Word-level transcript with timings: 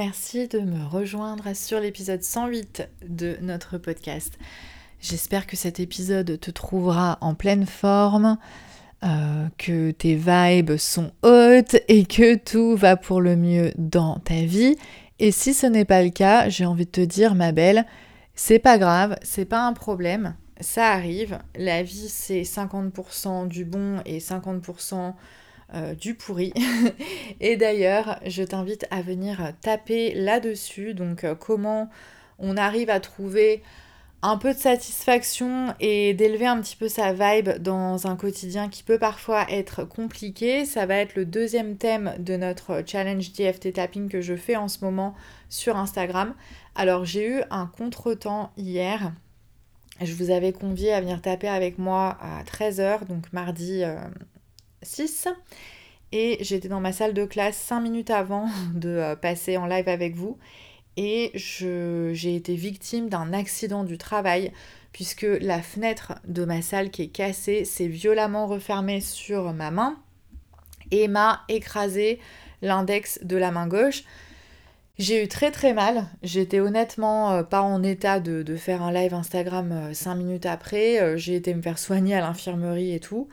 merci 0.00 0.48
de 0.48 0.60
me 0.60 0.82
rejoindre 0.86 1.54
sur 1.54 1.78
l'épisode 1.78 2.22
108 2.22 2.88
de 3.06 3.36
notre 3.42 3.76
podcast. 3.76 4.38
J'espère 4.98 5.46
que 5.46 5.56
cet 5.56 5.78
épisode 5.78 6.40
te 6.40 6.50
trouvera 6.50 7.18
en 7.20 7.34
pleine 7.34 7.66
forme, 7.66 8.38
euh, 9.04 9.46
que 9.58 9.90
tes 9.90 10.14
vibes 10.14 10.78
sont 10.78 11.12
hautes 11.22 11.76
et 11.88 12.06
que 12.06 12.36
tout 12.36 12.76
va 12.76 12.96
pour 12.96 13.20
le 13.20 13.36
mieux 13.36 13.74
dans 13.76 14.18
ta 14.20 14.40
vie. 14.40 14.74
Et 15.18 15.32
si 15.32 15.52
ce 15.52 15.66
n'est 15.66 15.84
pas 15.84 16.02
le 16.02 16.08
cas, 16.08 16.48
j'ai 16.48 16.64
envie 16.64 16.86
de 16.86 16.90
te 16.90 17.02
dire, 17.02 17.34
ma 17.34 17.52
belle, 17.52 17.84
c'est 18.34 18.58
pas 18.58 18.78
grave, 18.78 19.18
c'est 19.20 19.44
pas 19.44 19.66
un 19.66 19.74
problème, 19.74 20.34
ça 20.60 20.92
arrive. 20.92 21.40
La 21.56 21.82
vie, 21.82 22.08
c'est 22.08 22.40
50% 22.40 23.48
du 23.48 23.66
bon 23.66 24.00
et 24.06 24.18
50% 24.18 25.12
euh, 25.74 25.94
du 25.94 26.14
pourri. 26.14 26.52
et 27.40 27.56
d'ailleurs, 27.56 28.18
je 28.26 28.42
t'invite 28.42 28.86
à 28.90 29.02
venir 29.02 29.52
taper 29.60 30.14
là-dessus. 30.14 30.94
Donc, 30.94 31.24
euh, 31.24 31.34
comment 31.34 31.88
on 32.38 32.56
arrive 32.56 32.90
à 32.90 33.00
trouver 33.00 33.62
un 34.22 34.36
peu 34.36 34.52
de 34.52 34.58
satisfaction 34.58 35.74
et 35.80 36.12
d'élever 36.12 36.46
un 36.46 36.60
petit 36.60 36.76
peu 36.76 36.88
sa 36.88 37.12
vibe 37.12 37.50
dans 37.58 38.06
un 38.06 38.16
quotidien 38.16 38.68
qui 38.68 38.82
peut 38.82 38.98
parfois 38.98 39.46
être 39.50 39.84
compliqué. 39.84 40.64
Ça 40.66 40.84
va 40.84 40.96
être 40.96 41.14
le 41.14 41.24
deuxième 41.24 41.76
thème 41.76 42.14
de 42.18 42.36
notre 42.36 42.82
challenge 42.86 43.32
DFT 43.32 43.72
tapping 43.72 44.08
que 44.08 44.20
je 44.20 44.36
fais 44.36 44.56
en 44.56 44.68
ce 44.68 44.84
moment 44.84 45.14
sur 45.48 45.76
Instagram. 45.76 46.34
Alors 46.74 47.04
j'ai 47.04 47.26
eu 47.26 47.42
un 47.50 47.66
contretemps 47.66 48.52
hier. 48.58 49.12
Je 50.02 50.14
vous 50.14 50.30
avais 50.30 50.52
convié 50.52 50.92
à 50.92 51.00
venir 51.00 51.20
taper 51.22 51.48
avec 51.48 51.78
moi 51.78 52.18
à 52.20 52.42
13h, 52.44 53.06
donc 53.06 53.32
mardi 53.32 53.84
euh, 53.84 53.96
6. 54.82 55.28
Et 56.12 56.38
j'étais 56.40 56.68
dans 56.68 56.80
ma 56.80 56.92
salle 56.92 57.14
de 57.14 57.24
classe 57.24 57.56
5 57.56 57.80
minutes 57.80 58.10
avant 58.10 58.48
de 58.74 58.88
euh, 58.88 59.16
passer 59.16 59.56
en 59.56 59.66
live 59.66 59.88
avec 59.88 60.14
vous. 60.14 60.38
Et 60.96 61.30
j'ai 61.34 62.34
été 62.34 62.54
victime 62.54 63.08
d'un 63.08 63.32
accident 63.32 63.84
du 63.84 63.96
travail 63.96 64.52
puisque 64.92 65.26
la 65.40 65.62
fenêtre 65.62 66.14
de 66.26 66.44
ma 66.44 66.62
salle 66.62 66.90
qui 66.90 67.02
est 67.02 67.08
cassée 67.08 67.64
s'est 67.64 67.86
violemment 67.86 68.46
refermée 68.46 69.00
sur 69.00 69.52
ma 69.52 69.70
main 69.70 69.96
et 70.90 71.06
m'a 71.06 71.42
écrasé 71.48 72.18
l'index 72.60 73.20
de 73.22 73.36
la 73.36 73.52
main 73.52 73.68
gauche. 73.68 74.02
J'ai 74.98 75.24
eu 75.24 75.28
très 75.28 75.50
très 75.52 75.72
mal. 75.72 76.06
J'étais 76.22 76.60
honnêtement 76.60 77.32
euh, 77.32 77.42
pas 77.44 77.62
en 77.62 77.82
état 77.82 78.20
de, 78.20 78.42
de, 78.42 78.56
faire 78.56 78.82
un 78.82 78.92
live 78.92 79.14
Instagram 79.14 79.94
5 79.94 80.10
euh, 80.10 80.14
minutes 80.16 80.44
après. 80.44 81.16
J'ai 81.16 81.36
été 81.36 81.54
me 81.54 81.62
faire 81.62 81.78
soigner 81.78 82.16
à 82.16 82.20
l'infirmerie 82.20 82.92
et 82.92 83.00
tout. 83.00 83.28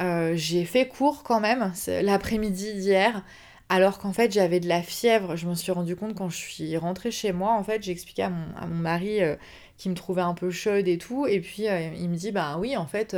Euh, 0.00 0.32
j'ai 0.36 0.64
fait 0.64 0.86
court 0.86 1.22
quand 1.24 1.40
même 1.40 1.72
l'après-midi 2.02 2.74
d'hier, 2.74 3.22
alors 3.68 3.98
qu'en 3.98 4.12
fait 4.12 4.32
j'avais 4.32 4.60
de 4.60 4.68
la 4.68 4.82
fièvre. 4.82 5.36
Je 5.36 5.46
me 5.46 5.54
suis 5.54 5.72
rendu 5.72 5.96
compte 5.96 6.14
quand 6.14 6.28
je 6.28 6.36
suis 6.36 6.76
rentrée 6.76 7.10
chez 7.10 7.32
moi, 7.32 7.52
en 7.52 7.64
fait 7.64 7.82
j'ai 7.82 7.92
expliqué 7.92 8.22
à 8.22 8.30
mon, 8.30 8.74
mari 8.74 9.22
euh, 9.22 9.36
qui 9.76 9.88
me 9.88 9.94
trouvait 9.94 10.22
un 10.22 10.34
peu 10.34 10.50
chaude 10.50 10.86
et 10.86 10.98
tout, 10.98 11.26
et 11.26 11.40
puis 11.40 11.68
euh, 11.68 11.90
il 11.96 12.08
me 12.08 12.16
dit 12.16 12.32
bah 12.32 12.56
oui 12.58 12.76
en 12.76 12.86
fait 12.86 13.16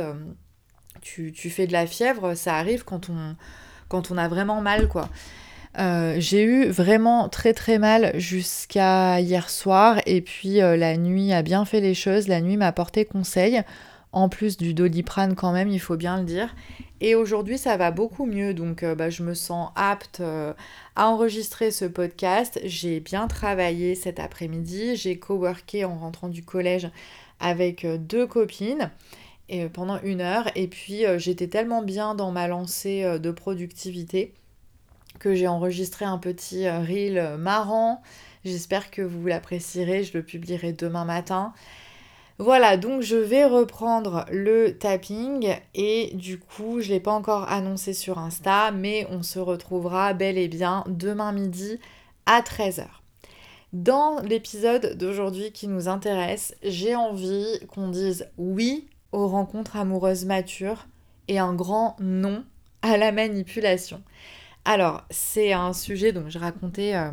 tu, 1.01 1.31
fais 1.49 1.67
de 1.67 1.73
la 1.73 1.85
fièvre, 1.85 2.35
ça 2.35 2.55
arrive 2.55 2.83
quand 2.83 3.09
on, 3.09 3.35
quand 3.87 4.11
on 4.11 4.17
a 4.17 4.27
vraiment 4.27 4.61
mal 4.61 4.87
quoi. 4.87 5.09
j'ai 6.17 6.43
eu 6.43 6.65
vraiment 6.65 7.29
très 7.29 7.53
très 7.53 7.77
mal 7.77 8.11
jusqu'à 8.19 9.19
hier 9.19 9.49
soir. 9.51 9.99
Et 10.07 10.21
puis 10.21 10.55
la 10.55 10.97
nuit 10.97 11.31
a 11.31 11.43
bien 11.43 11.63
fait 11.63 11.79
les 11.79 11.93
choses, 11.93 12.27
la 12.27 12.41
nuit 12.41 12.57
m'a 12.57 12.71
porté 12.71 13.05
conseil 13.05 13.63
en 14.13 14.29
plus 14.29 14.57
du 14.57 14.73
doliprane 14.73 15.35
quand 15.35 15.51
même, 15.51 15.69
il 15.69 15.79
faut 15.79 15.97
bien 15.97 16.17
le 16.17 16.25
dire. 16.25 16.53
Et 16.99 17.15
aujourd'hui, 17.15 17.57
ça 17.57 17.77
va 17.77 17.91
beaucoup 17.91 18.25
mieux, 18.25 18.53
donc 18.53 18.83
euh, 18.83 18.93
bah, 18.93 19.09
je 19.09 19.23
me 19.23 19.33
sens 19.33 19.71
apte 19.75 20.19
euh, 20.19 20.53
à 20.95 21.07
enregistrer 21.07 21.71
ce 21.71 21.85
podcast. 21.85 22.59
J'ai 22.63 22.99
bien 22.99 23.27
travaillé 23.27 23.95
cet 23.95 24.19
après-midi, 24.19 24.95
j'ai 24.95 25.17
coworké 25.17 25.85
en 25.85 25.97
rentrant 25.97 26.29
du 26.29 26.43
collège 26.43 26.89
avec 27.39 27.85
euh, 27.85 27.97
deux 27.97 28.27
copines 28.27 28.91
pendant 29.73 29.99
une 30.01 30.21
heure, 30.21 30.49
et 30.55 30.69
puis 30.69 31.03
j'étais 31.17 31.47
tellement 31.47 31.83
bien 31.83 32.15
dans 32.15 32.31
ma 32.31 32.47
lancée 32.47 33.19
de 33.19 33.31
productivité 33.31 34.33
que 35.19 35.35
j'ai 35.35 35.45
enregistré 35.45 36.05
un 36.05 36.17
petit 36.17 36.69
reel 36.69 37.35
marrant. 37.37 38.01
J'espère 38.45 38.91
que 38.91 39.01
vous 39.01 39.27
l'apprécierez, 39.27 40.05
je 40.05 40.17
le 40.17 40.23
publierai 40.23 40.71
demain 40.71 41.03
matin. 41.03 41.51
Voilà, 42.41 42.75
donc 42.75 43.03
je 43.03 43.17
vais 43.17 43.45
reprendre 43.45 44.25
le 44.31 44.71
tapping 44.71 45.55
et 45.75 46.09
du 46.15 46.39
coup, 46.39 46.81
je 46.81 46.87
ne 46.87 46.93
l'ai 46.93 46.99
pas 46.99 47.11
encore 47.11 47.47
annoncé 47.51 47.93
sur 47.93 48.17
Insta, 48.17 48.71
mais 48.71 49.05
on 49.11 49.21
se 49.21 49.37
retrouvera 49.37 50.15
bel 50.15 50.39
et 50.39 50.47
bien 50.47 50.83
demain 50.87 51.33
midi 51.33 51.79
à 52.25 52.41
13h. 52.41 52.87
Dans 53.73 54.19
l'épisode 54.21 54.97
d'aujourd'hui 54.97 55.51
qui 55.51 55.67
nous 55.67 55.87
intéresse, 55.87 56.55
j'ai 56.63 56.95
envie 56.95 57.59
qu'on 57.67 57.89
dise 57.89 58.27
oui 58.39 58.87
aux 59.11 59.27
rencontres 59.27 59.75
amoureuses 59.75 60.25
matures 60.25 60.87
et 61.27 61.37
un 61.37 61.53
grand 61.53 61.95
non 61.99 62.43
à 62.81 62.97
la 62.97 63.11
manipulation. 63.11 64.01
Alors, 64.65 65.03
c'est 65.11 65.53
un 65.53 65.73
sujet 65.73 66.11
dont 66.11 66.27
je 66.27 66.39
racontais 66.39 66.95
euh, 66.95 67.11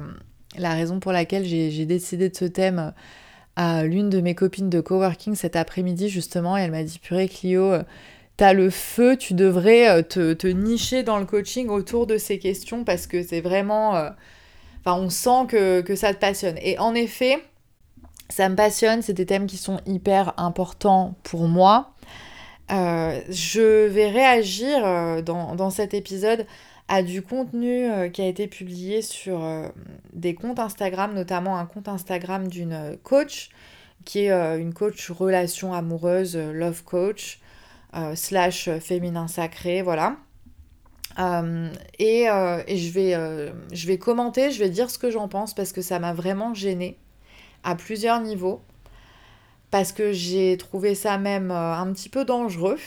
la 0.56 0.72
raison 0.72 1.00
pour 1.00 1.12
laquelle 1.12 1.44
j'ai 1.44 1.84
décidé 1.84 2.30
de 2.30 2.34
ce 2.34 2.46
thème 2.46 2.94
à 3.58 3.82
l'une 3.82 4.08
de 4.08 4.20
mes 4.20 4.36
copines 4.36 4.70
de 4.70 4.80
coworking 4.80 5.34
cet 5.34 5.56
après-midi 5.56 6.08
justement 6.08 6.56
elle 6.56 6.70
m'a 6.70 6.84
dit 6.84 7.00
purée 7.00 7.28
Clio 7.28 7.72
euh, 7.72 7.82
t'as 8.36 8.52
le 8.52 8.70
feu, 8.70 9.16
tu 9.16 9.34
devrais 9.34 9.88
euh, 9.88 10.02
te, 10.02 10.46
nicher 10.46 11.02
dans 11.02 11.18
le 11.18 11.26
coaching 11.26 11.68
autour 11.68 12.06
de 12.06 12.18
ces 12.18 12.38
questions 12.38 12.84
parce 12.84 13.08
que 13.08 13.20
c'est 13.20 13.40
vraiment... 13.40 13.96
Euh, 13.96 14.10
enfin 14.80 14.96
on 14.96 15.10
sent 15.10 15.48
que, 15.48 15.96
ça 15.96 16.14
te 16.14 16.20
passionne. 16.20 16.56
Et 16.62 16.78
en 16.78 16.94
effet, 16.94 17.42
ça 18.28 18.48
me 18.48 18.54
passionne, 18.54 19.02
c'est 19.02 19.12
des 19.12 19.26
thèmes 19.26 19.48
qui 19.48 19.56
sont 19.56 19.80
hyper 19.86 20.34
importants 20.36 21.16
pour 21.24 21.48
moi. 21.48 21.94
je 22.70 23.86
vais 23.88 24.08
réagir 24.08 25.24
dans 25.24 25.70
cet 25.70 25.94
épisode 25.94 26.46
à 26.88 27.02
du 27.02 27.22
contenu 27.22 27.84
euh, 27.84 28.08
qui 28.08 28.22
a 28.22 28.26
été 28.26 28.48
publié 28.48 29.02
sur 29.02 29.44
euh, 29.44 29.68
des 30.14 30.34
comptes 30.34 30.58
Instagram, 30.58 31.14
notamment 31.14 31.58
un 31.58 31.66
compte 31.66 31.86
Instagram 31.86 32.48
d'une 32.48 32.72
euh, 32.72 32.96
coach, 33.02 33.50
qui 34.04 34.20
est 34.20 34.58
une 34.58 34.72
coach 34.72 35.10
relation 35.10 35.74
amoureuse, 35.74 36.34
love 36.34 36.82
coach, 36.82 37.40
slash 38.14 38.70
féminin 38.78 39.28
sacré, 39.28 39.82
voilà. 39.82 40.16
Et, 41.98 42.24
je, 42.24 42.90
vais, 42.90 43.50
je 43.70 43.86
vais 43.86 43.98
commenter, 43.98 44.50
je 44.50 44.60
vais 44.60 44.70
dire 44.70 44.88
ce 44.88 44.98
que 44.98 45.10
j'en 45.10 45.28
pense 45.28 45.52
parce 45.52 45.72
que 45.72 45.82
ça 45.82 45.98
m'a 45.98 46.14
vraiment 46.14 46.54
gênée 46.54 46.96
à 47.64 47.74
plusieurs 47.74 48.22
niveaux. 48.22 48.62
Parce 49.70 49.92
que 49.92 50.12
j'ai 50.12 50.56
trouvé 50.56 50.94
ça 50.94 51.18
même 51.18 51.50
un 51.50 51.92
petit 51.92 52.08
peu 52.08 52.24
dangereux 52.24 52.78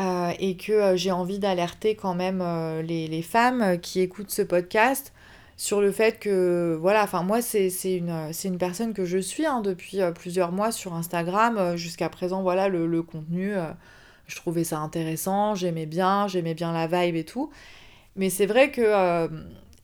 euh, 0.00 0.32
et 0.38 0.56
que 0.56 0.72
euh, 0.72 0.96
j'ai 0.96 1.10
envie 1.10 1.38
d'alerter 1.38 1.94
quand 1.96 2.14
même 2.14 2.40
euh, 2.42 2.80
les, 2.80 3.22
femmes 3.22 3.78
qui 3.78 4.00
écoutent 4.00 4.30
ce 4.30 4.40
podcast 4.40 5.12
sur 5.58 5.82
le 5.82 5.92
fait 5.92 6.18
que, 6.18 6.78
voilà, 6.80 7.04
enfin 7.04 7.22
moi 7.22 7.42
c'est 7.42 7.68
une, 7.84 8.58
personne 8.58 8.94
que 8.94 9.04
je 9.04 9.18
suis 9.18 9.44
hein, 9.44 9.60
depuis 9.60 9.98
plusieurs 10.14 10.50
mois 10.50 10.72
sur 10.72 10.94
Instagram. 10.94 11.76
Jusqu'à 11.76 12.08
présent, 12.08 12.42
voilà, 12.42 12.68
le, 12.68 13.02
contenu, 13.02 13.52
je 14.26 14.36
trouvais 14.36 14.64
ça 14.64 14.78
intéressant, 14.78 15.54
j'aimais 15.54 15.86
bien, 15.86 16.26
j'aimais 16.26 16.54
bien 16.54 16.72
la 16.72 16.86
vibe 16.86 17.16
et 17.16 17.24
tout. 17.24 17.50
Mais 18.16 18.30
c'est 18.30 18.46
vrai 18.46 18.70
que 18.72 19.28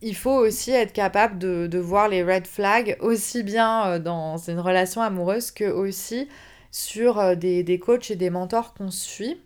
il 0.01 0.17
faut 0.17 0.35
aussi 0.35 0.73
être 0.73 0.93
capable 0.93 1.39
de, 1.39 1.79
voir 1.79 2.09
les 2.09 2.25
red 2.25 2.47
flags 2.47 2.97
aussi 3.01 3.43
bien 3.43 4.01
dans 4.01 4.37
une 4.37 4.61
relation 4.61 5.03
amoureuse 5.03 5.51
que 5.53 5.65
aussi 5.71 6.29
sur 6.73 7.37
des, 7.37 7.63
des 7.63 7.79
coachs 7.79 8.11
et 8.11 8.17
des 8.17 8.31
mentors 8.31 8.75
qu'on 8.75 8.91
suit. 8.91 9.39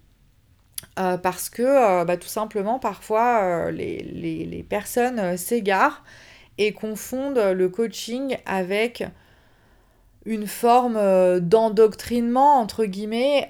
Euh, 0.99 1.17
parce 1.17 1.49
que 1.49 1.63
euh, 1.63 2.05
bah, 2.05 2.19
tout 2.19 2.29
simplement 2.29 2.79
parfois 2.79 3.69
euh, 3.69 3.71
les, 3.71 4.67
personnes 4.69 5.39
s'égarent 5.39 6.05
et 6.59 6.73
confondent 6.73 7.39
le 7.39 7.69
coaching 7.71 8.37
avec 8.44 9.03
une 10.27 10.47
forme 10.47 11.41
d'endoctrinement 11.41 12.59
entre 12.61 12.85
guillemets 12.85 13.47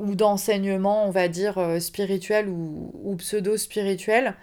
ou 0.00 0.14
d'enseignement 0.14 1.06
on 1.06 1.10
va 1.10 1.28
dire 1.28 1.58
spirituel 1.80 2.48
ou, 2.48 3.16
pseudo-spirituel. 3.18 4.34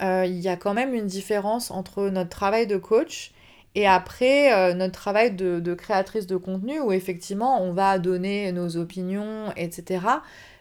Il 0.00 0.38
y 0.38 0.48
a 0.48 0.56
quand 0.56 0.74
même 0.74 0.94
une 0.94 1.06
différence 1.06 1.70
entre 1.70 2.08
notre 2.10 2.30
travail 2.30 2.66
de 2.66 2.76
coach 2.76 3.32
et 3.74 3.86
après 3.86 4.74
notre 4.74 4.94
travail 4.94 5.32
de, 5.32 5.60
de 5.60 5.74
créatrice 5.74 6.26
de 6.26 6.36
contenu 6.36 6.78
où 6.80 6.92
effectivement 6.92 7.60
on 7.62 7.72
va 7.72 7.98
donner 7.98 8.52
nos 8.52 8.76
opinions, 8.76 9.52
etc. 9.56 10.00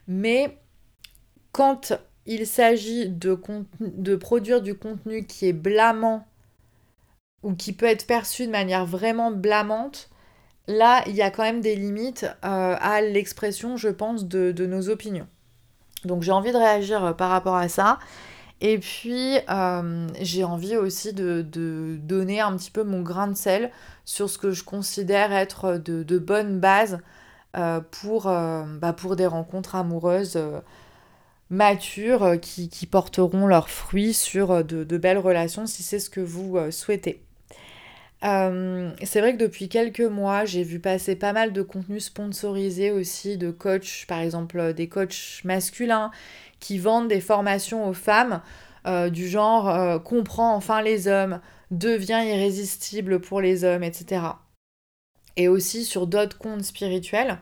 Mais 0.07 0.57
quand 1.55 1.93
il 2.25 2.45
s'agit 2.45 3.07
de, 3.07 4.15
produire 4.17 4.61
du 4.61 4.77
contenu 4.77 5.25
qui 5.25 5.47
est 5.47 5.53
blâmant 5.53 6.27
ou 7.43 7.53
qui 7.53 7.71
peut 7.71 7.85
être 7.85 8.05
perçu 8.05 8.45
de 8.45 8.51
manière 8.51 8.85
vraiment 8.85 9.31
blâmante, 9.31 10.09
là, 10.67 11.01
il 11.07 11.15
y 11.15 11.21
a 11.21 11.31
quand 11.31 11.43
même 11.43 11.61
des 11.61 11.77
limites 11.77 12.25
euh, 12.43 12.75
à 12.77 12.99
l'expression, 12.99 13.77
je 13.77 13.87
pense, 13.87 14.25
de, 14.25 14.65
nos 14.65 14.89
opinions. 14.89 15.27
Donc 16.03 16.23
j'ai 16.23 16.33
envie 16.33 16.51
de 16.51 16.57
réagir 16.57 17.05
euh, 17.05 17.13
par 17.13 17.29
rapport 17.29 17.55
à 17.55 17.69
ça. 17.69 17.99
Et 18.59 18.77
puis, 18.77 19.37
euh, 19.49 20.09
j'ai 20.19 20.43
envie 20.43 20.75
aussi 20.75 21.13
de, 21.13 21.41
donner 22.01 22.41
un 22.41 22.57
petit 22.57 22.71
peu 22.71 22.83
mon 22.83 23.01
grain 23.01 23.29
de 23.29 23.37
sel 23.37 23.71
sur 24.03 24.29
ce 24.29 24.37
que 24.37 24.51
je 24.51 24.65
considère 24.65 25.31
être 25.31 25.77
de, 25.77 26.19
bonnes 26.19 26.59
bases 26.59 26.99
pour, 27.91 28.23
bah, 28.23 28.91
pour 28.91 29.15
des 29.15 29.27
rencontres 29.27 29.75
amoureuses 29.75 30.37
matures 31.49 32.39
qui, 32.41 32.69
porteront 32.89 33.47
leurs 33.47 33.69
fruits 33.69 34.13
sur 34.13 34.63
de, 34.63 34.97
belles 34.97 35.17
relations 35.17 35.65
si 35.65 35.83
c'est 35.83 35.99
ce 35.99 36.09
que 36.09 36.21
vous 36.21 36.57
souhaitez. 36.71 37.21
c'est 38.21 39.19
vrai 39.19 39.33
que 39.33 39.37
depuis 39.37 39.69
quelques 39.69 40.01
mois, 40.01 40.45
j'ai 40.45 40.63
vu 40.63 40.79
passer 40.79 41.15
pas 41.15 41.33
mal 41.33 41.53
de 41.53 41.61
contenus 41.61 42.05
sponsorisés 42.05 42.91
aussi 42.91 43.37
de 43.37 43.51
coachs, 43.51 44.05
par 44.07 44.19
exemple 44.19 44.73
des 44.73 44.89
coachs 44.89 45.41
masculins 45.43 46.11
qui 46.59 46.79
vendent 46.79 47.09
des 47.09 47.21
formations 47.21 47.87
aux 47.87 47.93
femmes 47.93 48.41
euh, 48.87 49.09
du 49.09 49.27
genre 49.27 49.67
euh, 49.69 49.97
comprend 49.97 50.55
enfin 50.55 50.81
les 50.81 51.07
hommes, 51.07 51.41
devient 51.71 52.23
irrésistible 52.23 53.19
pour 53.19 53.41
les 53.41 53.63
hommes, 53.63 53.83
etc. 53.83 54.21
Et 55.37 55.47
aussi 55.47 55.85
sur 55.85 56.05
d'autres 56.05 56.37
comptes 56.37 56.63
spirituels 56.63 57.39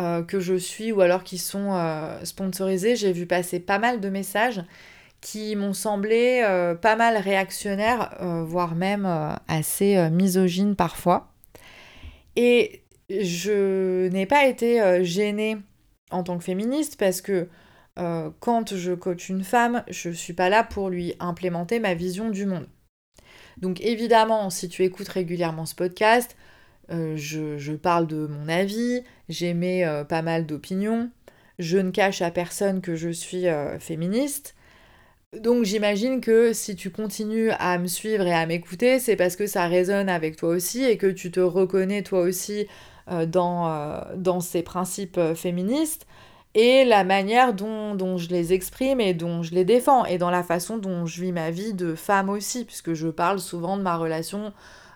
euh, 0.00 0.22
que 0.22 0.40
je 0.40 0.54
suis 0.54 0.92
ou 0.92 1.00
alors 1.00 1.24
qui 1.24 1.38
sont 1.38 1.78
sponsorisés, 2.24 2.96
j'ai 2.96 3.12
vu 3.12 3.26
passer 3.26 3.60
pas 3.60 3.78
mal 3.78 4.00
de 4.00 4.08
messages 4.08 4.62
qui 5.20 5.54
m'ont 5.54 5.74
semblé 5.74 6.42
pas 6.80 6.96
mal 6.96 7.18
réactionnaires, 7.18 8.16
voire 8.46 8.74
même 8.74 9.06
assez 9.48 10.08
misogynes 10.10 10.76
parfois. 10.76 11.34
Et 12.36 12.84
je 13.10 14.08
n'ai 14.08 14.24
pas 14.24 14.46
été 14.46 15.04
gênée 15.04 15.58
en 16.10 16.22
tant 16.22 16.38
que 16.38 16.44
féministe 16.44 16.96
parce 16.98 17.20
que 17.20 17.48
euh, 17.98 18.30
quand 18.40 18.74
je 18.74 18.92
coach 18.92 19.28
une 19.28 19.44
femme, 19.44 19.84
je 19.88 20.08
ne 20.08 20.14
suis 20.14 20.32
pas 20.32 20.48
là 20.48 20.64
pour 20.64 20.90
lui 20.90 21.14
implémenter 21.20 21.80
ma 21.80 21.94
vision 21.94 22.30
du 22.30 22.46
monde. 22.46 22.66
Donc 23.58 23.80
évidemment, 23.80 24.48
si 24.50 24.68
tu 24.68 24.84
écoutes 24.84 25.08
régulièrement 25.08 25.66
ce 25.66 25.74
podcast, 25.74 26.36
euh, 26.90 27.14
je, 27.16 27.72
parle 27.72 28.06
de 28.06 28.26
mon 28.26 28.48
avis, 28.48 29.02
j'émets 29.28 29.84
euh, 29.86 30.04
pas 30.04 30.22
mal 30.22 30.46
d'opinions, 30.46 31.10
je 31.58 31.78
ne 31.78 31.90
cache 31.90 32.22
à 32.22 32.30
personne 32.30 32.80
que 32.80 32.94
je 32.94 33.10
suis 33.10 33.44
féministe. 33.78 34.54
Donc 35.38 35.64
j'imagine 35.64 36.20
que 36.20 36.52
si 36.52 36.74
tu 36.74 36.90
continues 36.90 37.50
à 37.50 37.78
me 37.78 37.86
suivre 37.86 38.26
et 38.26 38.32
à 38.32 38.46
m'écouter, 38.46 38.98
c'est 38.98 39.14
parce 39.14 39.36
que 39.36 39.46
ça 39.46 39.66
résonne 39.66 40.08
avec 40.08 40.36
toi 40.36 40.48
aussi 40.48 40.84
et 40.84 40.96
que 40.96 41.06
tu 41.06 41.30
te 41.30 41.38
reconnais 41.38 42.02
toi 42.02 42.20
aussi 42.20 42.66
dans 43.06 44.40
ces 44.40 44.62
principes 44.62 45.20
féministes 45.34 46.06
et 46.54 46.84
la 46.84 47.04
manière 47.04 47.54
dont, 47.54 48.16
je 48.16 48.28
les 48.28 48.52
exprime 48.52 49.00
et 49.00 49.14
dont 49.14 49.42
je 49.42 49.54
les 49.54 49.64
défends, 49.64 50.04
et 50.04 50.18
dans 50.18 50.30
la 50.30 50.42
façon 50.42 50.78
dont 50.78 51.06
je 51.06 51.20
vis 51.20 51.32
ma 51.32 51.50
vie 51.50 51.74
de 51.74 51.94
femme 51.94 52.28
aussi, 52.28 52.64
puisque 52.64 52.92
je 52.92 53.08
parle 53.08 53.38
souvent 53.38 53.76
de 53.76 53.82
ma 53.82 53.96
relation 53.96 54.46
euh, 54.46 54.50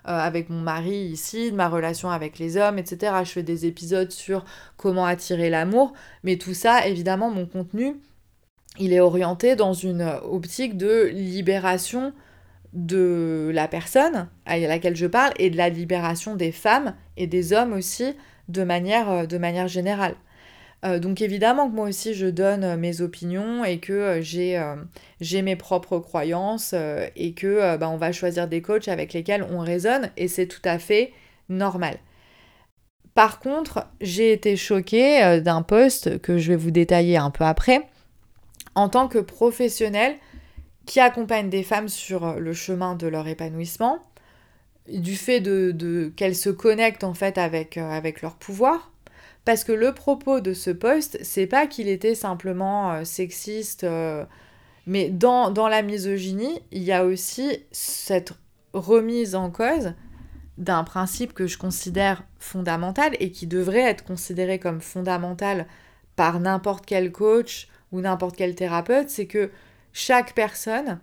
avec 0.05 0.49
mon 0.49 0.61
mari 0.61 0.95
ici, 0.95 1.51
de 1.51 1.55
ma 1.55 1.67
relation 1.67 2.09
avec 2.09 2.39
les 2.39 2.57
hommes, 2.57 2.77
etc. 2.77 3.13
Je 3.23 3.31
fais 3.31 3.43
des 3.43 3.65
épisodes 3.65 4.11
sur 4.11 4.45
comment 4.77 5.05
attirer 5.05 5.49
l'amour, 5.49 5.93
mais 6.23 6.37
tout 6.37 6.53
ça, 6.53 6.87
évidemment, 6.87 7.29
mon 7.29 7.45
contenu, 7.45 7.95
il 8.77 8.93
est 8.93 8.99
orienté 8.99 9.55
dans 9.55 9.73
une 9.73 10.01
optique 10.23 10.77
de 10.77 11.05
libération 11.13 12.13
de 12.73 13.49
la 13.53 13.67
personne 13.67 14.27
à 14.45 14.57
laquelle 14.59 14.95
je 14.95 15.07
parle 15.07 15.33
et 15.39 15.49
de 15.49 15.57
la 15.57 15.69
libération 15.69 16.35
des 16.35 16.51
femmes 16.51 16.93
et 17.15 17.25
des 17.25 17.53
hommes 17.53 17.73
aussi 17.73 18.13
de 18.49 18.63
manière, 18.63 19.09
euh, 19.09 19.25
de 19.25 19.37
manière 19.37 19.67
générale. 19.67 20.15
Euh, 20.85 20.99
donc 20.99 21.21
évidemment 21.21 21.67
que 21.67 21.75
moi 21.75 21.87
aussi 21.87 22.13
je 22.13 22.27
donne 22.27 22.63
euh, 22.63 22.77
mes 22.77 23.01
opinions 23.01 23.65
et 23.65 23.79
que 23.79 24.21
euh, 24.21 24.75
j'ai 25.19 25.41
mes 25.41 25.55
propres 25.55 25.97
croyances 25.99 26.75
et 27.15 27.33
que 27.33 27.77
bah, 27.77 27.89
on 27.89 27.97
va 27.97 28.11
choisir 28.11 28.47
des 28.47 28.61
coachs 28.61 28.87
avec 28.87 29.13
lesquels 29.13 29.43
on 29.49 29.59
raisonne 29.59 30.11
et 30.17 30.27
c'est 30.27 30.47
tout 30.47 30.61
à 30.63 30.77
fait 30.77 31.11
normal. 31.49 31.97
Par 33.13 33.39
contre, 33.39 33.87
j'ai 34.01 34.33
été 34.33 34.57
choquée 34.57 35.39
d'un 35.41 35.61
poste 35.61 36.19
que 36.19 36.37
je 36.37 36.49
vais 36.49 36.57
vous 36.57 36.71
détailler 36.71 37.15
un 37.15 37.29
peu 37.29 37.45
après. 37.45 37.87
En 38.75 38.89
tant 38.89 39.07
que 39.07 39.19
professionnel 39.19 40.15
qui 40.85 40.99
accompagne 40.99 41.49
des 41.49 41.63
femmes 41.63 41.87
sur 41.87 42.33
le 42.33 42.53
chemin 42.53 42.95
de 42.95 43.07
leur 43.07 43.27
épanouissement, 43.27 43.99
du 44.91 45.15
fait 45.15 45.39
de, 45.39 46.11
qu'elles 46.17 46.35
se 46.35 46.49
connectent 46.49 47.05
en 47.05 47.13
fait 47.13 47.37
avec, 47.37 47.77
avec 47.77 48.21
leur 48.21 48.35
pouvoir, 48.35 48.91
parce 49.45 49.63
que 49.63 49.71
le 49.71 49.93
propos 49.93 50.41
de 50.41 50.53
ce 50.53 50.71
poste, 50.71 51.19
c'est 51.21 51.47
pas 51.47 51.67
qu'il 51.67 51.87
était 51.87 52.15
simplement 52.15 52.91
euh, 52.91 53.03
sexiste, 53.03 53.83
euh, 53.83 54.25
mais 54.87 55.09
dans, 55.09 55.51
dans 55.51 55.67
la 55.67 55.83
misogynie, 55.83 56.59
il 56.71 56.83
y 56.83 56.91
a 56.91 57.05
aussi 57.05 57.59
cette 57.71 58.33
remise 58.73 59.35
en 59.35 59.51
cause 59.51 59.93
d'un 60.57 60.83
principe 60.83 61.33
que 61.33 61.47
je 61.47 61.57
considère 61.57 62.23
fondamental 62.39 63.15
et 63.19 63.31
qui 63.31 63.45
devrait 63.45 63.81
être 63.81 64.03
considéré 64.03 64.57
comme 64.57 64.81
fondamental 64.81 65.67
par 66.15 66.39
n'importe 66.39 66.85
quel 66.85 67.11
coach 67.11 67.67
ou 67.91 68.01
n'importe 68.01 68.35
quel 68.35 68.55
thérapeute, 68.55 69.09
c'est 69.09 69.27
que 69.27 69.51
chaque 69.93 70.33
personne, 70.33 70.99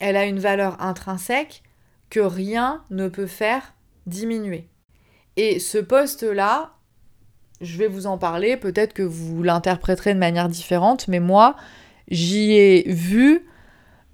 elle 0.00 0.16
a 0.16 0.24
une 0.24 0.38
valeur 0.38 0.80
intrinsèque 0.80 1.62
que 2.10 2.20
rien 2.20 2.84
ne 2.90 3.08
peut 3.08 3.26
faire 3.26 3.74
diminuer. 4.06 4.68
Et 5.36 5.58
ce 5.58 5.78
poste-là, 5.78 6.75
je 7.60 7.78
vais 7.78 7.88
vous 7.88 8.06
en 8.06 8.18
parler, 8.18 8.56
peut-être 8.56 8.92
que 8.92 9.02
vous 9.02 9.42
l'interpréterez 9.42 10.14
de 10.14 10.18
manière 10.18 10.48
différente, 10.48 11.08
mais 11.08 11.20
moi, 11.20 11.56
j'y 12.08 12.52
ai 12.52 12.84
vu 12.92 13.46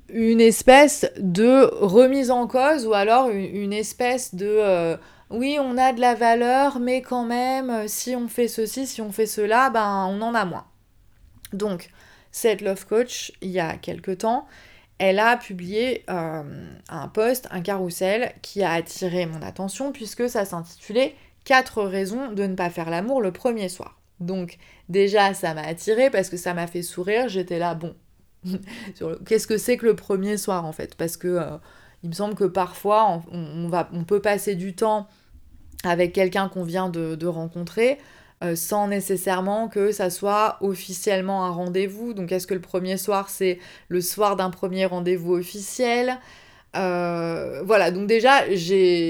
une 0.08 0.40
espèce 0.40 1.10
de 1.18 1.64
remise 1.72 2.30
en 2.30 2.46
cause 2.46 2.86
ou 2.86 2.92
alors 2.92 3.30
une, 3.30 3.72
espèce 3.72 4.34
de 4.34 4.46
euh, 4.46 4.96
oui, 5.30 5.58
on 5.60 5.78
a 5.78 5.92
de 5.92 6.00
la 6.00 6.14
valeur, 6.14 6.78
mais 6.78 7.00
quand 7.00 7.24
même, 7.24 7.88
si 7.88 8.14
on 8.14 8.28
fait 8.28 8.48
ceci, 8.48 8.86
si 8.86 9.00
on 9.00 9.10
fait 9.10 9.26
cela, 9.26 9.70
ben 9.70 10.06
on 10.10 10.20
en 10.20 10.34
a 10.34 10.44
moins. 10.44 10.66
Donc, 11.52 11.88
cette 12.30 12.60
love 12.60 12.86
coach, 12.86 13.32
il 13.40 13.50
y 13.50 13.60
a 13.60 13.76
quelque 13.76 14.10
temps, 14.10 14.46
elle 14.98 15.18
a 15.18 15.36
publié 15.36 16.04
euh, 16.10 16.42
un 16.88 17.08
post, 17.08 17.48
un 17.50 17.60
carrousel 17.60 18.32
qui 18.42 18.62
a 18.62 18.72
attiré 18.72 19.26
mon 19.26 19.42
attention 19.42 19.90
puisque 19.90 20.28
ça 20.28 20.44
s'intitulait 20.44 21.16
quatre 21.44 21.82
raisons 21.82 22.32
de 22.32 22.44
ne 22.44 22.54
pas 22.54 22.70
faire 22.70 22.90
l'amour 22.90 23.20
le 23.20 23.32
premier 23.32 23.68
soir. 23.68 24.00
Donc 24.20 24.58
déjà, 24.88 25.34
ça 25.34 25.54
m'a 25.54 25.62
attiré 25.62 26.10
parce 26.10 26.28
que 26.28 26.36
ça 26.36 26.54
m'a 26.54 26.66
fait 26.66 26.82
sourire. 26.82 27.28
J'étais 27.28 27.58
là, 27.58 27.74
bon, 27.74 27.94
qu'est-ce 29.26 29.46
que 29.46 29.58
c'est 29.58 29.76
que 29.76 29.86
le 29.86 29.96
premier 29.96 30.36
soir 30.36 30.64
en 30.64 30.72
fait? 30.72 30.94
Parce 30.94 31.16
que 31.16 31.28
euh, 31.28 31.56
il 32.02 32.08
me 32.08 32.14
semble 32.14 32.34
que 32.34 32.44
parfois, 32.44 33.22
on, 33.32 34.04
peut 34.04 34.20
passer 34.20 34.54
du 34.56 34.74
temps 34.74 35.08
avec 35.84 36.12
quelqu'un 36.12 36.48
qu'on 36.48 36.64
vient 36.64 36.88
de, 36.88 37.26
rencontrer 37.26 37.98
euh, 38.42 38.56
sans 38.56 38.88
nécessairement 38.88 39.68
que 39.68 39.92
ça 39.92 40.10
soit 40.10 40.58
officiellement 40.60 41.44
un 41.44 41.50
rendez-vous. 41.50 42.12
Donc 42.12 42.32
est-ce 42.32 42.48
que 42.48 42.54
le 42.54 42.60
premier 42.60 42.96
soir, 42.96 43.28
c'est 43.28 43.60
le 43.88 44.00
soir 44.00 44.34
d'un 44.34 44.50
premier 44.50 44.84
rendez-vous 44.86 45.34
officiel? 45.34 46.18
Euh, 46.74 47.62
voilà, 47.64 47.90
donc 47.90 48.06
déjà, 48.06 48.44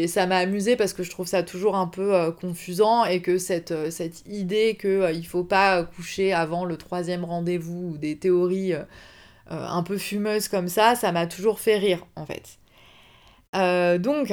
ça 0.08 0.26
m'a 0.26 0.38
amusé 0.38 0.76
parce 0.76 0.92
que 0.92 1.02
je 1.02 1.10
trouve 1.10 1.26
ça 1.26 1.42
toujours 1.42 1.76
un 1.76 1.86
peu 1.86 2.14
euh, 2.14 2.32
confusant 2.32 3.04
et 3.04 3.22
que 3.22 3.38
cette, 3.38 3.70
euh, 3.70 3.90
idée 4.26 4.76
qu'il 4.80 5.10
il 5.14 5.26
faut 5.26 5.44
pas 5.44 5.84
coucher 5.84 6.32
avant 6.32 6.64
le 6.64 6.76
troisième 6.76 7.24
rendez-vous 7.24 7.92
ou 7.94 7.98
des 7.98 8.16
théories 8.16 8.74
un 9.48 9.82
peu 9.82 9.98
fumeuses 9.98 10.48
comme 10.48 10.68
ça, 10.68 10.94
ça 10.94 11.12
m'a 11.12 11.26
toujours 11.26 11.60
fait 11.60 11.76
rire 11.76 12.06
en 12.16 12.24
fait. 12.26 12.58
donc, 14.00 14.32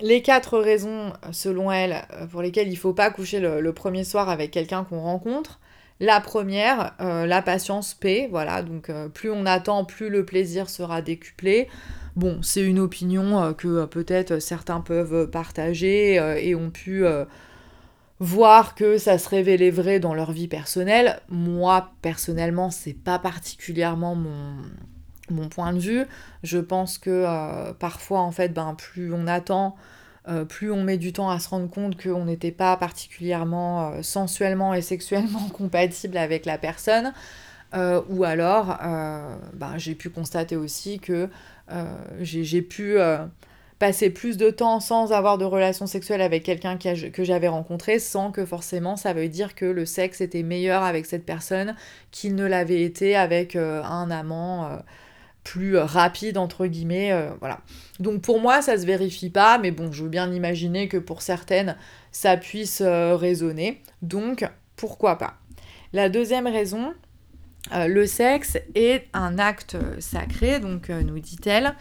les 0.00 0.22
quatre 0.22 0.58
raisons, 0.58 1.12
selon 1.30 1.70
elle, 1.70 2.02
pour 2.30 2.42
lesquelles 2.42 2.68
il 2.68 2.76
faut 2.76 2.94
pas 2.94 3.10
coucher 3.10 3.40
le 3.40 3.72
premier 3.72 4.04
soir 4.04 4.28
avec 4.28 4.50
quelqu'un 4.50 4.84
qu'on 4.84 5.00
rencontre. 5.00 5.60
La 6.00 6.20
première, 6.20 6.96
la 6.98 7.42
patience 7.42 7.94
paix, 7.94 8.28
voilà, 8.30 8.62
donc 8.62 8.90
plus 9.14 9.30
on 9.30 9.46
attend, 9.46 9.84
plus 9.84 10.08
le 10.08 10.24
plaisir 10.24 10.68
sera 10.68 11.02
décuplé. 11.02 11.68
Bon, 12.14 12.42
c'est 12.42 12.62
une 12.62 12.78
opinion 12.78 13.42
euh, 13.42 13.52
que 13.54 13.68
euh, 13.68 13.86
peut-être 13.86 14.38
certains 14.38 14.80
peuvent 14.80 15.30
partager 15.30 16.18
euh, 16.18 16.36
et 16.36 16.54
ont 16.54 16.70
pu 16.70 17.04
voir 18.20 18.74
que 18.74 18.98
ça 18.98 19.18
se 19.18 19.28
révélait 19.28 19.70
vrai 19.70 19.98
dans 19.98 20.14
leur 20.14 20.32
vie 20.32 20.46
personnelle. 20.46 21.20
Moi, 21.28 21.90
personnellement, 22.02 22.70
c'est 22.70 22.92
pas 22.92 23.18
particulièrement 23.18 24.14
mon, 24.14 25.48
point 25.48 25.72
de 25.72 25.78
vue. 25.78 26.04
Je 26.42 26.58
pense 26.58 26.98
que 26.98 27.72
parfois, 27.72 28.20
en 28.20 28.30
fait, 28.30 28.50
ben, 28.50 28.74
plus 28.76 29.12
on 29.12 29.26
attend, 29.26 29.74
plus 30.48 30.70
on 30.70 30.84
met 30.84 30.98
du 30.98 31.12
temps 31.12 31.30
à 31.30 31.40
se 31.40 31.48
rendre 31.48 31.68
compte 31.68 32.00
qu'on 32.00 32.26
n'était 32.26 32.52
pas 32.52 32.76
particulièrement 32.76 34.00
sensuellement 34.02 34.72
et 34.72 34.82
sexuellement 34.82 35.48
compatible 35.52 36.16
avec 36.16 36.46
la 36.46 36.58
personne. 36.58 37.12
ou 37.74 38.22
alors, 38.22 38.78
ben, 39.54 39.78
j'ai 39.78 39.96
pu 39.96 40.10
constater 40.10 40.54
aussi 40.54 41.00
que 41.00 41.28
j'ai 42.20 42.62
pu 42.62 42.98
euh, 42.98 43.18
passer 43.78 44.10
plus 44.10 44.36
de 44.36 44.50
temps 44.50 44.80
sans 44.80 45.12
avoir 45.12 45.38
de 45.38 45.44
relation 45.44 45.86
sexuelle 45.86 46.20
avec 46.20 46.42
quelqu'un 46.42 46.76
que 46.76 47.24
j'avais 47.24 47.48
rencontré 47.48 47.98
sans 47.98 48.30
que 48.30 48.44
forcément 48.44 48.96
ça 48.96 49.12
veut 49.12 49.28
dire 49.28 49.54
que 49.54 49.64
le 49.64 49.86
sexe 49.86 50.20
était 50.20 50.42
meilleur 50.42 50.82
avec 50.82 51.06
cette 51.06 51.24
personne 51.24 51.74
qu'il 52.10 52.34
ne 52.34 52.44
l'avait 52.46 52.82
été 52.82 53.16
avec 53.16 53.56
euh, 53.56 53.82
un 53.82 54.10
amant 54.10 54.78
plus 55.44 55.76
rapide 55.76 56.38
entre 56.38 56.66
guillemets 56.66 57.12
voilà. 57.40 57.60
Donc 57.98 58.22
pour 58.22 58.40
moi 58.40 58.62
ça 58.62 58.78
se 58.78 58.86
vérifie 58.86 59.30
pas 59.30 59.58
mais 59.58 59.72
bon 59.72 59.90
je 59.90 60.04
veux 60.04 60.08
bien 60.08 60.32
imaginer 60.32 60.86
que 60.86 60.98
pour 60.98 61.22
certaines 61.22 61.76
ça 62.12 62.36
puisse 62.36 62.82
résonner. 62.82 63.82
Donc 64.02 64.44
pourquoi 64.76 65.18
pas? 65.18 65.34
La 65.92 66.08
deuxième 66.08 66.46
raison 66.46 66.94
le 67.70 68.06
sexe 68.06 68.58
est 68.74 69.06
un 69.12 69.38
acte 69.38 69.76
sacré 70.00 70.58
donc 70.58 70.88
nous 70.88 71.20
dit-elle 71.20 71.74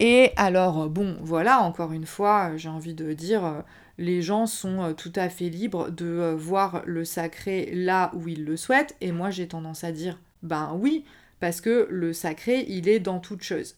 et 0.00 0.32
alors, 0.34 0.90
bon, 0.90 1.16
voilà, 1.20 1.60
encore 1.60 1.92
une 1.92 2.04
fois, 2.04 2.56
j'ai 2.56 2.68
envie 2.68 2.94
de 2.94 3.12
dire, 3.12 3.62
les 3.98 4.22
gens 4.22 4.46
sont 4.46 4.82
euh, 4.82 4.92
tout 4.92 5.12
à 5.14 5.28
fait 5.28 5.48
libres 5.48 5.90
de 5.90 6.06
euh, 6.06 6.34
voir 6.34 6.82
le 6.84 7.04
sacré 7.04 7.70
là 7.72 8.10
où 8.14 8.28
ils 8.28 8.44
le 8.44 8.56
souhaitent. 8.56 8.96
Et 9.00 9.12
moi, 9.12 9.30
j'ai 9.30 9.48
tendance 9.48 9.84
à 9.84 9.92
dire, 9.92 10.18
ben 10.42 10.76
oui, 10.78 11.04
parce 11.40 11.60
que 11.60 11.86
le 11.90 12.12
sacré, 12.12 12.64
il 12.68 12.88
est 12.88 13.00
dans 13.00 13.20
toute 13.20 13.42
chose. 13.42 13.76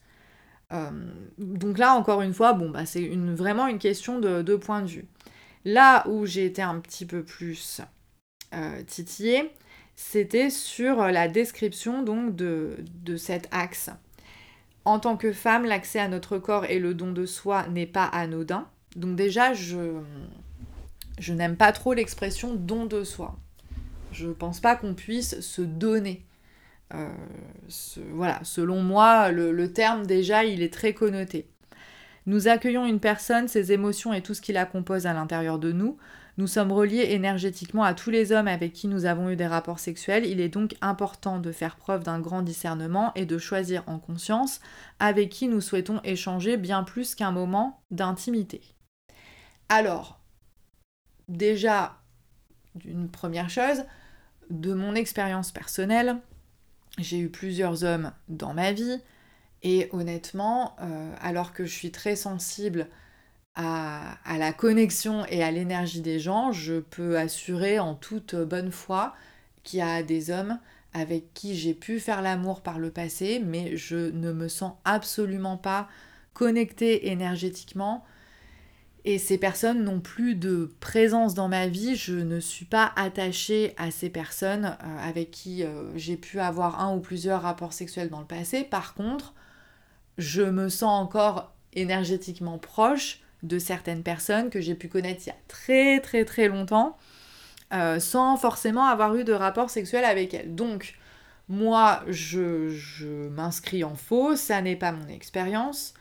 Euh, 0.73 0.90
donc 1.38 1.78
là, 1.78 1.95
encore 1.95 2.23
une 2.23 2.35
fois, 2.35 2.55
bon, 2.55 2.71
bah, 2.71 2.87
c'est 2.87 3.07
vraiment 3.09 3.66
une 3.66 3.78
question 3.78 4.19
de, 4.19 4.57
point 4.57 4.83
de 4.83 4.88
vue. 4.88 5.07
Là 5.64 6.07
où 6.09 6.26
j'ai 6.26 6.47
été 6.47 6.62
un 6.62 6.81
petit 6.81 7.07
peu 7.07 7.23
plus 7.23 7.83
titillée, 8.87 9.50
c'était 9.97 10.50
sur 10.50 10.99
la 10.99 11.26
description 11.26 12.03
donc 12.03 12.37
de, 12.37 12.76
cet 13.17 13.49
axe. 13.50 13.91
En 14.85 15.00
tant 15.00 15.17
que 15.17 15.33
femme, 15.33 15.65
l'accès 15.65 15.99
à 15.99 16.07
notre 16.07 16.38
corps 16.38 16.67
et 16.67 16.79
le 16.79 16.95
don 16.95 17.11
de 17.12 17.26
soi 17.26 17.67
n'est 17.69 17.87
pas 17.87 18.05
anodin. 18.05 18.69
Donc 18.95 19.17
déjà, 19.17 19.53
je, 19.53 20.00
je 21.19 21.33
n'aime 21.33 21.57
pas 21.57 21.73
trop 21.73 21.95
l'expression 21.95 22.55
don 22.55 22.87
de 22.87 23.03
soi. 23.03 23.37
Je 24.12 24.29
pense 24.29 24.61
pas 24.61 24.76
qu'on 24.76 24.95
puisse 24.95 25.41
se 25.41 25.62
donner. 25.62 26.25
Euh, 26.95 27.09
voilà, 28.12 28.41
selon 28.45 28.83
moi, 28.83 29.33
le, 29.33 29.73
terme 29.73 30.07
déjà, 30.07 30.45
il 30.45 30.62
est 30.62 30.73
très 30.73 30.93
connoté. 30.93 31.49
Nous 32.26 32.49
accueillons 32.49 32.87
une 32.87 33.00
personne, 33.00 33.49
ses 33.49 33.73
émotions 33.73 34.12
et 34.12 34.23
tout 34.23 34.35
ce 34.35 34.41
qui 34.41 34.53
la 34.53 34.67
compose 34.67 35.07
à 35.07 35.12
l'intérieur 35.12 35.59
de 35.59 35.73
nous. 35.73 35.97
Nous 36.38 36.47
sommes 36.47 36.71
reliés 36.71 37.07
énergétiquement 37.11 37.85
à 37.85 37.95
tous 37.95 38.11
les 38.11 38.31
hommes 38.31 38.49
avec 38.49 38.75
qui 38.75 38.88
nous 38.88 39.07
avons 39.07 39.31
eu 39.31 39.37
des 39.37 39.47
rapports 39.47 39.78
sexuels. 39.78 40.26
Il 40.26 40.40
est 40.40 40.50
donc 40.50 40.75
important 40.83 41.38
de 41.38 41.50
faire 41.50 41.76
preuve 41.76 42.02
d'un 42.02 42.21
grand 42.21 42.43
discernement 42.43 43.12
et 43.14 43.25
de 43.25 43.38
choisir 43.38 43.83
en 43.87 43.99
conscience 43.99 44.61
avec 44.99 45.31
qui 45.31 45.49
nous 45.49 45.62
souhaitons 45.62 46.00
échanger 46.05 46.59
bien 46.59 46.83
plus 46.83 47.14
qu'un 47.14 47.33
moment 47.33 47.81
d'intimité. 47.90 48.61
Alors, 49.71 50.21
déjà, 51.28 51.97
une 52.85 53.09
première 53.09 53.49
chose, 53.49 53.85
de 54.50 54.75
mon 54.75 54.95
expérience 54.95 55.52
personnelle, 55.52 56.19
j'ai 56.99 57.19
eu 57.19 57.31
plusieurs 57.31 57.83
hommes 57.83 58.12
dans 58.28 58.52
ma 58.52 58.73
vie 58.73 59.00
et 59.62 59.88
honnêtement, 59.93 60.76
euh, 60.81 61.12
alors 61.21 61.52
que 61.52 61.64
je 61.64 61.73
suis 61.73 61.90
très 61.90 62.14
sensible 62.14 62.88
à, 63.56 64.18
la 64.38 64.52
connexion 64.52 65.25
et 65.26 65.42
à 65.42 65.50
l'énergie 65.50 66.02
des 66.02 66.20
gens, 66.20 66.52
je 66.52 66.75
peux 66.75 67.18
assurer 67.18 67.78
en 67.78 67.94
toute 67.94 68.34
bonne 68.34 68.70
foi 68.70 69.14
qu'il 69.64 69.78
y 69.78 69.82
a 69.82 70.02
des 70.02 70.30
hommes 70.30 70.58
avec 70.92 71.32
qui 71.34 71.54
j'ai 71.54 71.75
pu 71.75 71.98
faire 71.98 72.22
l'amour 72.22 72.60
par 72.60 72.78
le 72.78 72.90
passé, 72.90 73.42
mais 73.44 73.76
je 73.76 74.10
ne 74.10 74.32
me 74.32 74.48
sens 74.48 74.75
absolument 74.84 75.56
pas 75.56 75.88
connectée 76.34 77.08
énergétiquement. 77.08 78.04
Et 79.04 79.18
ces 79.18 79.38
personnes 79.38 79.84
n'ont 79.84 80.00
plus 80.00 80.34
de 80.34 80.75
présence 80.80 81.34
dans 81.34 81.48
ma 81.48 81.66
vie, 81.66 81.96
je 81.96 82.14
ne 82.14 82.40
suis 82.40 82.64
pas 82.64 82.92
attachée 82.96 83.72
à 83.76 83.90
ces 83.90 84.10
personnes 84.10 84.76
euh, 84.82 85.08
avec 85.08 85.30
qui 85.30 85.62
euh, 85.62 85.96
j'ai 85.96 86.16
pu 86.16 86.40
avoir 86.40 86.80
un 86.80 86.94
ou 86.94 87.00
plusieurs 87.00 87.42
rapports 87.42 87.72
sexuels 87.72 88.10
dans 88.10 88.20
le 88.20 88.26
passé. 88.26 88.64
Par 88.64 88.94
contre, 88.94 89.32
je 90.18 90.42
me 90.42 90.68
sens 90.68 91.00
encore 91.00 91.54
énergétiquement 91.72 92.58
proche 92.58 93.20
de 93.47 93.59
certaines 93.59 94.03
personnes 94.03 94.50
que 94.50 94.61
j'ai 94.61 94.75
pu 94.75 94.88
connaître 94.88 95.23
il 95.25 95.29
y 95.29 95.33
a 95.33 95.37
très 95.49 96.00
très 96.00 96.25
très 96.25 96.49
longtemps, 96.49 96.97
euh, 97.73 97.99
sans 97.99 98.37
forcément 98.37 98.87
avoir 98.87 99.15
eu 99.17 99.25
de 99.25 99.33
rapport 99.33 99.71
sexuel 99.71 100.05
avec 100.05 100.35
elles. 100.35 100.55
Donc, 100.55 100.95
moi, 101.49 102.03
je, 102.09 103.29
m'inscris 103.29 103.85
en 103.85 103.95
faux, 103.95 104.37
ça 104.37 104.61
n'est 104.62 104.76
pas 104.76 104.93
mon 104.93 105.09
expérience. 105.09 105.95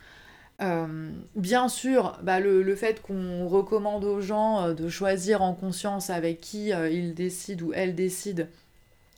Euh, 0.62 1.12
bien 1.36 1.68
sûr, 1.68 2.18
bah, 2.24 2.40
le, 2.40 2.76
fait 2.76 3.02
qu'on 3.02 3.48
recommande 3.48 4.06
aux 4.06 4.22
gens 4.22 4.64
euh, 4.64 4.74
de 4.74 4.90
choisir 4.90 5.42
en 5.42 5.54
conscience 5.54 6.10
avec 6.10 6.40
qui 6.40 6.70
ils 6.70 7.14
décident 7.14 7.66
ou 7.68 7.74
elles 7.74 7.96
décident 7.96 8.46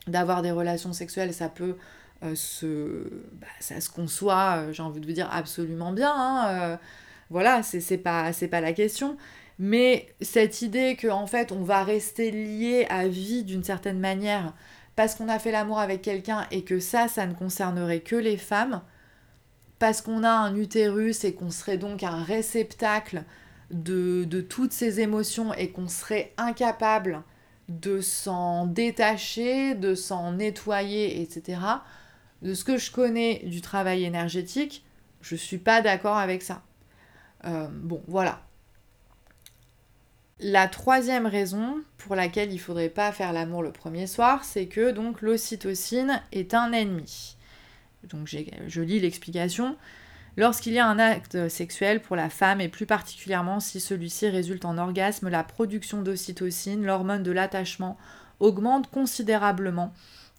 d'avoir 0.06 0.42
des 0.42 0.50
relations 0.50 0.92
sexuelles, 0.92 1.32
ça 1.32 1.48
peut 1.48 1.76
se, 2.34 3.04
bah, 3.32 3.46
ça 3.60 3.80
se 3.80 3.88
conçoit, 3.88 4.72
j'ai 4.72 4.82
envie 4.82 5.00
de 5.00 5.06
vous 5.06 5.12
dire, 5.12 5.28
absolument 5.30 5.92
bien. 5.92 6.12
Hein, 6.12 6.78
voilà, 7.30 7.62
c'est 7.62 7.98
pas, 7.98 8.30
pas 8.50 8.60
la 8.60 8.72
question. 8.72 9.16
Mais 9.58 10.08
cette 10.20 10.62
idée 10.62 10.96
qu'en 11.00 11.26
fait 11.26 11.50
on 11.52 11.62
va 11.62 11.82
rester 11.82 12.30
lié 12.30 12.86
à 12.90 13.08
vie 13.08 13.42
d'une 13.42 13.64
certaine 13.64 13.98
manière 13.98 14.54
parce 14.98 15.14
qu'on 15.14 15.28
a 15.28 15.38
fait 15.38 15.52
l'amour 15.52 15.78
avec 15.78 16.02
quelqu'un 16.02 16.46
et 16.50 16.64
que 16.64 16.80
ça, 16.80 17.06
ça 17.06 17.26
ne 17.26 17.32
concernerait 17.32 18.00
que 18.00 18.16
les 18.16 18.36
femmes, 18.36 18.82
parce 19.78 20.00
qu'on 20.00 20.24
a 20.24 20.30
un 20.30 20.56
utérus 20.56 21.22
et 21.22 21.34
qu'on 21.34 21.52
serait 21.52 21.78
donc 21.78 22.02
un 22.02 22.24
réceptacle 22.24 23.22
de, 23.70 24.24
de 24.24 24.40
toutes 24.40 24.72
ces 24.72 24.98
émotions 24.98 25.54
et 25.54 25.70
qu'on 25.70 25.86
serait 25.86 26.32
incapable 26.36 27.22
de 27.68 28.00
s'en 28.00 28.66
détacher, 28.66 29.76
de 29.76 29.94
s'en 29.94 30.32
nettoyer, 30.32 31.22
etc. 31.22 31.60
De 32.42 32.54
ce 32.54 32.64
que 32.64 32.76
je 32.76 32.90
connais 32.90 33.42
du 33.44 33.60
travail 33.60 34.04
énergétique, 34.04 34.84
je 35.20 35.36
suis 35.36 35.58
pas 35.58 35.80
d'accord 35.80 36.16
avec 36.16 36.42
ça. 36.42 36.62
Euh, 37.44 37.68
bon, 37.70 38.02
voilà. 38.08 38.40
La 40.40 40.68
troisième 40.68 41.26
raison 41.26 41.82
pour 41.96 42.14
laquelle 42.14 42.50
il 42.50 42.56
ne 42.56 42.60
faudrait 42.60 42.88
pas 42.88 43.10
faire 43.10 43.32
l'amour 43.32 43.62
le 43.62 43.72
premier 43.72 44.06
soir, 44.06 44.44
c'est 44.44 44.66
que 44.66 44.92
donc 44.92 45.20
l'ocytocine 45.20 46.22
est 46.30 46.54
un 46.54 46.72
ennemi. 46.72 47.36
Donc 48.04 48.28
je 48.28 48.80
lis 48.80 49.00
l'explication. 49.00 49.76
Lorsqu'il 50.36 50.74
y 50.74 50.78
a 50.78 50.86
un 50.86 51.00
acte 51.00 51.48
sexuel 51.48 52.00
pour 52.00 52.14
la 52.14 52.30
femme, 52.30 52.60
et 52.60 52.68
plus 52.68 52.86
particulièrement 52.86 53.58
si 53.58 53.80
celui-ci 53.80 54.28
résulte 54.28 54.64
en 54.64 54.78
orgasme, 54.78 55.28
la 55.28 55.42
production 55.42 56.00
d'ocytocine, 56.02 56.84
l'hormone 56.84 57.24
de 57.24 57.32
l'attachement, 57.32 57.98
augmente 58.38 58.88
considérablement 58.88 59.92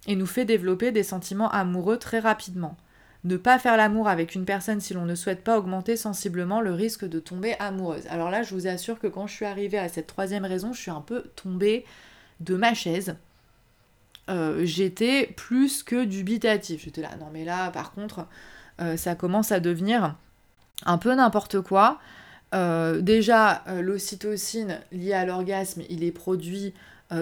et 0.08 0.16
nous 0.16 0.26
fait 0.26 0.46
développer 0.46 0.94
des 0.94 1.04
sentiments 1.04 1.52
amoureux 1.52 1.98
très 1.98 2.20
rapidement. 2.20 2.78
Ne 3.26 3.36
pas 3.36 3.60
faire 3.60 3.76
l'amour 3.76 4.08
avec 4.08 4.34
une 4.34 4.46
personne 4.46 4.80
si 4.80 4.94
l'on 4.94 5.06
ne 5.06 5.16
souhaite 5.16 5.44
pas 5.44 5.58
augmenter 5.58 5.98
sensiblement 5.98 6.62
le 6.62 6.74
risque 6.74 7.04
de 7.06 7.20
tomber 7.20 7.56
amoureuse. 7.60 8.08
Alors 8.10 8.30
là, 8.30 8.44
je 8.44 8.56
vous 8.56 8.68
assure 8.68 8.98
que 9.00 9.08
quand 9.08 9.28
je 9.28 9.36
suis 9.36 9.46
arrivée 9.46 9.78
à 9.78 9.90
cette 9.90 10.08
troisième 10.08 10.46
raison, 10.46 10.72
je 10.72 10.80
suis 10.80 10.92
un 10.92 11.02
peu 11.02 11.24
tombée 11.36 11.86
de 12.40 12.56
ma 12.56 12.74
chaise. 12.74 13.16
Euh, 14.30 14.62
j'étais 14.64 15.34
plus 15.36 15.84
que 15.84 16.06
dubitatif. 16.06 16.84
J'étais 16.84 17.02
là, 17.02 17.10
non 17.20 17.28
mais 17.34 17.44
là, 17.44 17.72
par 17.72 17.92
contre, 17.92 18.28
euh, 18.80 18.96
ça 18.96 19.16
commence 19.16 19.52
à 19.52 19.60
devenir 19.60 20.16
un 20.86 20.98
peu 20.98 21.14
n'importe 21.14 21.62
quoi. 21.62 22.00
Euh, 22.56 23.02
déjà, 23.02 23.64
l'ocytocine 23.82 24.80
liée 24.92 25.14
à 25.14 25.26
l'orgasme, 25.26 25.82
il 25.90 26.04
est 26.04 26.12
produit 26.12 26.74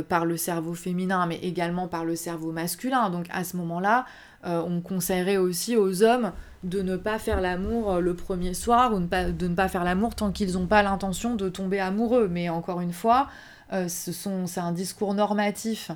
par 0.09 0.25
le 0.25 0.35
cerveau 0.35 0.73
féminin, 0.73 1.25
mais 1.27 1.37
également 1.37 1.87
par 1.87 2.03
le 2.03 2.17
cerveau 2.17 2.51
masculin. 2.51 3.09
Donc 3.09 3.27
à 3.29 3.45
ce 3.45 3.55
moment-là, 3.55 4.05
euh, 4.47 4.61
on 4.65 4.81
conseillerait 4.81 5.37
aussi 5.37 5.75
aux 5.75 6.03
hommes 6.03 6.31
de 6.63 6.81
ne 6.81 6.95
pas 6.95 7.19
faire 7.19 7.41
l'amour 7.41 7.91
euh, 7.91 7.99
le 7.99 8.15
premier 8.15 8.53
soir 8.53 8.93
ou 8.93 8.99
de 8.99 9.47
ne 9.47 9.55
pas 9.55 9.67
faire 9.67 9.83
l'amour 9.83 10.15
tant 10.15 10.31
qu'ils 10.31 10.53
n'ont 10.53 10.67
pas 10.67 10.83
l'intention 10.83 11.35
de 11.35 11.49
tomber 11.49 11.79
amoureux. 11.79 12.29
Mais 12.31 12.49
encore 12.49 12.81
une 12.81 12.93
fois, 12.93 13.27
euh, 13.73 13.87
c'est 13.87 14.59
un 14.59 14.71
discours 14.71 15.13
normatif 15.13 15.91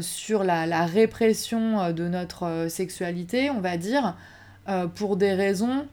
sur 0.00 0.44
la, 0.44 0.86
répression 0.86 1.92
de 1.92 2.06
notre 2.06 2.68
sexualité, 2.68 3.50
on 3.50 3.60
va 3.60 3.76
dire, 3.76 4.14
pour 4.94 5.16
des 5.16 5.32
raisons 5.32 5.88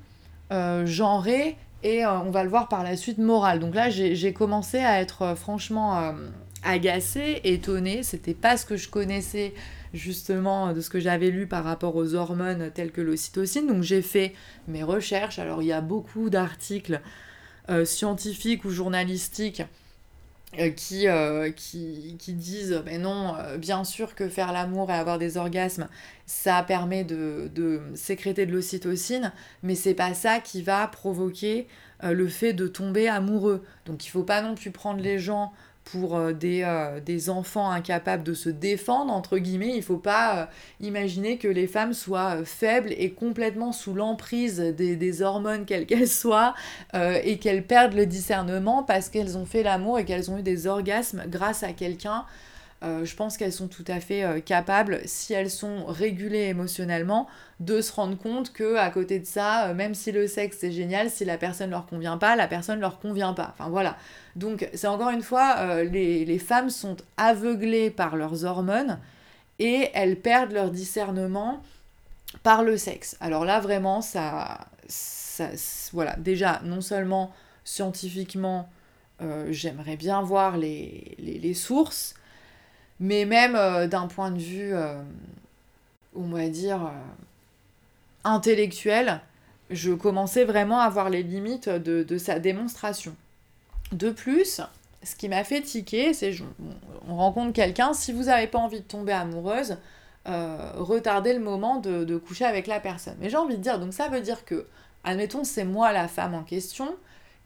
genrées 0.51 1.57
et 1.81 2.05
on 2.05 2.29
va 2.29 2.43
le 2.43 2.49
voir 2.51 2.67
par 2.67 2.83
la 2.83 2.95
suite 2.95 3.17
morales. 3.17 3.57
Donc 3.57 3.73
là, 3.73 3.89
j'ai 3.89 4.31
commencé 4.31 4.77
à 4.77 5.01
être 5.01 5.33
franchement 5.35 6.13
agacée, 6.63 7.41
étonnée. 7.43 8.03
C'était 8.03 8.35
pas 8.35 8.57
ce 8.57 8.67
que 8.67 8.77
je 8.77 8.89
connaissais 8.89 9.55
justement 9.93 10.73
de 10.73 10.81
ce 10.81 10.89
que 10.89 10.99
j'avais 10.99 11.29
lu 11.29 11.47
par 11.47 11.63
rapport 11.63 11.95
aux 11.95 12.13
hormones 12.15 12.71
telles 12.73 12.91
que 12.91 13.01
l'ocytocine. 13.01 13.67
Donc 13.67 13.83
j'ai 13.83 14.01
fait 14.01 14.33
mes 14.67 14.83
recherches. 14.83 15.39
Alors 15.39 15.61
il 15.61 15.67
y 15.67 15.73
a 15.73 15.81
beaucoup 15.81 16.29
d'articles 16.29 17.01
euh, 17.69 17.85
scientifiques 17.85 18.65
ou 18.65 18.71
journalistiques 18.71 19.61
euh, 20.57 20.71
qui, 20.71 21.07
euh, 21.07 21.51
qui, 21.51 22.33
disent 22.33 22.81
mais 22.83 22.97
non, 22.97 23.35
bien 23.59 23.83
sûr 23.83 24.15
que 24.15 24.27
faire 24.27 24.51
l'amour 24.51 24.89
et 24.89 24.95
avoir 24.95 25.19
des 25.19 25.37
orgasmes, 25.37 25.87
ça 26.25 26.63
permet 26.63 27.03
de, 27.03 27.51
de 27.53 27.81
sécréter 27.93 28.47
de 28.47 28.51
l'ocytocine, 28.51 29.31
mais 29.61 29.75
c'est 29.75 29.93
pas 29.93 30.15
ça 30.15 30.39
qui 30.39 30.63
va 30.63 30.87
provoquer 30.87 31.67
le 32.01 32.27
fait 32.27 32.53
de 32.53 32.67
tomber 32.67 33.07
amoureux. 33.07 33.63
Donc 33.85 34.05
il 34.05 34.09
faut 34.09 34.23
pas 34.23 34.41
non 34.41 34.55
plus 34.55 34.71
prendre 34.71 35.01
les 35.01 35.19
gens 35.19 35.51
pour 35.91 36.17
euh, 36.17 36.33
des, 36.33 36.65
des, 37.05 37.29
enfants 37.29 37.69
incapables 37.69 38.23
de 38.23 38.33
se 38.33 38.49
défendre, 38.49 39.13
entre 39.13 39.37
guillemets. 39.37 39.69
Il 39.69 39.77
ne 39.77 39.81
faut 39.81 39.97
pas 39.97 40.49
imaginer 40.81 41.37
que 41.37 41.47
les 41.47 41.67
femmes 41.67 41.93
soient 41.93 42.43
faibles 42.45 42.93
et 42.97 43.11
complètement 43.11 43.71
sous 43.71 43.93
l'emprise 43.93 44.59
des, 44.59 44.95
des, 44.95 45.21
hormones, 45.21 45.65
quelles 45.65 45.85
qu'elles 45.85 46.07
soient, 46.07 46.53
et 46.93 47.37
qu'elles 47.37 47.65
perdent 47.65 47.93
le 47.93 48.05
discernement 48.05 48.83
parce 48.83 49.09
qu'elles 49.09 49.37
ont 49.37 49.45
fait 49.45 49.63
l'amour 49.63 49.99
et 49.99 50.05
qu'elles 50.05 50.31
ont 50.31 50.37
eu 50.37 50.43
des 50.43 50.67
orgasmes 50.67 51.23
grâce 51.27 51.63
à 51.63 51.73
quelqu'un. 51.73 52.25
Euh, 52.81 53.03
je 53.03 53.13
pense 53.13 53.35
qu'elles 53.35 53.51
sont 53.51 53.67
tout 53.67 53.83
à 53.87 53.99
fait 53.99 54.23
euh, 54.23 54.39
capables, 54.39 55.01
si 55.03 55.33
elles 55.33 55.49
sont 55.49 55.85
régulées 55.85 56.45
émotionnellement, 56.45 57.27
de 57.59 57.81
se 57.81 57.91
rendre 57.91 58.17
compte 58.17 58.53
que 58.53 58.77
à 58.77 58.89
côté 58.89 59.19
de 59.19 59.25
ça, 59.25 59.67
euh, 59.67 59.73
même 59.73 59.93
si 59.93 60.13
le 60.13 60.27
sexe 60.27 60.63
est 60.63 60.71
génial, 60.71 61.09
si 61.09 61.25
la 61.25 61.37
personne 61.37 61.71
leur 61.71 61.87
convient 61.87 62.17
pas, 62.17 62.37
la 62.37 62.47
personne 62.47 62.79
leur 62.79 62.99
convient 62.99 63.33
pas. 63.33 63.53
Enfin 63.53 63.69
voilà. 63.69 63.97
Donc 64.37 64.69
c'est 64.73 64.87
encore 64.87 65.09
une 65.09 65.21
fois, 65.21 65.83
les, 65.83 66.39
femmes 66.39 66.69
sont 66.69 66.95
aveuglées 67.17 67.89
par 67.89 68.15
leurs 68.15 68.45
hormones 68.45 68.99
et 69.57 69.89
elles 69.93 70.15
perdent 70.15 70.53
leur 70.53 70.71
discernement 70.71 71.61
par 72.43 72.63
le 72.63 72.77
sexe. 72.77 73.17
Alors 73.19 73.43
là 73.43 73.59
vraiment, 73.59 74.01
ça, 74.01 74.67
voilà, 75.91 76.15
déjà 76.15 76.61
non 76.63 76.79
seulement 76.79 77.33
scientifiquement, 77.65 78.69
j'aimerais 79.49 79.97
bien 79.97 80.21
voir 80.21 80.57
les 80.57 81.53
sources 81.53 82.15
mais 82.99 83.25
même 83.25 83.55
euh, 83.55 83.87
d'un 83.87 84.07
point 84.07 84.31
de 84.31 84.39
vue, 84.39 84.73
euh, 84.73 85.01
on 86.15 86.27
va 86.27 86.47
dire, 86.49 86.83
euh, 86.83 86.89
intellectuel, 88.23 89.21
je 89.69 89.93
commençais 89.93 90.45
vraiment 90.45 90.79
à 90.79 90.89
voir 90.89 91.09
les 91.09 91.23
limites 91.23 91.69
de, 91.69 92.17
sa 92.17 92.39
démonstration. 92.39 93.15
De 93.91 94.09
plus, 94.09 94.61
ce 95.03 95.15
qui 95.15 95.29
m'a 95.29 95.43
fait 95.43 95.61
tiquer, 95.61 96.13
c'est 96.13 96.33
on 97.07 97.15
rencontre 97.15 97.53
quelqu'un, 97.53 97.93
si 97.93 98.11
vous 98.11 98.23
n'avez 98.23 98.47
pas 98.47 98.57
envie 98.57 98.79
de 98.79 98.85
tomber 98.85 99.13
amoureuse, 99.13 99.77
retardez 100.25 101.33
le 101.33 101.39
moment 101.39 101.77
de, 101.77 102.03
de, 102.03 102.17
coucher 102.17 102.45
avec 102.45 102.67
la 102.67 102.79
personne. 102.79 103.15
Mais 103.19 103.29
j'ai 103.29 103.37
envie 103.37 103.57
de 103.57 103.61
dire, 103.61 103.79
donc 103.79 103.93
ça 103.93 104.09
veut 104.09 104.21
dire 104.21 104.43
que, 104.43 104.65
admettons, 105.03 105.43
c'est 105.43 105.65
moi 105.65 105.91
la 105.91 106.07
femme 106.07 106.33
en 106.33 106.43
question, 106.43 106.95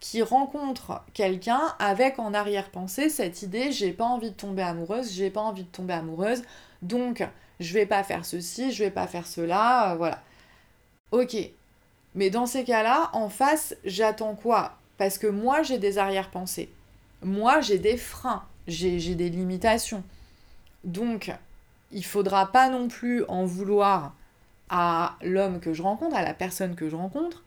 qui 0.03 0.21
rencontre 0.21 1.01
quelqu'un 1.13 1.61
avec 1.79 2.19
en 2.19 2.33
arrière-pensée 2.33 3.07
cette 3.07 3.41
idée 3.41 3.71
j'ai 3.71 3.93
pas 3.93 4.03
envie 4.03 4.31
de 4.31 4.35
tomber 4.35 4.61
amoureuse, 4.61 5.13
j'ai 5.13 5.29
pas 5.29 5.39
envie 5.39 5.63
de 5.63 5.69
tomber 5.69 5.93
amoureuse, 5.93 6.41
donc 6.81 7.25
je 7.61 7.73
vais 7.73 7.85
pas 7.85 8.03
faire 8.03 8.25
ceci, 8.25 8.73
je 8.73 8.83
vais 8.83 8.91
pas 8.91 9.07
faire 9.07 9.25
cela, 9.25 9.93
euh, 9.93 9.95
voilà. 9.95 10.21
Ok. 11.11 11.37
Mais 12.15 12.29
dans 12.29 12.45
ces 12.45 12.65
cas-là, 12.65 13.11
en 13.13 13.29
face, 13.29 13.77
j'attends 13.85 14.35
quoi? 14.35 14.77
Parce 14.97 15.17
que 15.17 15.27
moi, 15.27 15.63
j'ai 15.63 15.77
des 15.77 15.97
arrière-pensées. 15.97 16.69
Moi, 17.21 17.61
j'ai 17.61 17.79
des 17.79 17.95
freins, 17.95 18.43
j'ai 18.67 19.15
des 19.15 19.29
limitations. 19.29 20.03
Donc, 20.83 21.31
il 21.91 22.03
faudra 22.03 22.51
pas 22.51 22.67
non 22.67 22.89
plus 22.89 23.23
en 23.29 23.45
vouloir 23.45 24.13
à 24.69 25.15
l'homme 25.21 25.61
que 25.61 25.73
je 25.73 25.81
rencontre, 25.81 26.17
à 26.17 26.23
la 26.23 26.33
personne 26.33 26.75
que 26.75 26.89
je 26.89 26.95
rencontre, 26.97 27.42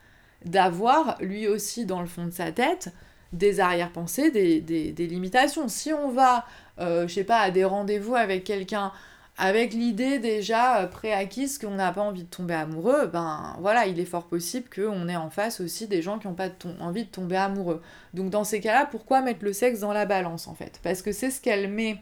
d'avoir 0.46 1.16
lui 1.20 1.48
aussi 1.48 1.84
dans 1.84 2.00
le 2.00 2.06
fond 2.06 2.24
de 2.24 2.30
sa 2.30 2.52
tête 2.52 2.92
des 3.32 3.60
arrière-pensées, 3.60 4.30
des, 4.30 4.92
limitations. 5.06 5.68
Si 5.68 5.92
on 5.92 6.10
va, 6.10 6.46
euh, 6.78 7.06
je 7.06 7.14
sais 7.14 7.24
pas, 7.24 7.40
à 7.40 7.50
des 7.50 7.64
rendez-vous 7.64 8.14
avec 8.14 8.44
quelqu'un 8.44 8.92
avec 9.38 9.74
l'idée 9.74 10.18
déjà 10.18 10.78
euh, 10.78 10.86
préacquise 10.86 11.58
qu'on 11.58 11.72
n'a 11.72 11.92
pas 11.92 12.00
envie 12.00 12.22
de 12.22 12.28
tomber 12.28 12.54
amoureux, 12.54 13.06
ben 13.06 13.54
voilà, 13.60 13.86
il 13.86 14.00
est 14.00 14.06
fort 14.06 14.26
possible 14.26 14.68
qu'on 14.74 15.08
ait 15.08 15.16
en 15.16 15.28
face 15.28 15.60
aussi 15.60 15.86
des 15.86 16.00
gens 16.00 16.18
qui 16.18 16.26
n'ont 16.26 16.34
pas 16.34 16.48
envie 16.80 17.04
de 17.04 17.10
tomber 17.10 17.36
amoureux. 17.36 17.82
Donc 18.14 18.30
dans 18.30 18.44
ces 18.44 18.60
cas-là, 18.60 18.86
pourquoi 18.90 19.20
mettre 19.20 19.44
le 19.44 19.52
sexe 19.52 19.80
dans 19.80 19.92
la 19.92 20.06
balance 20.06 20.48
en 20.48 20.54
fait? 20.54 20.80
Parce 20.82 21.02
que 21.02 21.12
c'est 21.12 21.30
ce 21.30 21.40
qu'elle 21.42 21.68
met 21.68 21.98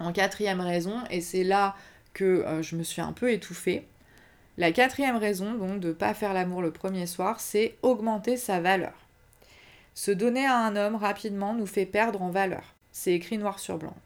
en 0.00 0.12
quatrième 0.12 0.60
raison, 0.60 0.96
et 1.10 1.20
c'est 1.20 1.44
là 1.44 1.74
que 2.12 2.24
euh, 2.24 2.62
je 2.62 2.76
me 2.76 2.82
suis 2.82 3.00
un 3.00 3.12
peu 3.12 3.32
étouffée. 3.32 3.86
La 4.58 4.72
quatrième 4.72 5.16
raison 5.16 5.54
donc 5.54 5.80
de 5.80 5.88
ne 5.88 5.92
pas 5.92 6.14
faire 6.14 6.34
l'amour 6.34 6.62
le 6.62 6.70
premier 6.70 7.06
soir, 7.06 7.40
c'est 7.40 7.76
augmenter 7.82 8.36
sa 8.36 8.60
valeur. 8.60 8.94
Se 9.94 10.10
donner 10.10 10.46
à 10.46 10.58
un 10.58 10.76
homme 10.76 10.96
rapidement 10.96 11.54
nous 11.54 11.66
fait 11.66 11.86
perdre 11.86 12.22
en 12.22 12.30
valeur. 12.30 12.74
C'est 12.92 13.12
écrit 13.12 13.38
noir 13.38 13.58
sur 13.58 13.78
blanc. 13.78 13.96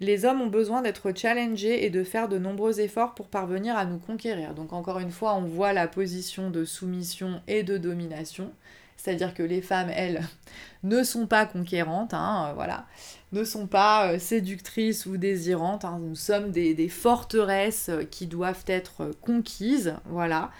Les 0.00 0.24
hommes 0.24 0.40
ont 0.40 0.48
besoin 0.48 0.82
d'être 0.82 1.16
challengés 1.16 1.84
et 1.84 1.90
de 1.90 2.02
faire 2.02 2.28
de 2.28 2.38
nombreux 2.38 2.80
efforts 2.80 3.14
pour 3.14 3.28
parvenir 3.28 3.76
à 3.76 3.84
nous 3.84 3.98
conquérir. 3.98 4.52
Donc 4.52 4.72
encore 4.72 4.98
une 4.98 5.12
fois, 5.12 5.34
on 5.34 5.42
voit 5.42 5.72
la 5.72 5.86
position 5.86 6.50
de 6.50 6.64
soumission 6.64 7.40
et 7.46 7.62
de 7.62 7.78
domination. 7.78 8.52
C'est-à-dire 8.96 9.34
que 9.34 9.42
les 9.42 9.62
femmes, 9.62 9.90
elles, 9.94 10.22
ne 10.82 11.02
sont 11.02 11.26
pas 11.26 11.46
conquérantes, 11.46 12.14
hein, 12.14 12.48
euh, 12.48 12.52
voilà, 12.54 12.86
ne 13.32 13.44
sont 13.44 13.66
pas 13.66 14.12
euh, 14.12 14.18
séductrices 14.18 15.06
ou 15.06 15.16
désirantes. 15.16 15.84
Hein. 15.84 15.98
Nous 16.00 16.16
sommes 16.16 16.50
des, 16.50 16.88
forteresses 16.88 17.88
euh, 17.88 18.04
qui 18.04 18.26
doivent 18.26 18.64
être 18.66 19.12
conquises, 19.20 19.94
voilà. 20.06 20.50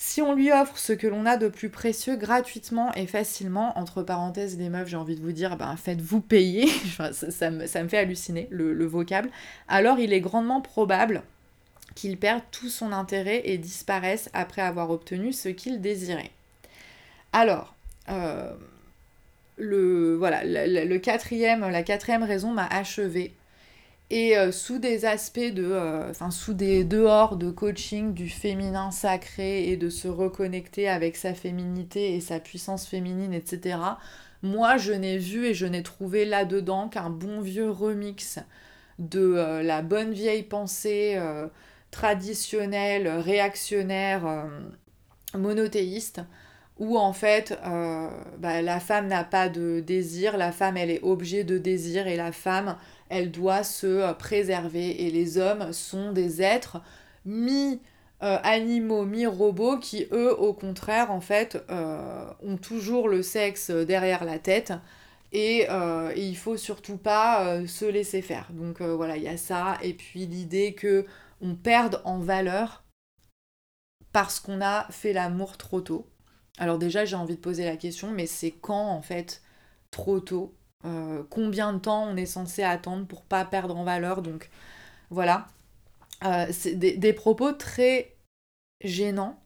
Si 0.00 0.22
on 0.22 0.32
lui 0.32 0.52
offre 0.52 0.78
ce 0.78 0.92
que 0.92 1.08
l'on 1.08 1.26
a 1.26 1.36
de 1.36 1.48
plus 1.48 1.70
précieux 1.70 2.14
gratuitement 2.14 2.94
et 2.94 3.08
facilement, 3.08 3.76
entre 3.76 4.04
parenthèses 4.04 4.56
les 4.56 4.68
meufs, 4.68 4.86
j'ai 4.86 4.96
envie 4.96 5.16
de 5.16 5.20
vous 5.20 5.32
dire, 5.32 5.56
ben 5.56 5.74
faites-vous 5.76 6.20
payer, 6.20 6.68
ça, 7.12 7.50
me, 7.50 7.66
fait 7.66 7.98
halluciner 7.98 8.46
le, 8.50 8.72
le 8.72 8.86
vocable, 8.86 9.28
alors 9.66 9.98
il 9.98 10.12
est 10.12 10.20
grandement 10.20 10.60
probable 10.60 11.24
qu'il 11.96 12.16
perde 12.16 12.42
tout 12.52 12.68
son 12.68 12.92
intérêt 12.92 13.42
et 13.44 13.58
disparaisse 13.58 14.30
après 14.34 14.62
avoir 14.62 14.90
obtenu 14.90 15.32
ce 15.32 15.48
qu'il 15.48 15.80
désirait. 15.80 16.30
Alors, 17.32 17.74
euh, 18.08 18.52
le, 19.56 20.16
voilà, 20.16 20.42
le, 20.44 20.98
quatrième, 20.98 21.68
la 21.68 21.82
quatrième 21.82 22.22
raison 22.22 22.52
m'a 22.52 22.66
achevé. 22.66 23.34
Et 24.10 24.38
euh, 24.38 24.52
sous 24.52 24.78
des 24.78 25.04
aspects 25.04 25.38
de. 25.38 25.64
Euh, 25.64 26.10
enfin, 26.10 26.30
sous 26.30 26.54
des 26.54 26.84
dehors 26.84 27.36
de 27.36 27.50
coaching 27.50 28.14
du 28.14 28.30
féminin 28.30 28.90
sacré 28.90 29.68
et 29.68 29.76
de 29.76 29.90
se 29.90 30.08
reconnecter 30.08 30.88
avec 30.88 31.16
sa 31.16 31.34
féminité 31.34 32.14
et 32.14 32.20
sa 32.20 32.40
puissance 32.40 32.86
féminine, 32.86 33.34
etc., 33.34 33.78
moi, 34.42 34.76
je 34.76 34.92
n'ai 34.92 35.18
vu 35.18 35.46
et 35.46 35.54
je 35.54 35.66
n'ai 35.66 35.82
trouvé 35.82 36.24
là-dedans 36.24 36.88
qu'un 36.88 37.10
bon 37.10 37.40
vieux 37.40 37.70
remix 37.70 38.38
de 39.00 39.60
la 39.62 39.82
bonne 39.82 40.12
vieille 40.12 40.44
pensée 40.44 41.20
traditionnelle, 41.90 43.08
réactionnaire, 43.08 44.46
monothéiste 45.34 46.20
où 46.78 46.96
en 46.98 47.12
fait 47.12 47.58
euh, 47.64 48.08
bah, 48.38 48.62
la 48.62 48.80
femme 48.80 49.08
n'a 49.08 49.24
pas 49.24 49.48
de 49.48 49.80
désir, 49.80 50.36
la 50.36 50.52
femme 50.52 50.76
elle 50.76 50.90
est 50.90 51.02
objet 51.02 51.44
de 51.44 51.58
désir 51.58 52.06
et 52.06 52.16
la 52.16 52.32
femme 52.32 52.76
elle 53.08 53.30
doit 53.30 53.64
se 53.64 53.86
euh, 53.86 54.12
préserver 54.12 55.06
et 55.06 55.10
les 55.10 55.38
hommes 55.38 55.72
sont 55.72 56.12
des 56.12 56.42
êtres 56.42 56.80
mi 57.24 57.80
euh, 58.22 58.38
robots 59.28 59.78
qui 59.78 60.06
eux 60.12 60.36
au 60.38 60.52
contraire 60.52 61.10
en 61.10 61.20
fait 61.20 61.58
ont 61.68 62.56
toujours 62.56 63.08
le 63.08 63.22
sexe 63.22 63.70
derrière 63.70 64.24
la 64.24 64.38
tête 64.38 64.72
et, 65.32 65.66
et 66.14 66.26
il 66.26 66.36
faut 66.36 66.56
surtout 66.56 66.96
pas 66.96 67.64
se 67.66 67.84
laisser 67.84 68.22
faire. 68.22 68.48
Donc 68.50 68.80
voilà, 68.80 69.16
il 69.16 69.22
y 69.22 69.28
a 69.28 69.36
ça 69.36 69.76
et 69.82 69.92
puis 69.92 70.26
l'idée 70.26 70.72
que 70.72 71.04
on 71.40 71.54
perde 71.54 72.00
en 72.04 72.18
valeur 72.18 72.82
parce 74.12 74.40
qu'on 74.40 74.60
a 74.60 74.86
fait 74.90 75.12
l'amour 75.12 75.56
trop 75.56 75.80
tôt. 75.80 76.06
Alors 76.58 76.78
déjà, 76.78 77.04
j'ai 77.04 77.16
envie 77.16 77.36
de 77.36 77.40
poser 77.40 77.64
la 77.64 77.76
question, 77.76 78.10
mais 78.10 78.26
c'est 78.26 78.50
quand 78.50 78.90
en 78.90 79.00
fait 79.00 79.42
trop 79.90 80.20
tôt 80.20 80.54
euh, 80.84 81.22
Combien 81.30 81.72
de 81.72 81.78
temps 81.78 82.04
on 82.04 82.16
est 82.16 82.26
censé 82.26 82.62
attendre 82.62 83.06
pour 83.06 83.22
pas 83.22 83.44
perdre 83.44 83.76
en 83.76 83.84
valeur 83.84 84.22
Donc 84.22 84.50
voilà, 85.10 85.48
euh, 86.24 86.46
c'est 86.50 86.74
des, 86.74 87.12
propos 87.12 87.52
très 87.52 88.16
gênants. 88.82 89.40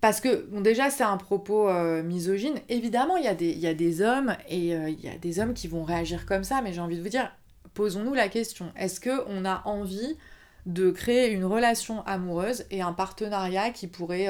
Parce 0.00 0.20
que, 0.20 0.46
bon, 0.46 0.60
déjà, 0.60 0.90
c'est 0.90 1.04
un 1.04 1.16
propos 1.16 1.68
euh, 1.68 2.04
misogyne. 2.04 2.60
Évidemment, 2.68 3.16
il 3.16 3.24
y, 3.24 3.58
y 3.58 3.66
a 3.66 3.74
des 3.74 4.00
hommes 4.00 4.36
et 4.48 4.68
il 4.68 5.00
y 5.00 5.08
a 5.08 5.18
des 5.18 5.40
hommes 5.40 5.54
qui 5.54 5.66
vont 5.66 5.82
réagir 5.82 6.24
comme 6.24 6.44
ça, 6.44 6.62
mais 6.62 6.72
j'ai 6.72 6.80
envie 6.80 6.96
de 6.96 7.02
vous 7.02 7.08
dire, 7.08 7.32
posons-nous 7.74 8.14
la 8.14 8.28
question. 8.28 8.72
Est-ce 8.76 9.00
qu'on 9.00 9.44
a 9.44 9.62
envie 9.66 10.16
de 10.66 10.90
créer 10.90 11.32
une 11.32 11.44
relation 11.44 12.04
amoureuse 12.06 12.64
et 12.70 12.80
un 12.80 12.92
partenariat 12.92 13.70
qui 13.70 13.88
pourrait 13.88 14.28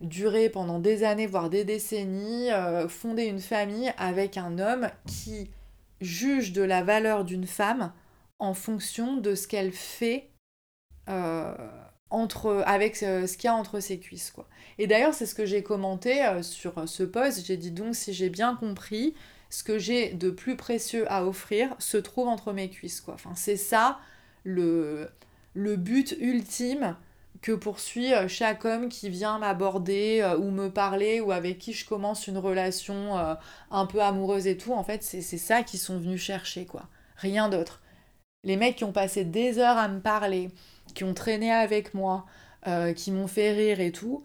durer 0.00 0.48
pendant 0.48 0.78
des 0.78 1.04
années, 1.04 1.26
voire 1.26 1.50
des 1.50 1.64
décennies, 1.64 2.50
euh, 2.50 2.88
fonder 2.88 3.24
une 3.24 3.40
famille 3.40 3.92
avec 3.98 4.36
un 4.36 4.58
homme 4.58 4.88
qui 5.06 5.50
juge 6.00 6.52
de 6.52 6.62
la 6.62 6.82
valeur 6.82 7.24
d'une 7.24 7.46
femme 7.46 7.92
en 8.38 8.54
fonction 8.54 9.16
de 9.18 9.34
ce 9.34 9.46
qu'elle 9.46 9.72
fait 9.72 10.30
euh, 11.08 11.54
entre, 12.08 12.62
avec 12.66 12.96
ce, 12.96 13.36
qu'il 13.36 13.44
y 13.44 13.48
a 13.48 13.54
entre 13.54 13.80
ses 13.80 13.98
cuisses. 14.00 14.32
Et 14.78 14.86
d'ailleurs, 14.86 15.12
c'est 15.12 15.26
ce 15.26 15.34
que 15.34 15.44
j'ai 15.44 15.62
commenté 15.62 16.24
euh, 16.24 16.42
sur 16.42 16.88
ce 16.88 17.02
post. 17.02 17.44
J'ai 17.44 17.58
dit 17.58 17.70
donc, 17.70 17.94
si 17.94 18.14
j'ai 18.14 18.30
bien 18.30 18.56
compris, 18.56 19.14
ce 19.50 19.62
que 19.62 19.78
j'ai 19.78 20.14
de 20.14 20.30
plus 20.30 20.56
précieux 20.56 21.04
à 21.12 21.26
offrir 21.26 21.74
se 21.78 21.98
trouve 21.98 22.28
entre 22.28 22.52
mes 22.54 22.70
cuisses. 22.70 23.02
Quoi. 23.02 23.16
C'est 23.34 23.56
ça 23.56 23.98
le 24.44 25.10
but 25.54 26.16
ultime 26.18 26.96
que 27.42 27.52
poursuit 27.52 28.12
euh, 28.12 28.28
chaque 28.28 28.64
homme 28.64 28.88
qui 28.88 29.08
vient 29.08 29.38
m'aborder 29.38 30.20
euh, 30.22 30.36
ou 30.36 30.50
me 30.50 30.68
parler 30.68 31.20
ou 31.20 31.32
avec 31.32 31.58
qui 31.58 31.72
je 31.72 31.86
commence 31.86 32.26
une 32.26 32.38
relation 32.38 33.18
euh, 33.18 33.34
un 33.70 33.86
peu 33.86 34.02
amoureuse 34.02 34.46
et 34.46 34.56
tout. 34.56 34.72
En 34.72 34.84
fait, 34.84 35.02
c'est 35.02 35.22
ça 35.22 35.62
qu'ils 35.62 35.80
sont 35.80 35.98
venus 35.98 36.20
chercher, 36.20 36.66
quoi. 36.66 36.88
Rien 37.16 37.48
d'autre. 37.48 37.80
Les 38.44 38.56
mecs 38.56 38.76
qui 38.76 38.84
ont 38.84 38.92
passé 38.92 39.24
des 39.24 39.58
heures 39.58 39.78
à 39.78 39.88
me 39.88 40.00
parler, 40.00 40.50
qui 40.94 41.04
ont 41.04 41.14
traîné 41.14 41.52
avec 41.52 41.94
moi, 41.94 42.24
qui 42.96 43.10
m'ont 43.10 43.26
fait 43.26 43.52
rire 43.52 43.80
et 43.80 43.92
tout, 43.92 44.24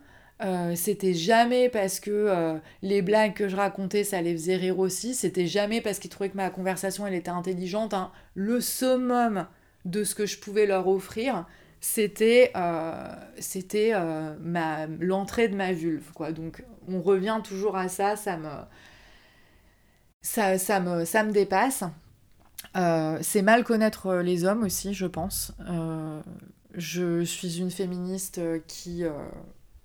c'était 0.76 1.14
jamais 1.14 1.68
parce 1.68 2.00
que 2.00 2.58
les 2.82 3.02
blagues 3.02 3.34
que 3.34 3.50
je 3.50 3.58
racontais, 3.58 4.06
ça 4.06 4.22
les 4.22 4.32
faisait 4.32 4.56
rire 4.56 4.80
aussi. 4.80 5.14
C'était 5.16 5.48
jamais 5.48 5.82
parce 5.82 6.00
qu'ils 6.00 6.10
trouvaient 6.10 6.30
que 6.30 6.38
ma 6.38 6.50
conversation, 6.50 7.06
elle 7.06 7.14
était 7.14 7.30
intelligente. 7.30 7.94
Hein. 7.94 8.10
Le 8.36 8.62
summum 8.62 9.48
de 9.84 10.06
ce 10.06 10.16
que 10.16 10.26
je 10.26 10.40
pouvais 10.40 10.66
leur 10.66 10.88
offrir, 10.88 11.46
c'était 11.88 12.52
euh, 12.56 13.16
c'était 13.38 13.92
euh, 13.94 14.36
ma 14.42 14.88
l'entrée 14.88 15.50
de 15.50 15.56
ma 15.56 15.72
vulve 15.72 16.12
quoi. 16.14 16.32
Donc 16.32 16.66
on 16.88 17.00
revient 17.00 17.40
toujours 17.44 17.78
à 17.78 17.90
ça 17.90 18.16
ça 18.16 18.38
me 18.38 18.50
ça, 20.24 20.58
ça 20.58 20.80
me 20.80 21.06
ça 21.06 21.24
me 21.24 21.32
dépasse. 21.32 21.84
Euh, 22.76 23.20
c'est 23.22 23.44
mal 23.44 23.64
connaître 23.64 24.16
les 24.16 24.46
hommes 24.46 24.64
aussi 24.64 24.96
je 24.96 25.06
pense. 25.06 25.54
Je 26.74 27.24
suis 27.24 27.60
une 27.60 27.70
féministe 27.72 28.42
qui 28.66 29.04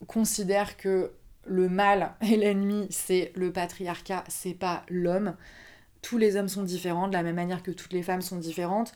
considère 0.06 0.78
que 0.78 1.12
le 1.44 1.68
mal 1.68 2.14
et 2.22 2.38
l'ennemi 2.38 2.86
c'est 2.88 3.30
le 3.36 3.52
patriarcat 3.52 4.24
c'est 4.28 4.54
pas 4.54 4.84
l'homme. 4.88 5.36
Tous 6.00 6.16
les 6.16 6.36
hommes 6.36 6.48
sont 6.48 6.62
différents 6.62 7.08
de 7.08 7.12
la 7.12 7.22
même 7.22 7.36
manière 7.36 7.62
que 7.62 7.72
toutes 7.72 7.92
les 7.92 8.02
femmes 8.02 8.22
sont 8.22 8.38
différentes. 8.38 8.94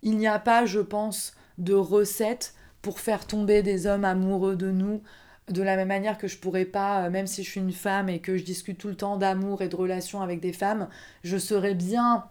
Il 0.00 0.16
n'y 0.16 0.26
a 0.26 0.38
pas 0.38 0.64
je 0.64 0.80
pense 0.80 1.35
de 1.58 1.74
recettes 1.74 2.54
pour 2.82 3.00
faire 3.00 3.26
tomber 3.26 3.62
des 3.62 3.86
hommes 3.86 4.04
amoureux 4.04 4.56
de 4.56 4.70
nous 4.70 5.02
de 5.48 5.62
la 5.62 5.76
même 5.76 5.88
manière 5.88 6.18
que 6.18 6.28
je 6.28 6.38
pourrais 6.38 6.64
pas, 6.64 7.04
euh, 7.04 7.10
même 7.10 7.26
si 7.26 7.44
je 7.44 7.50
suis 7.50 7.60
une 7.60 7.72
femme 7.72 8.08
et 8.08 8.20
que 8.20 8.36
je 8.36 8.44
discute 8.44 8.78
tout 8.78 8.88
le 8.88 8.96
temps 8.96 9.16
d'amour 9.16 9.62
et 9.62 9.68
de 9.68 9.76
relations 9.76 10.20
avec 10.22 10.40
des 10.40 10.52
femmes, 10.52 10.88
je 11.22 11.36
serais 11.36 11.74
bien 11.74 12.24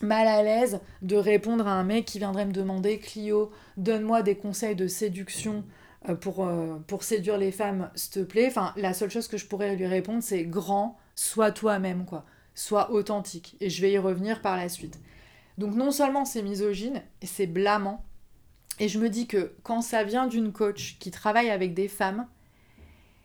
mal 0.00 0.26
à 0.26 0.42
l'aise 0.42 0.80
de 1.02 1.16
répondre 1.16 1.66
à 1.68 1.72
un 1.72 1.84
mec 1.84 2.04
qui 2.06 2.18
viendrait 2.18 2.46
me 2.46 2.52
demander 2.52 2.98
Clio, 2.98 3.50
donne-moi 3.76 4.22
des 4.22 4.36
conseils 4.36 4.74
de 4.74 4.88
séduction 4.88 5.64
euh, 6.08 6.14
pour, 6.14 6.46
euh, 6.46 6.78
pour 6.86 7.02
séduire 7.02 7.38
les 7.38 7.52
femmes, 7.52 7.90
s'il 7.94 8.12
te 8.12 8.20
plaît. 8.20 8.48
Enfin, 8.48 8.72
la 8.76 8.94
seule 8.94 9.10
chose 9.10 9.28
que 9.28 9.36
je 9.36 9.46
pourrais 9.46 9.76
lui 9.76 9.86
répondre, 9.86 10.22
c'est 10.22 10.44
grand, 10.44 10.98
sois 11.14 11.52
toi-même, 11.52 12.04
quoi. 12.06 12.24
Sois 12.54 12.92
authentique. 12.92 13.56
Et 13.60 13.68
je 13.68 13.82
vais 13.82 13.92
y 13.92 13.98
revenir 13.98 14.40
par 14.40 14.56
la 14.56 14.68
suite. 14.68 15.00
Donc 15.58 15.74
non 15.74 15.90
seulement 15.90 16.24
c'est 16.24 16.42
misogyne, 16.42 17.02
c'est 17.22 17.46
blâmant, 17.46 18.04
et 18.80 18.88
je 18.88 18.98
me 18.98 19.08
dis 19.08 19.26
que 19.26 19.52
quand 19.62 19.82
ça 19.82 20.04
vient 20.04 20.26
d'une 20.26 20.52
coach 20.52 20.96
qui 20.98 21.10
travaille 21.10 21.50
avec 21.50 21.74
des 21.74 21.88
femmes, 21.88 22.26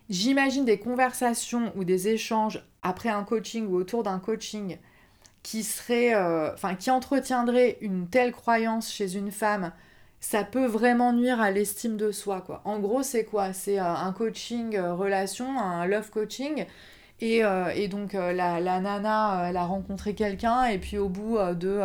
j'imagine 0.10 0.66
des 0.66 0.80
conversations 0.80 1.72
ou 1.76 1.84
des 1.84 2.08
échanges 2.08 2.64
après 2.84 3.10
un 3.10 3.24
coaching 3.24 3.68
ou 3.68 3.76
autour 3.76 4.04
d'un 4.04 4.20
coaching 4.20 4.78
qui 5.44 5.64
serait, 5.64 6.14
euh, 6.14 6.54
enfin, 6.54 6.76
qui 6.76 6.92
entretiendrait 6.92 7.78
une 7.82 8.08
telle 8.08 8.32
croyance 8.32 8.92
chez 8.92 9.16
une 9.16 9.32
femme, 9.32 9.72
ça 10.20 10.44
peut 10.44 10.66
vraiment 10.66 11.14
nuire 11.14 11.40
à 11.40 11.50
l'estime 11.50 11.96
de 11.96 12.12
soi. 12.12 12.62
En 12.66 12.80
gros, 12.80 13.04
c'est 13.04 13.24
quoi? 13.24 13.54
C'est 13.54 13.80
euh, 13.80 13.84
un 13.84 14.12
coaching 14.12 14.76
euh, 14.76 14.94
relation, 14.94 15.58
un 15.60 15.86
love 15.88 16.10
coaching. 16.10 16.66
Et, 17.22 17.42
donc 17.90 18.14
la, 18.14 18.62
la, 18.62 18.80
nana, 18.80 19.50
elle 19.50 19.58
a 19.58 19.66
rencontré 19.66 20.16
quelqu'un 20.16 20.64
et 20.68 20.78
puis 20.78 20.98
au 20.98 21.10
bout 21.10 21.38
de 21.54 21.82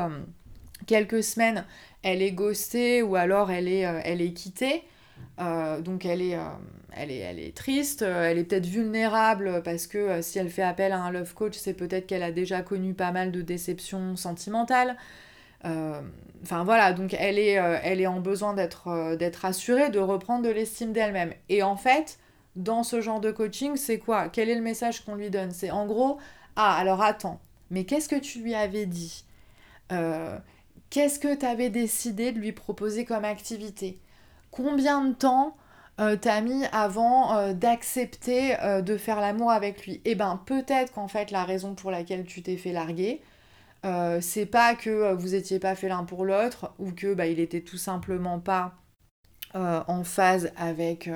quelques 0.87 1.25
semaines, 1.25 1.65
elle 2.05 2.23
est 2.23 2.33
ghostée 2.33 3.03
ou 3.03 3.17
alors 3.17 3.51
elle 3.51 3.67
est, 3.67 3.87
euh, 3.87 4.31
quittée. 4.31 4.85
Euh, 5.41 5.81
donc 5.81 6.05
elle 6.05 6.23
est, 6.23 6.37
euh, 6.37 7.51
triste, 7.55 8.03
elle 8.03 8.39
est 8.39 8.45
peut-être 8.45 8.67
vulnérable 8.67 9.63
parce 9.65 9.89
que 9.89 10.23
si 10.23 10.39
elle 10.39 10.51
fait 10.51 10.63
appel 10.63 10.93
à 10.93 11.03
un 11.03 11.11
love 11.11 11.35
coach, 11.35 11.57
c'est 11.57 11.75
peut-être 11.75 12.07
qu'elle 12.07 12.23
a 12.23 12.31
déjà 12.31 12.63
connu 12.63 12.95
pas 12.95 13.11
mal 13.11 13.33
de 13.33 13.43
déceptions 13.43 14.15
sentimentales. 14.17 14.97
Enfin 15.65 16.63
voilà, 16.63 16.93
donc 16.93 17.17
elle 17.19 17.39
est, 17.39 17.53
elle 17.55 18.03
est 18.03 18.07
en 18.07 18.21
besoin 18.21 18.53
d'être 18.53 19.17
d'être 19.17 19.47
assurée, 19.47 19.89
de 19.89 19.99
reprendre 19.99 20.45
de 20.45 20.51
l'estime 20.51 20.93
d'elle-même. 20.93 21.33
Et 21.49 21.63
en 21.63 21.77
fait, 21.77 22.19
dans 22.55 22.83
ce 22.83 23.01
genre 23.01 23.21
de 23.21 23.31
coaching, 23.31 23.77
c'est 23.77 23.99
quoi? 23.99 24.29
Quel 24.29 24.51
est 24.51 24.55
le 24.55 24.61
message 24.61 25.05
qu'on 25.05 25.15
lui 25.15 25.31
donne? 25.31 25.53
C'est 25.53 25.71
en 25.71 25.87
gros, 25.87 26.19
ah 26.55 26.77
alors 26.77 27.03
attends, 27.03 27.41
mais 27.71 27.85
qu'est-ce 27.85 28.11
que 28.11 28.21
tu 28.21 28.41
lui 28.41 28.55
avais 28.55 28.85
dit? 28.85 29.25
Qu'est-ce 30.95 31.19
que 31.19 31.35
tu 31.35 31.45
avais 31.45 31.71
décidé 31.71 32.31
de 32.31 32.39
lui 32.39 32.53
proposer 32.53 33.05
comme 33.05 33.25
activité? 33.25 33.99
Combien 34.53 35.05
de 35.05 35.13
temps 35.13 35.57
euh, 35.99 36.17
t'as 36.17 36.41
mis 36.41 36.67
avant 36.67 37.37
euh, 37.37 37.53
d'accepter 37.53 38.55
euh, 38.63 38.81
de 38.81 38.97
faire 38.97 39.21
l'amour 39.21 39.51
avec 39.51 39.85
lui? 39.85 40.01
Eh 40.05 40.15
ben 40.15 40.41
peut-être 40.47 40.93
qu'en 40.93 41.09
fait 41.09 41.33
la 41.33 41.43
raison 41.43 41.75
pour 41.75 41.91
laquelle 41.91 42.25
tu 42.25 42.43
t'es 42.43 42.57
fait 42.57 42.71
larguer, 42.71 43.21
c'est 44.21 44.47
pas 44.47 44.77
que 44.77 45.13
vous 45.15 45.35
étiez 45.35 45.59
pas 45.59 45.75
fait 45.75 45.89
l'un 45.89 46.05
pour 46.05 46.25
l'autre 46.25 46.73
ou 46.79 46.93
que 46.93 47.13
bah, 47.13 47.27
il 47.27 47.41
était 47.41 47.63
tout 47.63 47.77
simplement 47.77 48.39
pas 48.39 48.75
en 49.53 50.05
phase 50.05 50.53
avec, 50.57 51.11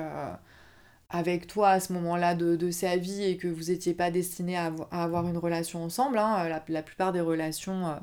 avec 1.09 1.47
toi 1.47 1.69
à 1.69 1.79
ce 1.79 1.93
moment-là 1.93 2.35
de, 2.35 2.69
sa 2.69 2.97
vie 2.97 3.23
et 3.23 3.37
que 3.37 3.47
vous 3.47 3.71
étiez 3.71 3.93
pas 3.93 4.11
destiné 4.11 4.57
à, 4.57 4.73
avoir 4.91 5.25
une 5.25 5.37
relation 5.37 5.81
ensemble. 5.85 6.17
Hein. 6.17 6.49
La, 6.67 6.83
plupart 6.83 7.13
des 7.13 7.21
relations 7.21 7.97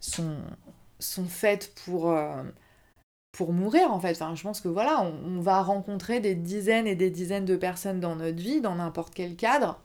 sont, 0.00 0.36
sont 0.98 1.26
faites 1.26 1.74
pour, 1.84 2.10
euh, 2.10 2.42
pour 3.32 3.52
mourir 3.52 3.92
en 3.92 4.00
fait. 4.00 4.14
Je 4.14 4.42
pense 4.42 4.60
que 4.60 4.68
voilà, 4.68 5.02
on, 5.02 5.40
va 5.40 5.62
rencontrer 5.62 6.20
des 6.20 6.34
dizaines 6.34 6.86
et 6.86 6.96
des 6.96 7.10
dizaines 7.10 7.44
de 7.44 7.56
personnes 7.56 8.00
dans 8.00 8.16
notre 8.16 8.38
vie, 8.38 8.60
dans 8.60 8.76
n'importe 8.76 9.14
quel 9.14 9.36
cadre, 9.36 9.80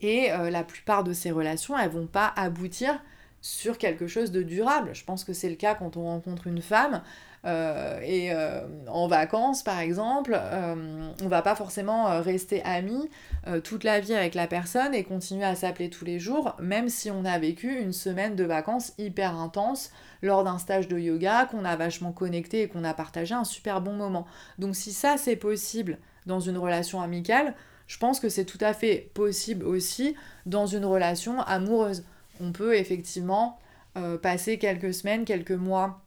et 0.00 0.32
euh, 0.32 0.50
la 0.50 0.64
plupart 0.64 1.04
de 1.04 1.12
ces 1.12 1.30
relations, 1.30 1.78
elles 1.78 1.90
vont 1.90 2.06
pas 2.06 2.32
aboutir 2.36 3.02
sur 3.40 3.78
quelque 3.78 4.06
chose 4.06 4.30
de 4.30 4.42
durable. 4.42 4.94
Je 4.94 5.04
pense 5.04 5.24
que 5.24 5.32
c'est 5.32 5.50
le 5.50 5.56
cas 5.56 5.74
quand 5.74 5.96
on 5.96 6.04
rencontre 6.04 6.46
une 6.46 6.62
femme 6.62 7.02
et 7.44 8.32
en 8.88 9.08
vacances 9.08 9.62
par 9.62 9.80
exemple, 9.80 10.38
on 11.22 11.28
va 11.28 11.42
pas 11.42 11.54
forcément 11.56 12.20
rester 12.20 12.62
amis 12.62 13.10
toute 13.64 13.82
la 13.82 14.00
vie 14.00 14.14
avec 14.14 14.34
la 14.34 14.46
personne 14.46 14.94
et 14.94 15.02
continuer 15.02 15.44
à 15.44 15.54
s'appeler 15.54 15.90
tous 15.90 16.04
les 16.04 16.18
jours, 16.20 16.54
même 16.60 16.88
si 16.88 17.10
on 17.10 17.24
a 17.24 17.38
vécu 17.38 17.80
une 17.80 17.92
semaine 17.92 18.36
de 18.36 18.44
vacances 18.44 18.92
hyper 18.98 19.36
intense 19.36 19.90
lors 20.22 20.44
d'un 20.44 20.58
stage 20.58 20.86
de 20.86 20.98
yoga, 20.98 21.46
qu'on 21.46 21.64
a 21.64 21.74
vachement 21.74 22.12
connecté 22.12 22.62
et 22.62 22.68
qu'on 22.68 22.84
a 22.84 22.94
partagé 22.94 23.34
un 23.34 23.44
super 23.44 23.80
bon 23.80 23.94
moment. 23.94 24.26
Donc 24.58 24.76
si 24.76 24.92
ça 24.92 25.16
c'est 25.16 25.34
possible 25.34 25.98
dans 26.26 26.38
une 26.38 26.58
relation 26.58 27.00
amicale, 27.00 27.54
je 27.88 27.98
pense 27.98 28.20
que 28.20 28.28
c'est 28.28 28.44
tout 28.44 28.58
à 28.60 28.72
fait 28.72 29.10
possible 29.14 29.66
aussi 29.66 30.14
dans 30.46 30.66
une 30.66 30.84
relation 30.84 31.40
amoureuse. 31.40 32.04
On 32.40 32.52
peut 32.52 32.76
effectivement 32.76 33.58
euh, 33.98 34.16
passer 34.16 34.58
quelques 34.58 34.94
semaines, 34.94 35.24
quelques 35.24 35.50
mois 35.50 36.01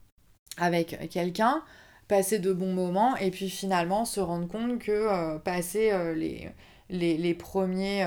avec 0.57 1.09
quelqu'un, 1.09 1.63
passer 2.07 2.39
de 2.39 2.53
bons 2.53 2.73
moments 2.73 3.15
et 3.17 3.31
puis 3.31 3.49
finalement 3.49 4.05
se 4.05 4.19
rendre 4.19 4.47
compte 4.47 4.79
que 4.79 4.91
euh, 4.91 5.39
passer 5.39 5.91
euh, 5.91 6.13
les, 6.13 6.51
les, 6.89 7.33
premiers 7.33 8.05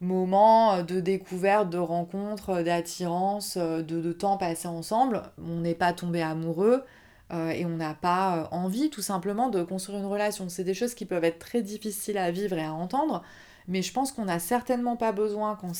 moments 0.00 0.74
euh, 0.74 0.82
de 0.82 1.00
découverte, 1.00 1.70
de 1.70 1.78
rencontre, 1.78 2.50
euh, 2.50 2.62
d'attirance, 2.62 3.56
euh, 3.56 3.82
de, 3.82 4.12
temps 4.12 4.36
passé 4.36 4.68
ensemble. 4.68 5.22
On 5.38 5.60
n'est 5.60 5.74
pas 5.74 5.92
tombé 5.92 6.22
amoureux 6.22 6.84
et 7.32 7.64
on 7.64 7.76
n'a 7.76 7.94
pas 7.94 8.48
envie 8.50 8.90
tout 8.90 9.02
simplement 9.02 9.50
de 9.50 9.62
construire 9.62 10.00
une 10.00 10.06
relation. 10.06 10.48
C'est 10.48 10.64
des 10.64 10.74
choses 10.74 10.94
qui 10.94 11.06
peuvent 11.06 11.22
être 11.22 11.38
très 11.38 11.62
difficiles 11.62 12.18
à 12.18 12.32
vivre 12.32 12.58
et 12.58 12.64
à 12.64 12.72
entendre, 12.72 13.22
mais 13.68 13.82
je 13.82 13.92
pense 13.92 14.10
qu'on 14.10 14.24
n'a 14.24 14.40
certainement 14.40 14.96
pas 14.96 15.12
besoin 15.12 15.54
quand, 15.54 15.70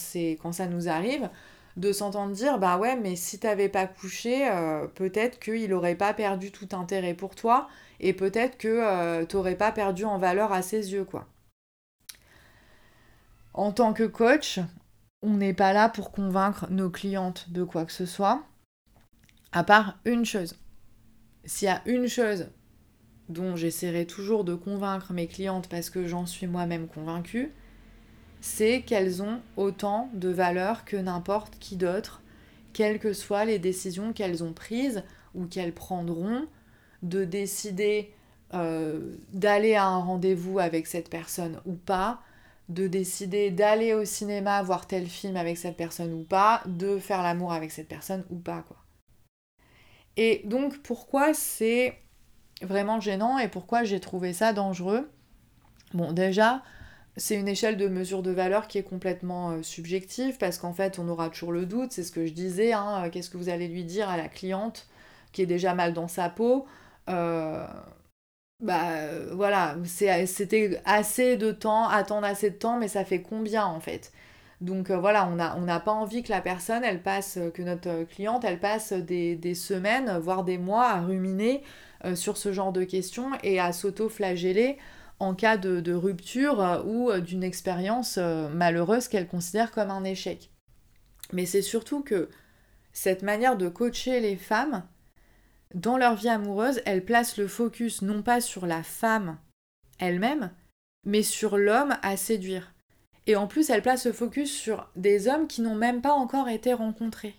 quand 0.40 0.52
ça 0.52 0.68
nous 0.68 0.88
arrive 0.88 1.28
de 1.76 1.92
s'entendre 1.92 2.32
dire 2.32 2.58
bah 2.58 2.78
ouais 2.78 2.96
mais 2.96 3.16
si 3.16 3.38
t'avais 3.38 3.68
pas 3.68 3.86
couché 3.86 4.50
peut-être 4.94 5.38
qu'il 5.38 5.72
aurait 5.72 5.94
pas 5.94 6.12
perdu 6.14 6.50
tout 6.50 6.68
intérêt 6.72 7.14
pour 7.14 7.34
toi 7.34 7.68
et 8.00 8.12
peut-être 8.12 8.58
que 8.58 9.24
t'aurais 9.24 9.56
pas 9.56 9.72
perdu 9.72 10.04
en 10.04 10.18
valeur 10.18 10.52
à 10.52 10.62
ses 10.62 10.92
yeux 10.92 11.04
quoi. 11.04 11.26
En 13.52 13.72
tant 13.72 13.92
que 13.92 14.04
coach, 14.04 14.60
on 15.22 15.34
n'est 15.34 15.54
pas 15.54 15.72
là 15.72 15.88
pour 15.88 16.12
convaincre 16.12 16.68
nos 16.70 16.88
clientes 16.88 17.50
de 17.50 17.64
quoi 17.64 17.84
que 17.84 17.92
ce 17.92 18.06
soit, 18.06 18.44
à 19.52 19.64
part 19.64 19.98
une 20.04 20.24
chose. 20.24 20.56
S'il 21.44 21.66
y 21.66 21.70
a 21.70 21.82
une 21.86 22.06
chose 22.06 22.48
dont 23.28 23.56
j'essaierai 23.56 24.06
toujours 24.06 24.44
de 24.44 24.54
convaincre 24.54 25.12
mes 25.12 25.26
clientes 25.26 25.68
parce 25.68 25.90
que 25.90 26.06
j'en 26.06 26.26
suis 26.26 26.46
moi-même 26.46 26.86
convaincue, 26.86 27.52
c'est 28.40 28.82
qu'elles 28.82 29.22
ont 29.22 29.40
autant 29.56 30.10
de 30.14 30.28
valeur 30.28 30.84
que 30.84 30.96
n'importe 30.96 31.58
qui 31.58 31.76
d'autre, 31.76 32.22
quelles 32.72 32.98
que 32.98 33.12
soient 33.12 33.44
les 33.44 33.58
décisions 33.58 34.12
qu'elles 34.12 34.42
ont 34.42 34.52
prises 34.52 35.02
ou 35.34 35.46
qu'elles 35.46 35.74
prendront, 35.74 36.46
de 37.02 37.24
décider 37.24 38.12
euh, 38.54 39.16
d'aller 39.32 39.74
à 39.74 39.86
un 39.86 39.98
rendez-vous 39.98 40.58
avec 40.58 40.86
cette 40.86 41.08
personne 41.08 41.60
ou 41.66 41.74
pas, 41.74 42.20
de 42.68 42.86
décider 42.86 43.50
d'aller 43.50 43.94
au 43.94 44.04
cinéma 44.04 44.62
voir 44.62 44.86
tel 44.86 45.06
film 45.06 45.36
avec 45.36 45.56
cette 45.56 45.76
personne 45.76 46.12
ou 46.12 46.22
pas, 46.22 46.62
de 46.66 46.98
faire 46.98 47.22
l'amour 47.22 47.52
avec 47.52 47.70
cette 47.72 47.88
personne 47.88 48.24
ou 48.30 48.36
pas, 48.36 48.62
quoi. 48.62 48.76
Et 50.16 50.42
donc 50.44 50.78
pourquoi 50.82 51.34
c'est 51.34 51.96
vraiment 52.62 53.00
gênant 53.00 53.38
et 53.38 53.48
pourquoi 53.48 53.84
j'ai 53.84 54.00
trouvé 54.00 54.32
ça 54.32 54.52
dangereux? 54.52 55.08
Bon, 55.94 56.12
déjà, 56.12 56.62
c'est 57.16 57.34
une 57.34 57.48
échelle 57.48 57.76
de 57.76 57.88
mesure 57.88 58.22
de 58.22 58.30
valeur 58.30 58.68
qui 58.68 58.78
est 58.78 58.82
complètement 58.82 59.50
euh, 59.50 59.62
subjective 59.62 60.38
parce 60.38 60.58
qu'en 60.58 60.72
fait, 60.72 60.98
on 60.98 61.08
aura 61.08 61.28
toujours 61.30 61.52
le 61.52 61.66
doute, 61.66 61.92
c'est 61.92 62.04
ce 62.04 62.12
que 62.12 62.26
je 62.26 62.32
disais, 62.32 62.72
hein, 62.72 63.04
euh, 63.04 63.10
qu'est-ce 63.10 63.30
que 63.30 63.36
vous 63.36 63.48
allez 63.48 63.68
lui 63.68 63.84
dire 63.84 64.08
à 64.08 64.16
la 64.16 64.28
cliente 64.28 64.86
qui 65.32 65.42
est 65.42 65.46
déjà 65.46 65.74
mal 65.74 65.92
dans 65.92 66.08
sa 66.08 66.28
peau 66.28 66.66
euh, 67.08 67.66
Bah 68.62 68.86
voilà, 69.32 69.76
c'était 69.84 70.80
assez 70.84 71.36
de 71.36 71.50
temps, 71.52 71.88
attendre 71.88 72.26
assez 72.26 72.50
de 72.50 72.56
temps, 72.56 72.78
mais 72.78 72.88
ça 72.88 73.04
fait 73.04 73.22
combien 73.22 73.64
en 73.64 73.80
fait? 73.80 74.12
Donc 74.60 74.90
voilà, 74.90 75.26
on 75.26 75.62
n'a 75.62 75.80
pas 75.80 75.92
envie 75.92 76.22
que 76.22 76.30
la 76.30 76.42
personne, 76.42 76.84
elle 76.84 77.02
passe, 77.02 77.38
que 77.54 77.62
notre 77.62 78.04
cliente, 78.04 78.44
elle 78.44 78.60
passe 78.60 78.92
des 78.92 79.54
semaines, 79.54 80.18
voire 80.18 80.44
des 80.44 80.58
mois 80.58 80.88
à 80.88 81.00
ruminer 81.00 81.62
sur 82.14 82.36
ce 82.36 82.52
genre 82.52 82.72
de 82.72 82.84
questions 82.84 83.30
et 83.42 83.58
à 83.58 83.72
s'auto-flageller 83.72 84.76
en 85.20 85.34
cas 85.34 85.58
de, 85.58 85.92
rupture 85.92 86.60
euh, 86.60 86.82
ou 86.82 87.10
euh, 87.10 87.20
d'une 87.20 87.44
expérience 87.44 88.16
euh, 88.18 88.48
malheureuse 88.48 89.06
qu'elle 89.06 89.28
considère 89.28 89.70
comme 89.70 89.90
un 89.90 90.02
échec. 90.02 90.50
Mais 91.32 91.46
c'est 91.46 91.62
surtout 91.62 92.02
que 92.02 92.28
cette 92.92 93.22
manière 93.22 93.56
de 93.56 93.68
coacher 93.68 94.18
les 94.20 94.36
femmes, 94.36 94.82
dans 95.74 95.96
leur 95.96 96.16
vie 96.16 96.28
amoureuse, 96.28 96.80
elle 96.86 97.04
place 97.04 97.36
le 97.36 97.46
focus 97.46 98.02
non 98.02 98.22
pas 98.22 98.40
sur 98.40 98.66
la 98.66 98.82
femme 98.82 99.38
elle-même, 99.98 100.50
mais 101.04 101.22
sur 101.22 101.58
l'homme 101.58 101.96
à 102.02 102.16
séduire. 102.16 102.74
Et 103.26 103.36
en 103.36 103.46
plus, 103.46 103.70
elle 103.70 103.82
place 103.82 104.06
le 104.06 104.12
focus 104.12 104.50
sur 104.50 104.90
des 104.96 105.28
hommes 105.28 105.46
qui 105.46 105.60
n'ont 105.60 105.76
même 105.76 106.00
pas 106.00 106.14
encore 106.14 106.48
été 106.48 106.72
rencontrés. 106.72 107.36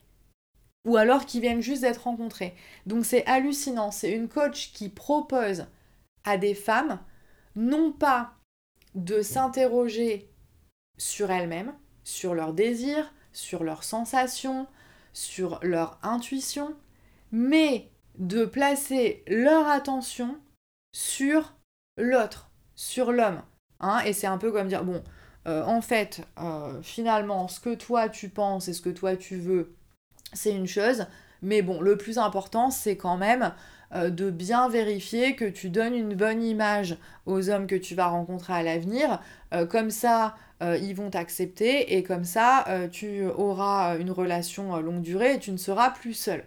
Ou 0.86 0.96
alors 0.96 1.26
qui 1.26 1.42
viennent 1.42 1.62
juste 1.62 1.82
d'être 1.82 2.04
rencontrés. 2.04 2.56
Donc 2.86 3.06
c'est 3.06 3.26
hallucinant. 3.26 3.92
C'est 3.92 4.12
une 4.12 4.30
coach 4.30 4.72
qui 4.74 4.90
propose 4.90 5.66
à 6.24 6.38
des 6.38 6.54
femmes 6.54 7.00
non 7.56 7.92
pas 7.92 8.34
de 8.96 9.22
s'interroger 9.22 10.30
sur 10.98 11.32
elles-mêmes, 11.32 11.74
sur 12.04 12.34
leurs 12.34 12.54
désirs, 12.54 13.14
sur 13.34 13.64
leurs 13.64 13.84
sensations, 13.84 14.68
sur 15.14 15.60
leur 15.62 16.00
intuition, 16.04 16.76
mais 17.32 17.90
de 18.18 18.46
placer 18.46 19.24
leur 19.28 19.68
attention 19.68 20.38
sur 20.94 21.54
l'autre, 21.98 22.52
sur 22.76 23.12
l'homme. 23.12 23.42
Hein 23.80 24.02
et 24.06 24.14
c'est 24.14 24.28
un 24.28 24.38
peu 24.38 24.52
comme 24.52 24.68
dire, 24.68 24.84
bon, 24.84 25.04
euh, 25.48 25.64
en 25.64 25.82
fait, 25.82 26.22
euh, 26.40 26.82
finalement, 26.82 27.48
ce 27.48 27.60
que 27.60 27.74
toi 27.74 28.10
tu 28.10 28.30
penses 28.30 28.68
et 28.68 28.74
ce 28.74 28.82
que 28.82 28.90
toi 28.90 29.16
tu 29.16 29.38
veux, 29.38 29.74
c'est 30.34 30.52
une 30.52 30.68
chose, 30.68 31.08
mais 31.42 31.62
bon, 31.62 31.82
le 31.82 31.98
plus 31.98 32.18
important, 32.18 32.70
c'est 32.70 32.98
quand 32.98 33.18
même 33.18 33.54
de 33.94 34.30
bien 34.30 34.70
vérifier 34.70 35.36
que 35.36 35.46
tu 35.46 35.70
donnes 35.70 35.96
une 35.96 36.16
bonne 36.16 36.44
image 36.44 36.98
aux 37.26 37.50
hommes 37.50 37.68
que 37.68 37.76
tu 37.76 37.96
vas 37.96 38.08
rencontrer 38.08 38.54
à 38.54 38.64
l'avenir. 38.64 39.20
Euh, 39.54 39.66
comme 39.66 39.90
ça, 39.90 40.36
euh, 40.64 40.78
ils 40.78 40.96
vont 40.96 41.10
t'accepter 41.10 41.96
et 41.96 42.04
comme 42.04 42.24
ça, 42.24 42.66
tu 42.92 43.26
auras 43.26 43.98
une 43.98 44.12
relation 44.12 44.78
longue 44.80 45.02
durée 45.02 45.36
et 45.36 45.40
tu 45.40 45.52
ne 45.52 45.58
seras 45.58 45.90
plus 45.90 46.14
seul. 46.14 46.46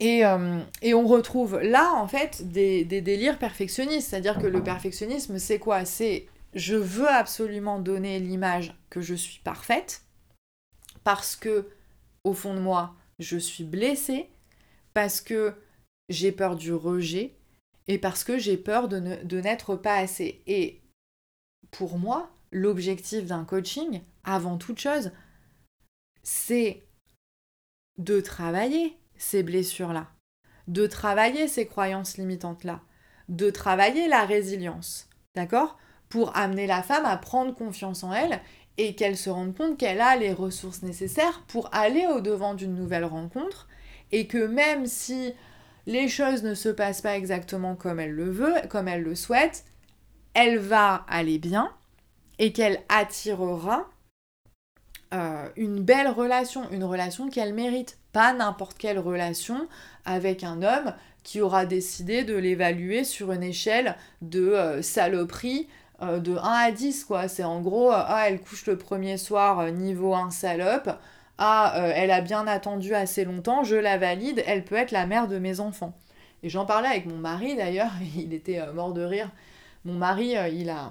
Et, 0.00 0.24
on 0.24 1.06
retrouve 1.06 1.58
là, 1.60 1.92
en 1.94 2.06
fait, 2.06 2.48
des, 2.48 2.84
des 2.84 3.00
délires 3.00 3.38
perfectionnistes. 3.38 4.10
C'est-à-dire 4.10 4.38
que 4.38 4.46
le 4.46 4.62
perfectionnisme, 4.62 5.38
c'est 5.38 5.58
quoi? 5.58 5.84
C'est 5.84 6.26
je 6.54 6.76
veux 6.76 7.08
absolument 7.08 7.78
donner 7.78 8.18
l'image 8.18 8.74
que 8.90 9.00
je 9.00 9.14
suis 9.14 9.40
parfaite 9.40 10.02
parce 11.04 11.36
que, 11.36 11.68
au 12.24 12.32
fond 12.32 12.54
de 12.54 12.60
moi, 12.60 12.94
je 13.18 13.36
suis 13.36 13.64
blessée 13.64 14.30
parce 14.98 15.20
que 15.20 15.54
j'ai 16.08 16.32
peur 16.32 16.56
du 16.56 16.74
rejet 16.74 17.36
et 17.86 17.98
parce 17.98 18.24
que 18.24 18.36
j'ai 18.36 18.56
peur 18.56 18.88
de, 18.88 18.98
n'être 19.40 19.76
pas 19.76 19.94
assez. 19.94 20.42
Et 20.48 20.82
pour 21.70 21.98
moi, 21.98 22.32
l'objectif 22.50 23.24
d'un 23.24 23.44
coaching, 23.44 24.02
avant 24.24 24.58
toute 24.58 24.80
chose, 24.80 25.12
c'est 26.24 26.82
de 27.98 28.20
travailler 28.20 28.96
ces 29.16 29.44
blessures-là, 29.44 30.08
de 30.66 30.88
travailler 30.88 31.46
ces 31.46 31.68
croyances 31.68 32.16
limitantes-là, 32.16 32.80
de 33.28 33.50
travailler 33.50 34.08
la 34.08 34.24
résilience, 34.24 35.08
d'accord? 35.36 35.78
Pour 36.08 36.36
amener 36.36 36.66
la 36.66 36.82
femme 36.82 37.06
à 37.06 37.16
prendre 37.16 37.54
confiance 37.54 38.02
en 38.02 38.12
elle 38.12 38.40
et 38.78 38.96
qu'elle 38.96 39.16
se 39.16 39.30
rende 39.30 39.56
compte 39.56 39.78
qu'elle 39.78 40.00
a 40.00 40.16
les 40.16 40.32
ressources 40.32 40.82
nécessaires 40.82 41.44
pour 41.46 41.72
aller 41.72 42.08
au-devant 42.08 42.54
d'une 42.54 42.74
nouvelle 42.74 43.04
rencontre 43.04 43.68
et 44.12 44.26
que 44.26 44.46
même 44.46 44.86
si 44.86 45.32
les 45.86 46.08
choses 46.08 46.42
ne 46.42 46.54
se 46.54 46.68
passent 46.68 47.00
pas 47.00 47.16
exactement 47.16 47.74
comme 47.74 48.00
elle 48.00 48.12
le 48.12 48.30
veut, 48.30 48.54
comme 48.68 48.88
elle 48.88 49.02
le 49.02 49.14
souhaite, 49.14 49.64
elle 50.34 50.58
va 50.58 51.04
aller 51.08 51.38
bien 51.38 51.70
et 52.38 52.52
qu'elle 52.52 52.80
attirera 52.88 53.88
euh, 55.14 55.48
une 55.56 55.82
belle 55.82 56.08
relation, 56.08 56.70
une 56.70 56.84
relation 56.84 57.30
qu'elle 57.30 57.54
mérite, 57.54 57.98
pas 58.12 58.34
n'importe 58.34 58.76
quelle 58.76 58.98
relation 58.98 59.66
avec 60.04 60.44
un 60.44 60.62
homme 60.62 60.92
qui 61.22 61.40
aura 61.40 61.66
décidé 61.66 62.24
de 62.24 62.36
l'évaluer 62.36 63.04
sur 63.04 63.32
une 63.32 63.42
échelle 63.42 63.96
de 64.20 64.50
euh, 64.50 64.82
saloperie 64.82 65.68
euh, 66.02 66.18
de 66.18 66.36
1 66.36 66.42
à 66.42 66.70
10 66.70 67.04
quoi. 67.04 67.28
C'est 67.28 67.44
en 67.44 67.60
gros, 67.60 67.90
ah 67.92 68.24
elle 68.28 68.40
couche 68.40 68.66
le 68.66 68.76
premier 68.76 69.16
soir 69.16 69.72
niveau 69.72 70.14
1 70.14 70.30
salope, 70.30 70.90
ah, 71.38 71.72
euh, 71.76 71.92
elle 71.94 72.10
a 72.10 72.20
bien 72.20 72.48
attendu 72.48 72.94
assez 72.94 73.24
longtemps, 73.24 73.62
je 73.62 73.76
la 73.76 73.96
valide, 73.96 74.42
elle 74.46 74.64
peut 74.64 74.74
être 74.74 74.90
la 74.90 75.06
mère 75.06 75.28
de 75.28 75.38
mes 75.38 75.60
enfants. 75.60 75.96
Et 76.42 76.48
j'en 76.48 76.66
parlais 76.66 76.88
avec 76.88 77.06
mon 77.06 77.16
mari 77.16 77.56
d'ailleurs, 77.56 77.92
il 78.16 78.34
était 78.34 78.58
euh, 78.58 78.72
mort 78.72 78.92
de 78.92 79.02
rire. 79.02 79.30
Mon 79.84 79.94
mari, 79.94 80.36
euh, 80.36 80.48
il 80.48 80.68
a, 80.68 80.90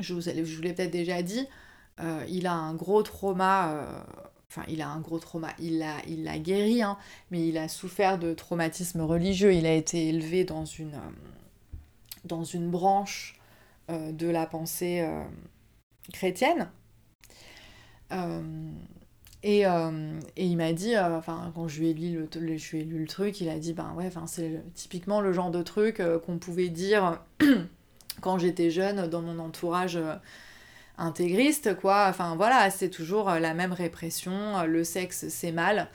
je 0.00 0.14
vous, 0.14 0.20
je 0.20 0.56
vous 0.56 0.62
l'ai 0.62 0.72
peut-être 0.72 0.90
déjà 0.90 1.22
dit, 1.22 1.46
il 2.28 2.48
a 2.48 2.52
un 2.52 2.74
gros 2.74 3.04
trauma, 3.04 3.86
enfin 4.48 4.64
il 4.66 4.82
a 4.82 4.88
un 4.88 4.98
gros 4.98 5.20
trauma, 5.20 5.50
il 5.60 5.78
l'a 5.78 5.98
il 6.08 6.26
a 6.26 6.36
guéri, 6.36 6.82
hein, 6.82 6.98
mais 7.30 7.46
il 7.46 7.56
a 7.56 7.68
souffert 7.68 8.18
de 8.18 8.34
traumatisme 8.34 9.02
religieux, 9.02 9.54
il 9.54 9.66
a 9.66 9.72
été 9.72 10.08
élevé 10.08 10.42
dans 10.42 10.64
une, 10.64 10.98
dans 12.24 12.42
une 12.42 12.70
branche 12.70 13.38
de 13.88 14.28
la 14.28 14.46
pensée 14.46 15.06
chrétienne. 16.12 16.68
Euh, 19.44 20.20
et, 20.36 20.46
il 20.46 20.56
m'a 20.56 20.72
dit, 20.72 20.94
euh, 20.94 21.16
enfin, 21.18 21.50
quand 21.54 21.66
je 21.66 21.80
lui, 21.80 21.90
ai 21.90 21.94
lu 21.94 22.28
le, 22.40 22.56
je 22.56 22.76
lu 22.76 23.00
le 23.00 23.06
truc, 23.06 23.40
il 23.40 23.48
a 23.48 23.58
dit, 23.58 23.72
ben 23.72 23.92
ouais, 23.96 24.10
c'est 24.26 24.62
typiquement 24.74 25.20
le 25.20 25.32
genre 25.32 25.50
de 25.50 25.62
truc 25.62 26.00
euh, 26.00 26.18
qu'on 26.18 26.38
pouvait 26.38 26.68
dire 26.68 27.20
quand 28.20 28.38
j'étais 28.38 28.70
jeune 28.70 29.08
dans 29.08 29.22
mon 29.22 29.38
entourage 29.40 29.98
intégriste, 30.96 31.76
quoi. 31.76 32.06
Enfin 32.08 32.36
voilà, 32.36 32.70
c'est 32.70 32.90
toujours 32.90 33.30
la 33.30 33.54
même 33.54 33.72
répression, 33.72 34.64
le 34.64 34.84
sexe 34.84 35.26
c'est 35.28 35.52
mal, 35.52 35.88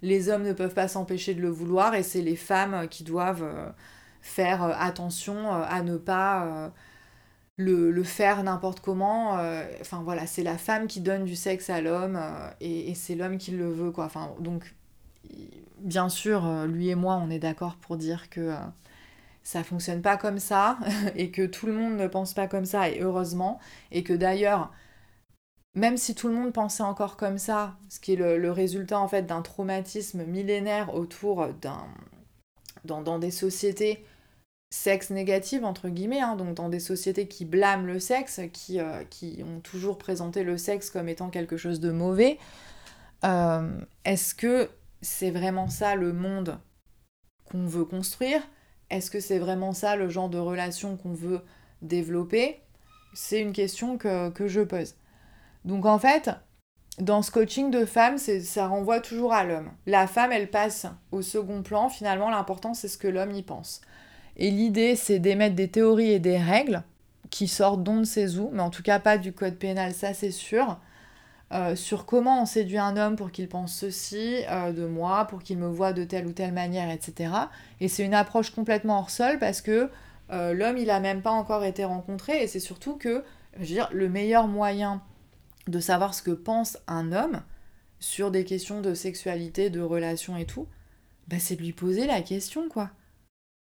les 0.00 0.30
hommes 0.30 0.44
ne 0.44 0.52
peuvent 0.52 0.74
pas 0.74 0.88
s'empêcher 0.88 1.34
de 1.34 1.42
le 1.42 1.50
vouloir 1.50 1.94
et 1.94 2.02
c'est 2.02 2.22
les 2.22 2.36
femmes 2.36 2.88
qui 2.88 3.04
doivent 3.04 3.74
faire 4.22 4.62
attention 4.80 5.52
à 5.52 5.82
ne 5.82 5.96
pas 5.96 6.72
le, 7.56 8.02
faire 8.02 8.42
n'importe 8.42 8.80
comment. 8.80 9.38
Euh, 9.38 9.64
enfin 9.80 10.02
voilà, 10.02 10.26
c'est 10.26 10.42
la 10.42 10.58
femme 10.58 10.86
qui 10.86 11.00
donne 11.00 11.24
du 11.24 11.36
sexe 11.36 11.70
à 11.70 11.80
l'homme 11.80 12.16
euh, 12.16 12.50
et, 12.60 12.94
c'est 12.94 13.14
l'homme 13.14 13.38
qui 13.38 13.52
le 13.52 13.70
veut 13.70 13.90
quoi. 13.90 14.10
Donc 14.40 14.74
bien 15.78 16.08
sûr, 16.08 16.46
euh, 16.46 16.66
lui 16.66 16.88
et 16.88 16.94
moi, 16.94 17.16
on 17.16 17.30
est 17.30 17.38
d'accord 17.38 17.76
pour 17.76 17.96
dire 17.96 18.30
que 18.30 18.54
ça 19.42 19.62
fonctionne 19.64 20.02
pas 20.02 20.16
comme 20.16 20.38
ça 20.38 20.78
et 21.16 21.30
que 21.30 21.46
tout 21.46 21.66
le 21.66 21.74
monde 21.74 21.96
ne 21.96 22.06
pense 22.06 22.34
pas 22.34 22.48
comme 22.48 22.64
ça 22.64 22.88
et 22.88 23.00
heureusement 23.00 23.60
et 23.92 24.02
que 24.02 24.14
d'ailleurs 24.14 24.72
même 25.76 25.96
si 25.96 26.14
tout 26.14 26.28
le 26.28 26.34
monde 26.34 26.52
pensait 26.52 26.84
encore 26.84 27.16
comme 27.16 27.36
ça, 27.36 27.76
ce 27.88 27.98
qui 27.98 28.12
est 28.12 28.16
le, 28.16 28.50
résultat 28.52 28.98
en 29.00 29.08
fait 29.08 29.22
d'un 29.22 29.42
traumatisme 29.42 30.24
millénaire 30.24 30.94
autour 30.94 31.48
d'un 31.60 31.84
dans, 32.84 33.18
des 33.18 33.30
sociétés 33.30 34.04
sexe 34.74 35.10
négative, 35.10 35.64
entre 35.64 35.88
guillemets, 35.88 36.20
hein, 36.20 36.34
donc 36.34 36.54
dans 36.54 36.68
des 36.68 36.80
sociétés 36.80 37.28
qui 37.28 37.44
blâment 37.44 37.86
le 37.86 38.00
sexe, 38.00 38.40
qui, 38.52 38.80
euh, 38.80 39.04
qui, 39.08 39.42
ont 39.46 39.60
toujours 39.60 39.98
présenté 39.98 40.42
le 40.42 40.58
sexe 40.58 40.90
comme 40.90 41.08
étant 41.08 41.30
quelque 41.30 41.56
chose 41.56 41.78
de 41.78 41.92
mauvais, 41.92 42.38
euh, 43.24 43.70
est-ce 44.04 44.34
que 44.34 44.68
c'est 45.00 45.30
vraiment 45.30 45.68
ça 45.68 45.94
le 45.94 46.12
monde 46.12 46.58
qu'on 47.44 47.66
veut 47.66 47.84
construire? 47.84 48.42
Est-ce 48.90 49.12
que 49.12 49.20
c'est 49.20 49.38
vraiment 49.38 49.72
ça 49.72 49.94
le 49.94 50.08
genre 50.08 50.28
de 50.28 50.38
relation 50.38 50.96
qu'on 50.96 51.12
veut 51.12 51.40
développer? 51.80 52.60
C'est 53.14 53.40
une 53.40 53.52
question 53.52 53.96
que, 53.96 54.30
que, 54.30 54.48
je 54.48 54.60
pose. 54.60 54.96
Donc 55.64 55.86
en 55.86 56.00
fait, 56.00 56.30
dans 56.98 57.22
ce 57.22 57.30
coaching 57.30 57.70
de 57.70 57.84
femmes, 57.84 58.18
ça 58.18 58.66
renvoie 58.66 58.98
toujours 58.98 59.32
à 59.32 59.44
l'homme. 59.44 59.70
La 59.86 60.08
femme, 60.08 60.32
elle 60.32 60.50
passe 60.50 60.86
au 61.12 61.22
second 61.22 61.62
plan, 61.62 61.88
finalement 61.88 62.28
l'important 62.28 62.74
c'est 62.74 62.88
ce 62.88 62.98
que 62.98 63.08
l'homme 63.08 63.30
y 63.30 63.44
pense. 63.44 63.80
Et 64.36 64.50
l'idée, 64.50 64.96
c'est 64.96 65.18
d'émettre 65.18 65.54
des 65.54 65.68
théories 65.68 66.10
et 66.10 66.18
des 66.18 66.38
règles 66.38 66.82
qui 67.30 67.48
sortent 67.48 67.82
d'on 67.82 67.96
ne 67.96 68.04
sait 68.04 68.36
où, 68.36 68.50
mais 68.52 68.62
en 68.62 68.70
tout 68.70 68.82
cas 68.82 68.98
pas 68.98 69.18
du 69.18 69.32
code 69.32 69.56
pénal, 69.56 69.92
ça 69.92 70.14
c'est 70.14 70.30
sûr, 70.30 70.78
sur 71.74 72.06
comment 72.06 72.42
on 72.42 72.46
séduit 72.46 72.78
un 72.78 72.96
homme 72.96 73.16
pour 73.16 73.30
qu'il 73.30 73.48
pense 73.48 73.74
ceci 73.74 74.42
de 74.76 74.86
moi, 74.86 75.26
pour 75.26 75.42
qu'il 75.42 75.58
me 75.58 75.68
voit 75.68 75.92
de 75.92 76.04
telle 76.04 76.26
ou 76.26 76.32
telle 76.32 76.52
manière, 76.52 76.90
etc. 76.90 77.32
Et 77.80 77.88
c'est 77.88 78.04
une 78.04 78.14
approche 78.14 78.50
complètement 78.50 78.98
hors 78.98 79.10
sol 79.10 79.38
parce 79.38 79.62
que 79.62 79.88
l'homme, 80.30 80.78
il 80.78 80.86
n'a 80.86 81.00
même 81.00 81.22
pas 81.22 81.30
encore 81.30 81.64
été 81.64 81.84
rencontré 81.84 82.42
et 82.42 82.46
c'est 82.46 82.60
surtout 82.60 82.96
que, 82.96 83.24
je 83.54 83.60
veux 83.60 83.66
dire, 83.66 83.88
le 83.92 84.08
meilleur 84.08 84.46
moyen 84.48 85.02
de 85.66 85.80
savoir 85.80 86.14
ce 86.14 86.22
que 86.22 86.32
pense 86.32 86.78
un 86.86 87.12
homme 87.12 87.42
sur 88.00 88.30
des 88.30 88.44
questions 88.44 88.80
de 88.80 88.94
sexualité, 88.94 89.70
de 89.70 89.80
relations 89.80 90.36
et 90.36 90.44
tout, 90.44 90.66
bah, 91.28 91.36
c'est 91.38 91.56
de 91.56 91.62
lui 91.62 91.72
poser 91.72 92.06
la 92.06 92.20
question, 92.20 92.68
quoi. 92.68 92.90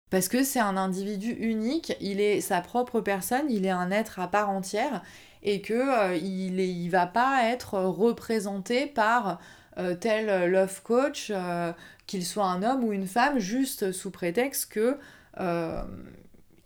Parce 0.10 0.30
que 0.30 0.43
c'est 0.43 0.60
un 0.60 0.78
individu 0.78 1.32
unique, 1.32 1.93
il 2.00 2.22
est 2.22 2.39
sa 2.39 2.62
propre 2.62 3.02
personne, 3.02 3.46
il 3.50 3.65
est 3.65 3.72
un 3.72 3.91
être 3.91 4.20
à 4.20 4.28
part 4.28 4.50
entière, 4.50 5.02
et 5.43 5.62
que 5.62 5.74
euh, 5.74 6.15
il, 6.15 6.60
est, 6.60 6.89
va 6.89 7.08
pas 7.08 7.43
être 7.43 7.80
représenté 7.80 8.86
par 8.86 9.39
euh, 9.78 9.96
tel 9.96 10.50
love 10.50 10.82
coach, 10.82 11.32
euh, 11.34 11.74
qu'il 12.06 12.26
soit 12.26 12.46
un 12.46 12.63
homme 12.63 12.86
ou 12.86 12.93
une 12.93 13.08
femme, 13.08 13.39
juste 13.39 13.91
sous 13.91 14.12
prétexte 14.12 14.72
que 14.72 14.98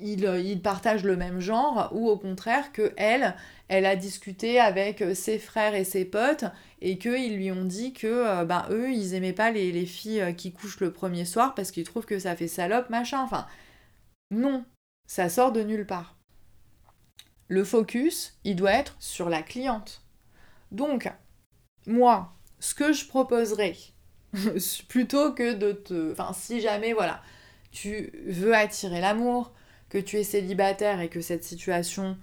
il, 0.01 0.61
partage 0.61 1.03
le 1.03 1.15
même 1.15 1.39
genre, 1.39 1.89
ou 1.93 2.09
au 2.09 2.17
contraire 2.17 2.71
que 2.71 2.93
elle, 2.97 3.35
elle 3.67 3.85
a 3.85 3.95
discuté 3.95 4.59
avec 4.59 5.03
ses 5.13 5.39
frères 5.39 5.75
et 5.75 5.83
ses 5.83 6.05
potes 6.05 6.45
et 6.81 6.97
qu'ils 6.97 7.35
lui 7.35 7.51
ont 7.51 7.65
dit 7.65 7.93
que 7.93 8.07
euh, 8.07 8.45
ben, 8.45 8.65
eux, 8.69 8.91
ils 8.91 9.13
aimaient 9.13 9.33
pas 9.33 9.51
les, 9.51 9.85
filles 9.85 10.21
euh, 10.21 10.31
qui 10.33 10.51
couchent 10.51 10.79
le 10.79 10.91
premier 10.91 11.25
soir 11.25 11.53
parce 11.55 11.71
qu'ils 11.71 11.83
trouvent 11.83 12.05
que 12.05 12.19
ça 12.19 12.35
fait 12.35 12.47
salope, 12.47 12.89
machin. 12.89 13.21
Enfin, 13.21 13.47
non, 14.31 14.65
ça 15.07 15.29
sort 15.29 15.51
de 15.51 15.61
nulle 15.61 15.85
part. 15.85 16.17
Le 17.47 17.63
focus, 17.63 18.37
il 18.43 18.55
doit 18.55 18.73
être 18.73 18.95
sur 18.99 19.29
la 19.29 19.43
cliente. 19.43 20.03
Donc, 20.71 21.11
moi, 21.85 22.33
ce 22.59 22.73
que 22.73 22.93
je 22.93 23.05
proposerais, 23.05 23.75
plutôt 24.87 25.33
que 25.33 25.53
de 25.53 25.73
te... 25.73 26.11
Enfin, 26.11 26.31
si 26.33 26.61
jamais, 26.61 26.93
voilà, 26.93 27.21
tu 27.71 28.11
veux 28.25 28.55
attirer 28.55 29.01
l'amour, 29.01 29.53
que 29.91 29.97
tu 29.97 30.17
es 30.17 30.23
célibataire 30.23 31.01
et 31.01 31.09
que 31.09 31.21
cette 31.21 31.43
situation 31.43 32.17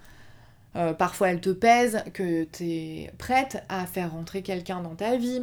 euh, 0.74 0.92
parfois 0.92 1.30
elle 1.30 1.40
te 1.40 1.50
pèse, 1.50 2.02
que 2.14 2.44
tu 2.44 2.64
es 2.64 3.12
prête 3.18 3.62
à 3.68 3.86
faire 3.86 4.12
rentrer 4.12 4.42
quelqu'un 4.42 4.80
dans 4.80 4.94
ta 4.94 5.16
vie, 5.16 5.42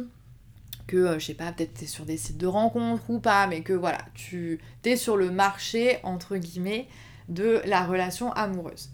que, 0.86 0.96
euh, 0.96 1.18
je 1.18 1.26
sais 1.26 1.34
pas, 1.34 1.52
peut-être 1.52 1.74
tu 1.74 1.84
es 1.84 1.86
sur 1.86 2.04
des 2.04 2.16
sites 2.16 2.38
de 2.38 2.46
rencontres 2.46 3.08
ou 3.08 3.20
pas, 3.20 3.46
mais 3.46 3.62
que 3.62 3.72
voilà, 3.72 3.98
tu 4.14 4.60
es 4.84 4.96
sur 4.96 5.16
le 5.16 5.30
marché, 5.30 5.98
entre 6.02 6.36
guillemets, 6.36 6.88
de 7.28 7.60
la 7.64 7.84
relation 7.84 8.32
amoureuse. 8.32 8.90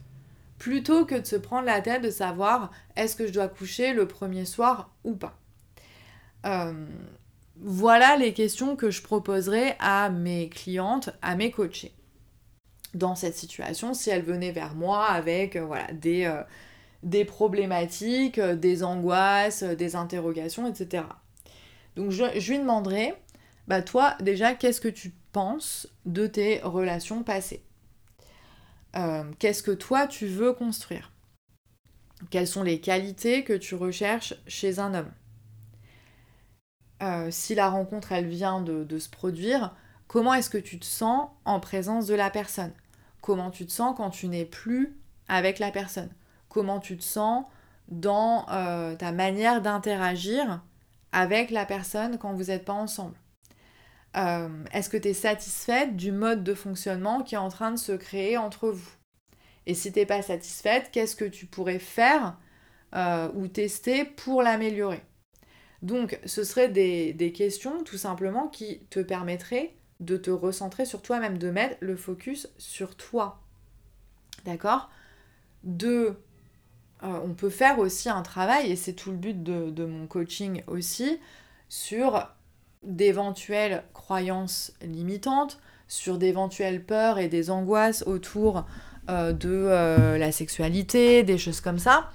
Plutôt 0.59 1.05
que 1.05 1.16
de 1.16 1.27
se 1.27 1.37
prendre 1.37 1.66
la 1.66 1.81
tête 1.81 2.03
de 2.03 2.11
savoir 2.11 2.71
est-ce 2.97 3.16
que 3.16 3.27
je 3.27 3.33
dois 3.33 3.49
coucher 3.49 3.95
le 3.95 4.07
premier 4.07 4.45
soir 4.45 4.90
ou 5.05 5.14
pas. 5.14 5.38
Euh, 6.47 6.87
voilà 7.57 8.16
les 8.16 8.33
questions 8.33 8.77
que 8.77 8.90
je 8.90 9.03
proposerai 9.03 9.75
à 9.81 10.11
mes 10.11 10.49
clientes, 10.49 11.11
à 11.23 11.35
mes 11.35 11.51
coachés 11.51 11.92
dans 12.94 13.14
cette 13.14 13.37
situation 13.37 13.94
si 13.94 14.11
elle 14.11 14.22
venait 14.22 14.52
vers 14.52 14.74
moi 14.74 15.07
avec 15.07 15.57
euh, 15.57 15.64
voilà, 15.64 15.90
des, 15.92 16.24
euh, 16.24 17.24
problématiques, 17.24 18.38
euh, 18.38 18.55
des 18.55 18.83
angoisses, 18.83 19.62
des 19.62 19.96
interrogations, 19.96 20.68
etc. 20.68 21.05
Donc 21.96 22.11
je, 22.11 22.50
lui 22.50 22.59
demanderai, 22.59 23.14
bah 23.68 23.83
toi 23.83 24.16
déjà, 24.20 24.55
qu'est-ce 24.55 24.81
que 24.81 24.88
tu 24.88 25.12
penses 25.33 25.88
de 26.07 26.26
tes 26.26 26.61
relations 26.61 27.22
passées? 27.22 27.64
Qu'est-ce 29.38 29.62
que 29.62 29.70
toi 29.70 30.07
tu 30.07 30.26
veux 30.26 30.52
construire? 30.52 31.12
Quelles 32.28 32.46
sont 32.46 32.62
les 32.62 32.78
qualités 32.78 33.42
que 33.42 33.55
tu 33.55 33.74
recherches 33.74 34.35
chez 34.46 34.78
un 34.78 34.92
homme? 34.92 35.11
Si 37.31 37.55
la 37.55 37.70
rencontre 37.70 38.12
elle 38.12 38.26
vient 38.26 38.61
de 38.61 38.98
se 38.98 39.09
produire, 39.09 39.74
comment 40.09 40.35
est-ce 40.35 40.50
que 40.50 40.59
tu 40.59 40.78
te 40.78 40.85
sens 40.85 41.31
en 41.46 41.59
présence 41.59 42.07
de 42.07 42.14
la 42.14 42.28
personne? 42.28 42.72
Comment 43.23 43.51
tu 43.51 43.65
te 43.65 43.73
sens 43.73 43.95
quand 43.97 44.11
tu 44.11 44.29
n'es 44.29 44.45
plus 44.45 44.99
avec 45.29 45.59
la 45.59 45.71
personne, 45.71 46.11
comment 46.51 46.81
tu 46.81 46.99
te 46.99 47.03
sens 47.03 47.47
dans 47.89 48.47
euh, 48.51 48.95
ta 48.97 49.13
manière 49.13 49.63
d'interagir 49.63 50.63
avec 51.13 51.51
la 51.51 51.65
personne 51.65 52.19
quand 52.19 52.35
vous 52.35 52.45
n'êtes 52.45 52.67
pas 52.67 52.73
ensemble. 52.75 53.17
Euh, 54.17 54.49
est-ce 54.73 54.91
que 54.91 54.99
tu 54.99 55.09
es 55.09 55.15
satisfaite 55.15 55.97
du 55.97 56.13
mode 56.13 56.45
de 56.45 56.53
fonctionnement 56.53 57.23
qui 57.23 57.35
est 57.35 57.39
en 57.39 57.49
train 57.49 57.71
de 57.71 57.79
se 57.79 57.93
créer 57.93 58.37
entre 58.37 58.69
vous? 58.69 58.91
Et 59.65 59.75
si 59.75 59.93
tu 59.93 60.01
n'es 60.01 60.07
pas 60.07 60.21
satisfaite, 60.21 60.91
qu'est-ce 60.93 61.17
que 61.17 61.25
tu 61.25 61.47
pourrais 61.47 61.79
faire 61.79 62.37
euh, 62.95 63.31
ou 63.35 63.47
tester 63.49 64.05
pour 64.05 64.43
l'améliorer? 64.43 65.03
Donc 65.81 66.19
ce 66.27 66.45
seraient 66.45 66.69
des 66.69 67.33
questions 67.35 67.83
tout 67.85 67.97
simplement 67.97 68.49
qui 68.49 68.81
te 68.91 69.01
permettraient 69.01 69.75
de 70.03 70.17
te 70.17 70.31
recentrer 70.31 70.85
sur 70.85 71.03
toi-même, 71.03 71.38
de 71.38 71.51
mettre 71.51 71.77
le 71.81 71.97
focus 71.97 72.49
sur 72.59 72.97
toi. 72.97 73.41
D'accord? 74.45 74.91
De... 75.65 76.17
Euh, 77.03 77.19
on 77.25 77.35
peut 77.35 77.51
faire 77.51 77.79
aussi 77.79 78.09
un 78.09 78.23
travail, 78.23 78.71
et 78.71 78.77
c'est 78.77 78.93
tout 78.93 79.11
le 79.11 79.17
but 79.17 79.43
de, 79.43 79.85
mon 79.85 80.07
coaching 80.07 80.62
aussi, 80.67 81.19
sur 81.69 82.29
d'éventuelles 82.83 83.85
croyances 83.93 84.73
limitantes, 84.83 85.61
sur 85.88 86.19
d'éventuelles 86.19 86.85
peurs 86.85 87.19
et 87.19 87.29
des 87.29 87.51
angoisses 87.51 88.03
autour 88.07 88.65
euh, 89.09 89.33
de 89.33 89.49
euh, 89.51 90.19
la 90.19 90.33
sexualité, 90.33 91.23
des 91.23 91.38
choses 91.38 91.61
comme 91.61 91.79
ça. 91.79 92.11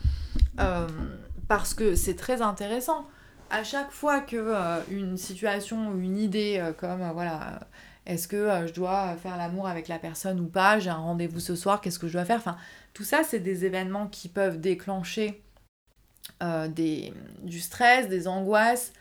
parce 1.47 1.73
que 1.73 1.95
c'est 1.95 2.15
très 2.15 2.41
intéressant 2.41 3.08
à 3.49 3.63
chaque 3.63 3.91
fois 3.91 4.21
que 4.21 4.36
euh, 4.38 4.81
une 4.89 5.17
situation 5.17 5.89
ou 5.89 5.99
une 5.99 6.17
idée 6.17 6.57
euh, 6.60 6.73
comme 6.73 7.01
euh, 7.01 7.12
voilà 7.12 7.62
est-ce 8.05 8.27
que 8.27 8.65
je 8.67 8.73
dois 8.73 9.15
faire 9.17 9.38
l'amour 9.38 9.67
avec 9.67 9.88
la 9.88 9.99
personne 9.99 10.39
ou 10.39 10.47
pas 10.47 10.79
j'ai 10.79 10.89
un 10.89 10.95
rendez-vous 10.95 11.39
ce 11.39 11.55
soir 11.55 11.81
qu'est-ce 11.81 11.99
que 11.99 12.07
je 12.07 12.13
dois 12.13 12.25
faire 12.25 12.38
enfin 12.38 12.57
tout 12.93 13.03
ça 13.03 13.23
c'est 13.23 13.39
des 13.39 13.65
événements 13.65 14.07
qui 14.07 14.29
peuvent 14.29 14.60
déclencher 14.60 15.43
des, 16.41 17.13
du 17.43 17.60
stress 17.60 18.07
des 18.07 18.27
angoisses 18.27 18.93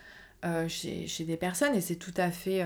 chez, 0.69 1.07
des 1.21 1.37
personnes 1.37 1.75
et 1.75 1.81
c'est 1.81 1.97
tout 1.97 2.15
à 2.17 2.33
fait 2.33 2.65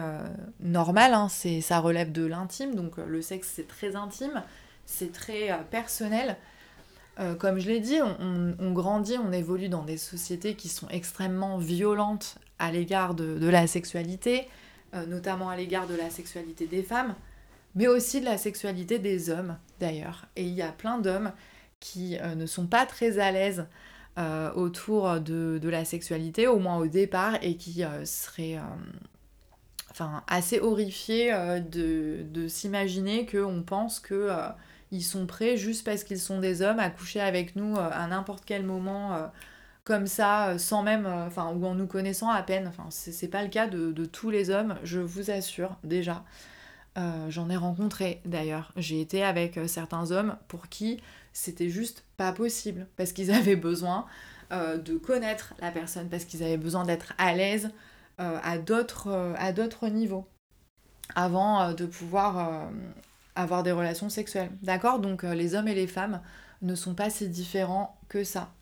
normal 0.61 1.13
hein, 1.13 1.29
ça 1.29 1.79
relève 1.79 2.11
de 2.11 2.25
l'intime 2.25 2.75
donc 2.75 2.97
le 2.97 3.21
sexe 3.21 3.53
c'est 3.55 3.69
très 3.69 3.95
intime 3.95 4.43
c'est 4.87 5.13
très 5.13 5.51
personnel 5.71 6.37
euh, 7.21 7.35
comme 7.35 7.59
je 7.59 7.69
l'ai 7.69 7.81
dit, 7.81 7.99
on, 8.01 8.73
grandit, 8.73 9.17
on 9.19 9.31
évolue 9.31 9.69
dans 9.69 9.85
des 9.85 9.99
sociétés 9.99 10.55
qui 10.55 10.69
sont 10.69 10.89
extrêmement 10.89 11.59
violentes 11.59 12.37
à 12.59 12.73
l'égard 12.73 13.15
de, 13.15 13.47
la 13.47 13.67
sexualité, 13.67 14.49
euh, 14.95 15.05
notamment 15.05 15.51
à 15.51 15.57
l'égard 15.57 15.87
de 15.87 15.95
la 15.95 16.09
sexualité 16.09 16.67
des 16.67 16.83
femmes, 16.83 17.15
mais 17.75 17.89
aussi 17.89 18.21
de 18.21 18.25
la 18.25 18.39
sexualité 18.39 18.99
des 18.99 19.29
hommes 19.29 19.59
d'ailleurs. 19.81 20.27
Et 20.37 20.45
il 20.45 20.55
y 20.55 20.63
a 20.63 20.73
plein 20.73 20.99
d'hommes 20.99 21.33
qui 21.79 22.17
euh, 22.19 22.35
ne 22.35 22.47
sont 22.47 22.67
pas 22.67 22.87
très 22.87 23.19
à 23.19 23.31
l'aise 23.31 23.67
autour 24.55 25.19
de, 25.19 25.59
la 25.63 25.87
sexualité, 25.87 26.47
au 26.47 26.59
moins 26.59 26.77
au 26.77 26.87
départ, 26.89 27.39
et 27.41 27.57
qui 27.57 27.85
seraient 28.05 28.59
enfin, 29.91 30.23
assez 30.27 30.61
horrifiés 30.61 31.33
de, 31.71 32.19
de 32.31 32.47
s'imaginer 32.47 33.25
qu'on 33.25 33.63
pense 33.63 33.99
que 33.99 34.29
ils 34.91 35.03
sont 35.03 35.27
prêts 35.27 35.57
juste 35.57 35.85
parce 35.85 36.05
qu'ils 36.05 36.21
sont 36.21 36.41
des 36.41 36.63
hommes 36.63 36.81
à 36.81 36.91
coucher 36.91 37.21
avec 37.21 37.57
nous 37.57 37.77
euh, 37.77 37.91
à 37.93 38.07
n'importe 38.07 38.45
quel 38.45 38.65
moment 38.65 39.15
euh, 39.15 39.27
comme 39.85 40.07
ça, 40.07 40.49
euh, 40.49 40.59
sans 40.59 40.83
même, 40.83 41.07
enfin, 41.07 41.53
ou 41.53 41.65
en 41.65 41.75
nous 41.75 41.87
connaissant 41.87 42.29
à 42.29 42.43
peine. 42.43 42.67
Enfin, 42.69 42.87
c'est 42.91 43.29
pas 43.29 43.43
le 43.43 43.49
cas 43.49 43.67
de, 43.67 44.05
tous 44.05 44.31
les 44.31 44.51
hommes, 44.51 44.77
je 44.83 45.01
vous 45.01 45.31
assure 45.31 45.77
déjà. 45.85 46.25
J'en 47.29 47.49
ai 47.49 47.57
rencontré 47.57 48.21
d'ailleurs. 48.27 48.73
J'ai 48.77 49.01
été 49.01 49.25
avec 49.25 49.59
certains 49.69 50.11
hommes 50.11 50.37
pour 50.49 50.69
qui 50.69 51.01
c'était 51.33 51.71
juste 51.71 52.05
pas 52.19 52.31
possible 52.33 52.89
parce 52.99 53.13
qu'ils 53.13 53.31
avaient 53.33 53.57
besoin 53.57 54.05
de 54.51 54.99
connaître 54.99 55.55
la 55.63 55.71
personne, 55.71 56.11
parce 56.11 56.27
qu'ils 56.27 56.43
avaient 56.43 56.59
besoin 56.59 56.85
d'être 56.85 57.15
à 57.17 57.33
l'aise 57.33 57.71
à 58.19 58.59
d'autres 58.59 59.89
niveaux 59.89 60.29
avant 61.15 61.73
de 61.73 61.87
pouvoir 61.87 62.69
avoir 63.35 63.63
des 63.63 63.73
relations 63.73 64.09
sexuelles. 64.09 64.51
D'accord? 64.63 64.99
Donc 64.99 65.25
euh, 65.25 65.35
les 65.35 65.55
hommes 65.55 65.69
et 65.69 65.75
les 65.75 65.87
femmes 65.87 66.21
ne 66.63 66.75
sont 66.75 66.95
pas 66.95 67.11
si 67.11 67.29
différents 67.29 67.99
que 68.09 68.25
ça. 68.25 68.53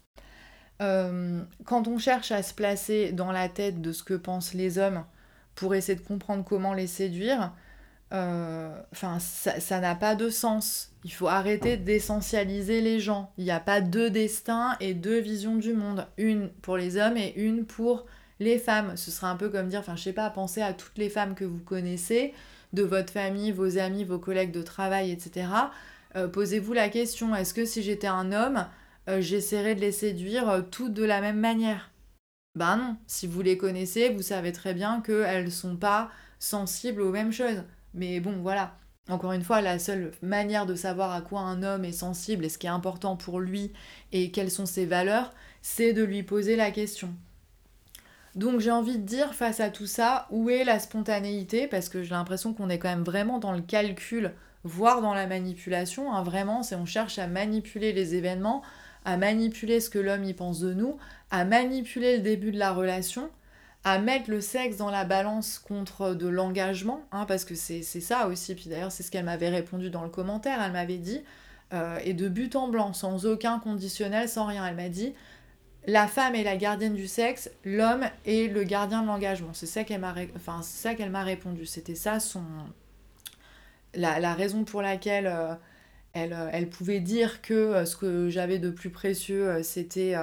Euh, 0.80 1.42
quand 1.64 1.88
on 1.88 1.98
cherche 1.98 2.30
à 2.30 2.42
se 2.42 2.54
placer 2.54 3.12
dans 3.12 3.32
la 3.32 3.48
tête 3.48 3.80
de 3.80 3.92
ce 3.92 4.02
que 4.04 4.14
pensent 4.14 4.54
les 4.54 4.78
hommes 4.78 5.04
pour 5.54 5.74
essayer 5.74 5.98
de 5.98 6.04
comprendre 6.04 6.44
comment 6.44 6.72
les 6.72 6.86
séduire, 6.86 7.52
euh, 8.12 8.80
ça 8.92 9.80
n'a 9.80 9.94
pas 9.94 10.14
de 10.14 10.30
sens. 10.30 10.92
Il 11.04 11.12
faut 11.12 11.28
arrêter 11.28 11.76
d'essentialiser 11.76 12.80
les 12.80 13.00
gens. 13.00 13.32
Il 13.38 13.44
n'y 13.44 13.50
a 13.50 13.60
pas 13.60 13.80
deux 13.80 14.10
destins 14.10 14.76
et 14.80 14.94
deux 14.94 15.18
visions 15.18 15.56
du 15.56 15.74
monde. 15.74 16.06
Une 16.16 16.48
pour 16.62 16.76
les 16.76 16.96
hommes 16.96 17.16
et 17.16 17.34
une 17.36 17.64
pour 17.66 18.06
les 18.40 18.58
femmes. 18.58 18.96
Ce 18.96 19.10
serait 19.10 19.26
un 19.26 19.36
peu 19.36 19.48
comme 19.50 19.68
dire, 19.68 19.80
enfin 19.80 19.96
je 19.96 20.04
sais 20.04 20.12
pas, 20.12 20.30
penser 20.30 20.62
à 20.62 20.72
toutes 20.72 20.96
les 20.96 21.10
femmes 21.10 21.34
que 21.34 21.44
vous 21.44 21.58
connaissez 21.58 22.34
de 22.72 22.82
votre 22.82 23.12
famille, 23.12 23.52
vos 23.52 23.78
amis, 23.78 24.04
vos 24.04 24.18
collègues 24.18 24.52
de 24.52 24.62
travail, 24.62 25.10
etc. 25.10 25.48
Euh, 26.16 26.28
posez-vous 26.28 26.72
la 26.72 26.88
question, 26.88 27.34
est-ce 27.34 27.54
que 27.54 27.64
si 27.64 27.82
j'étais 27.82 28.06
un 28.06 28.32
homme, 28.32 28.66
euh, 29.08 29.20
j'essaierais 29.20 29.74
de 29.74 29.80
les 29.80 29.92
séduire 29.92 30.48
euh, 30.48 30.62
toutes 30.62 30.94
de 30.94 31.04
la 31.04 31.20
même 31.20 31.38
manière? 31.38 31.90
Ben 32.54 32.76
non, 32.76 32.96
si 33.06 33.26
vous 33.26 33.42
les 33.42 33.56
connaissez, 33.56 34.10
vous 34.10 34.22
savez 34.22 34.52
très 34.52 34.74
bien 34.74 35.00
qu'elles 35.00 35.52
sont 35.52 35.76
pas 35.76 36.10
sensibles 36.38 37.02
aux 37.02 37.12
mêmes 37.12 37.32
choses. 37.32 37.62
Mais 37.94 38.20
bon, 38.20 38.40
voilà. 38.42 38.76
Encore 39.08 39.32
une 39.32 39.44
fois, 39.44 39.62
la 39.62 39.78
seule 39.78 40.12
manière 40.22 40.66
de 40.66 40.74
savoir 40.74 41.12
à 41.12 41.22
quoi 41.22 41.40
un 41.40 41.62
homme 41.62 41.84
est 41.84 41.92
sensible 41.92 42.44
et 42.44 42.48
ce 42.48 42.58
qui 42.58 42.66
est 42.66 42.70
important 42.70 43.16
pour 43.16 43.40
lui 43.40 43.72
et 44.12 44.30
quelles 44.30 44.50
sont 44.50 44.66
ses 44.66 44.84
valeurs, 44.84 45.32
c'est 45.62 45.94
de 45.94 46.04
lui 46.04 46.22
poser 46.22 46.56
la 46.56 46.70
question. 46.70 47.14
Donc 48.34 48.60
j'ai 48.60 48.70
envie 48.70 48.98
de 48.98 49.04
dire 49.04 49.34
face 49.34 49.60
à 49.60 49.70
tout 49.70 49.86
ça, 49.86 50.26
où 50.30 50.50
est 50.50 50.64
la 50.64 50.78
spontanéité? 50.78 51.66
Parce 51.66 51.88
que 51.88 52.02
j'ai 52.02 52.10
l'impression 52.10 52.54
qu'on 52.54 52.68
est 52.68 52.78
quand 52.78 52.88
même 52.88 53.04
vraiment 53.04 53.38
dans 53.38 53.52
le 53.52 53.62
calcul, 53.62 54.32
voire 54.64 55.02
dans 55.02 55.14
la 55.14 55.26
manipulation. 55.26 56.12
Hein. 56.12 56.22
Vraiment, 56.22 56.62
c'est 56.62 56.76
on 56.76 56.86
cherche 56.86 57.18
à 57.18 57.26
manipuler 57.26 57.92
les 57.92 58.14
événements, 58.14 58.62
à 59.04 59.16
manipuler 59.16 59.80
ce 59.80 59.90
que 59.90 59.98
l'homme 59.98 60.24
y 60.24 60.34
pense 60.34 60.60
de 60.60 60.74
nous, 60.74 60.98
à 61.30 61.44
manipuler 61.44 62.18
le 62.18 62.22
début 62.22 62.52
de 62.52 62.58
la 62.58 62.72
relation, 62.72 63.30
à 63.84 63.98
mettre 63.98 64.30
le 64.30 64.40
sexe 64.40 64.76
dans 64.76 64.90
la 64.90 65.04
balance 65.04 65.58
contre 65.58 66.14
de 66.14 66.28
l'engagement, 66.28 67.02
hein, 67.12 67.24
parce 67.26 67.44
que 67.44 67.54
c'est 67.54 67.82
ça 67.82 68.28
aussi. 68.28 68.54
Puis 68.54 68.68
d'ailleurs, 68.68 68.92
c'est 68.92 69.02
ce 69.02 69.10
qu'elle 69.10 69.24
m'avait 69.24 69.48
répondu 69.48 69.90
dans 69.90 70.02
le 70.02 70.10
commentaire. 70.10 70.60
Elle 70.62 70.72
m'avait 70.72 70.98
dit, 70.98 71.22
euh, 71.72 71.98
et 72.04 72.14
de 72.14 72.28
but 72.28 72.56
en 72.56 72.68
blanc, 72.68 72.92
sans 72.92 73.26
aucun 73.26 73.58
conditionnel, 73.58 74.28
sans 74.28 74.46
rien. 74.46 74.66
Elle 74.66 74.76
m'a 74.76 74.88
dit, 74.88 75.14
la 75.88 76.06
femme 76.06 76.34
est 76.34 76.44
la 76.44 76.58
gardienne 76.58 76.94
du 76.94 77.08
sexe, 77.08 77.50
l'homme 77.64 78.04
est 78.26 78.52
le 78.52 78.62
gardien 78.62 79.00
de 79.00 79.06
l'engagement. 79.06 79.54
C'est 79.54 79.64
ça 79.66 79.84
qu'elle 79.84 80.00
m'a 80.00 81.22
répondu. 81.22 81.64
C'était 81.64 81.94
ça 81.94 82.20
son 82.20 82.42
la, 83.94 84.34
raison 84.34 84.64
pour 84.64 84.82
laquelle 84.82 85.26
euh, 85.26 85.54
elle, 86.12 86.34
euh, 86.34 86.50
elle, 86.52 86.68
pouvait 86.68 87.00
dire 87.00 87.40
que 87.40 87.54
euh, 87.54 87.84
ce 87.86 87.96
que 87.96 88.28
j'avais 88.28 88.58
de 88.58 88.68
plus 88.68 88.90
précieux 88.90 89.62
c'était 89.62 90.14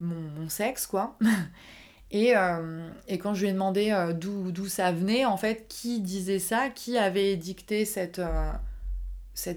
mon, 0.00 0.48
sexe 0.48 0.88
quoi. 0.88 1.16
et, 2.10 2.32
quand 2.32 3.34
je 3.34 3.42
lui 3.42 3.50
ai 3.50 3.52
demandé 3.52 3.94
d'où 4.18 4.66
ça 4.66 4.90
venait, 4.90 5.24
en 5.24 5.36
fait, 5.36 5.68
qui 5.68 6.00
disait 6.00 6.40
ça, 6.40 6.68
qui 6.68 6.98
avait 6.98 7.36
dicté 7.36 7.84
cette 7.84 8.20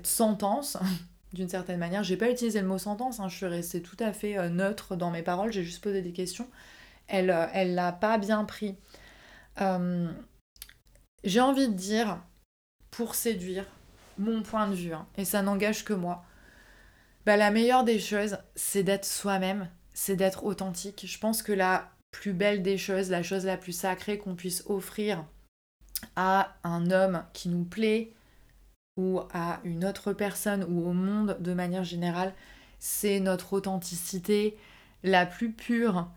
sentence, 0.04 0.78
d'une 1.34 1.50
certaine 1.50 1.80
manière. 1.80 2.04
J'ai 2.04 2.18
pas 2.18 2.30
utilisé 2.30 2.62
le 2.62 2.68
mot 2.68 2.78
sentence, 2.78 3.20
hein, 3.20 3.28
je 3.28 3.36
suis 3.36 3.46
restée 3.46 3.82
tout 3.82 3.98
à 4.00 4.14
fait 4.14 4.38
euh, 4.38 4.50
neutre 4.50 4.96
dans 4.96 5.12
mes 5.12 5.24
paroles, 5.24 5.52
j'ai 5.52 5.64
juste 5.64 5.84
posé 5.84 6.02
des 6.02 6.14
questions. 6.14 6.48
Elle 7.08 7.32
euh, 7.32 7.48
elle 7.54 7.76
l'a 7.76 7.92
pas 7.92 8.18
bien 8.18 8.46
pris. 8.46 8.76
Euh, 9.62 10.10
j'ai 11.24 11.42
envie 11.42 11.68
de 11.68 11.74
dire, 11.74 12.22
pour 12.92 13.16
séduire, 13.16 13.66
mon 14.18 14.44
point 14.44 14.68
de 14.68 14.76
vue, 14.76 14.94
hein, 14.94 15.08
et 15.18 15.26
ça 15.26 15.42
n'engage 15.42 15.84
que 15.84 15.94
moi, 15.94 16.24
bah, 17.26 17.38
la 17.38 17.52
meilleure 17.52 17.84
des 17.84 18.00
choses, 18.00 18.38
c'est 18.56 18.84
d'être 18.84 19.06
soi-même, 19.06 19.70
c'est 19.94 20.16
d'être 20.16 20.44
authentique. 20.44 21.06
Je 21.08 21.18
pense 21.18 21.42
que 21.42 21.54
la 21.54 21.90
plus 22.12 22.34
belle 22.34 22.62
des 22.62 22.78
choses, 22.78 23.10
la 23.10 23.24
chose 23.24 23.46
la 23.46 23.58
plus 23.58 23.72
sacrée 23.72 24.18
qu'on 24.18 24.36
puisse 24.36 24.64
offrir 24.68 25.26
à 26.16 26.56
un 26.64 26.92
homme 26.92 27.24
qui 27.34 27.50
nous 27.50 27.64
plaît, 27.64 28.14
ou 28.98 29.22
à 29.34 29.60
une 29.64 29.86
autre 29.86 30.14
personne 30.14 30.66
ou 30.70 30.88
au 30.88 30.94
monde 30.94 31.38
de 31.40 31.54
manière 31.54 31.84
générale, 31.84 32.34
c'est 32.80 33.20
notre 33.20 33.54
authenticité 33.54 34.58
la 35.04 35.26
plus 35.26 35.52
pure. 35.52 36.08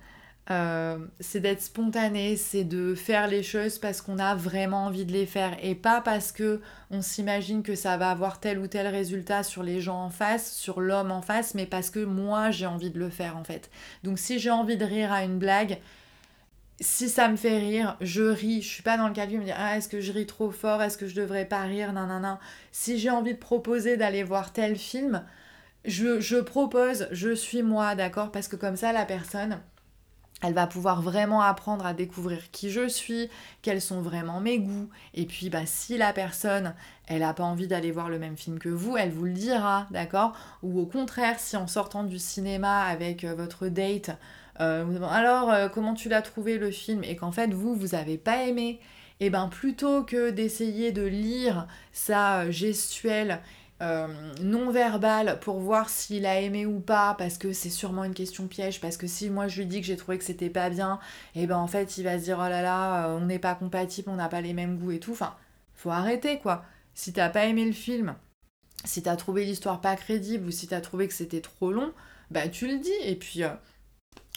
Euh, 0.49 0.99
c'est 1.19 1.41
d'être 1.41 1.63
spontané, 1.63 2.37
c'est 2.37 2.63
de 2.63 2.95
faire 2.95 3.27
les 3.27 3.43
choses 3.43 3.79
parce 3.79 4.01
qu'on 4.01 4.21
a 4.21 4.37
vraiment 4.37 4.85
envie 4.85 5.05
de 5.05 5.13
les 5.13 5.27
faire 5.27 5.57
et 5.61 5.75
pas 5.75 6.01
parce 6.01 6.31
que 6.31 6.61
on 6.93 7.03
s'imagine 7.03 7.65
que 7.65 7.75
ça 7.75 7.97
va 7.97 8.11
avoir 8.11 8.39
tel 8.39 8.61
ou 8.61 8.69
tel 8.69 8.87
résultat 8.87 9.43
sur 9.43 9.65
les 9.65 9.81
gens 9.81 10.05
en 10.05 10.11
face, 10.11 10.53
sur 10.55 10.81
l'homme 10.81 11.11
en 11.11 11.21
face, 11.21 11.55
mais 11.55 11.67
parce 11.67 11.91
que 11.91 12.05
moi 12.05 12.53
j'ai 12.53 12.67
envie 12.67 12.91
de 12.91 12.99
le 13.01 13.11
faire 13.11 13.37
en 13.37 13.43
fait. 13.43 13.71
Donc 14.05 14.21
si 14.21 14.39
j'ai 14.39 14.51
envie 14.51 14.77
de 14.77 14.85
rire 14.85 15.13
à 15.13 15.25
une 15.25 15.39
blague, 15.39 15.81
si 16.81 17.09
ça 17.09 17.29
me 17.29 17.37
fait 17.37 17.59
rire, 17.59 17.97
je 18.01 18.23
ris. 18.23 18.63
Je 18.63 18.69
suis 18.69 18.83
pas 18.83 18.99
dans 18.99 19.09
le 19.09 19.15
calcul 19.15 19.37
de 19.37 19.41
me 19.41 19.47
dire 19.47 19.57
ah, 19.59 19.77
est-ce 19.77 19.89
que 19.89 20.01
je 20.01 20.13
ris 20.13 20.27
trop 20.27 20.51
fort, 20.51 20.83
est-ce 20.83 20.99
que 20.99 21.07
je 21.09 21.15
devrais 21.15 21.47
pas 21.47 21.63
rire, 21.63 21.93
nan 21.93 22.09
nan 22.09 22.23
nan. 22.23 22.39
Si 22.73 22.99
j'ai 22.99 23.11
envie 23.11 23.35
de 23.35 23.39
proposer 23.39 23.97
d'aller 23.97 24.23
voir 24.23 24.53
tel 24.53 24.77
film, 24.77 25.25
je, 25.85 26.21
je 26.21 26.37
propose, 26.37 27.09
je 27.13 27.35
suis 27.35 27.63
moi, 27.63 27.95
d'accord? 27.95 28.33
Parce 28.33 28.49
que 28.49 28.57
comme 28.57 28.77
ça, 28.77 28.93
la 28.93 29.07
personne, 29.07 29.61
elle 30.43 30.53
va 30.53 30.67
pouvoir 30.67 31.01
vraiment 31.01 31.41
apprendre 31.41 31.87
à 31.87 31.95
découvrir 31.95 32.51
qui 32.51 32.71
je 32.71 32.89
suis, 32.89 33.31
quels 33.63 33.81
sont 33.81 34.03
vraiment 34.03 34.41
mes 34.41 34.59
goûts. 34.59 34.91
Et 35.15 35.25
puis, 35.25 35.49
bah, 35.49 35.65
si 35.65 35.97
la 35.97 36.13
personne, 36.13 36.75
elle 37.07 37.21
n'a 37.21 37.33
pas 37.33 37.45
envie 37.45 37.69
d'aller 37.69 37.91
voir 37.91 38.11
le 38.11 38.19
même 38.19 38.37
film 38.37 38.59
que 38.59 38.69
vous, 38.69 38.99
elle 38.99 39.11
vous 39.11 39.25
le 39.25 39.33
dira, 39.33 39.87
d'accord? 39.93 40.35
Ou 40.63 40.79
au 40.79 40.87
contraire, 40.87 41.39
si 41.39 41.57
en 41.57 41.67
sortant 41.67 42.05
du 42.05 42.19
cinéma 42.19 42.83
avec 42.83 43.25
euh, 43.25 43.35
votre 43.35 43.69
date, 43.69 44.11
euh, 44.61 45.03
alors 45.11 45.51
euh, 45.51 45.69
comment 45.69 45.95
tu 45.95 46.09
l'as 46.09 46.23
trouvé 46.23 46.59
le 46.59 46.71
film? 46.71 47.05
Et 47.05 47.17
qu'en 47.17 47.33
fait 47.33 47.53
vous 47.53 47.75
vous 47.75 47.95
avez 47.95 48.19
pas 48.19 48.45
aimé. 48.45 48.81
Et 49.19 49.27
eh 49.27 49.31
ben 49.31 49.49
plutôt 49.49 50.05
que 50.05 50.31
d'essayer 50.31 50.93
de 50.93 51.03
lire 51.03 51.67
sa 51.93 52.51
gestuelle 52.51 53.41
euh, 53.81 54.09
non 54.43 54.71
verbale 54.71 55.39
pour 55.41 55.59
voir 55.59 55.89
s'il 55.89 56.27
a 56.27 56.39
aimé 56.41 56.67
ou 56.67 56.81
pas 56.81 57.15
parce 57.15 57.39
que 57.39 57.55
c'est 57.55 57.71
sûrement 57.71 58.05
une 58.05 58.13
question 58.13 58.47
piège 58.47 58.79
parce 58.79 58.99
que 58.99 59.07
si 59.07 59.31
moi 59.31 59.49
je 59.49 59.59
lui 59.61 59.67
dis 59.67 59.81
que 59.81 59.87
j'ai 59.87 59.97
trouvé 59.97 60.19
que 60.19 60.25
c'était 60.25 60.51
pas 60.51 60.69
bien 60.69 60.99
et 61.35 61.43
eh 61.45 61.47
ben 61.47 61.57
en 61.57 61.67
fait 61.67 61.97
il 61.97 62.05
va 62.05 62.19
se 62.19 62.25
dire 62.25 62.39
oh 62.39 62.49
là 62.49 62.61
là 62.61 63.09
on 63.11 63.25
n'est 63.27 63.39
pas 63.39 63.55
compatible 63.55 64.11
on 64.11 64.17
n'a 64.17 64.29
pas 64.29 64.43
les 64.43 64.53
mêmes 64.53 64.79
goûts 64.79 64.93
et 64.93 65.01
tout. 65.01 65.13
Enfin 65.13 65.35
faut 65.75 65.91
arrêter 65.91 66.39
quoi. 66.39 66.65
Si 66.95 67.13
t'as 67.15 67.31
pas 67.31 67.47
aimé 67.47 67.65
le 67.65 67.73
film 67.73 68.17
si 68.85 69.03
t'as 69.03 69.17
trouvé 69.17 69.47
l'histoire 69.47 69.81
pas 69.81 69.97
crédible 69.97 70.49
ou 70.49 70.51
si 70.51 70.69
t'as 70.69 70.81
trouvé 70.83 71.09
que 71.09 71.15
c'était 71.15 71.41
trop 71.41 71.73
long 71.73 71.93
bah 72.31 72.49
tu 72.49 72.67
le 72.67 72.79
dis. 72.79 72.91
Et 73.03 73.17
puis 73.17 73.43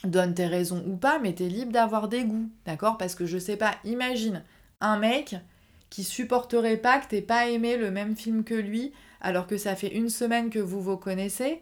donne 0.03 0.33
tes 0.33 0.45
raisons 0.45 0.83
ou 0.87 0.95
pas, 0.95 1.19
mais 1.19 1.33
t'es 1.33 1.47
libre 1.47 1.71
d'avoir 1.71 2.07
des 2.07 2.23
goûts, 2.23 2.49
d'accord? 2.65 2.97
Parce 2.97 3.15
que 3.15 3.25
je 3.25 3.37
sais 3.37 3.57
pas, 3.57 3.75
imagine 3.83 4.43
un 4.81 4.97
mec 4.97 5.35
qui 5.89 6.03
supporterait 6.03 6.77
pas 6.77 6.99
que 6.99 7.07
t'aies 7.07 7.21
pas 7.21 7.49
aimé 7.49 7.77
le 7.77 7.91
même 7.91 8.15
film 8.15 8.43
que 8.43 8.53
lui, 8.53 8.93
alors 9.21 9.47
que 9.47 9.57
ça 9.57 9.75
fait 9.75 9.93
une 9.95 10.09
semaine 10.09 10.49
que 10.49 10.59
vous 10.59 10.81
vous 10.81 10.97
connaissez, 10.97 11.61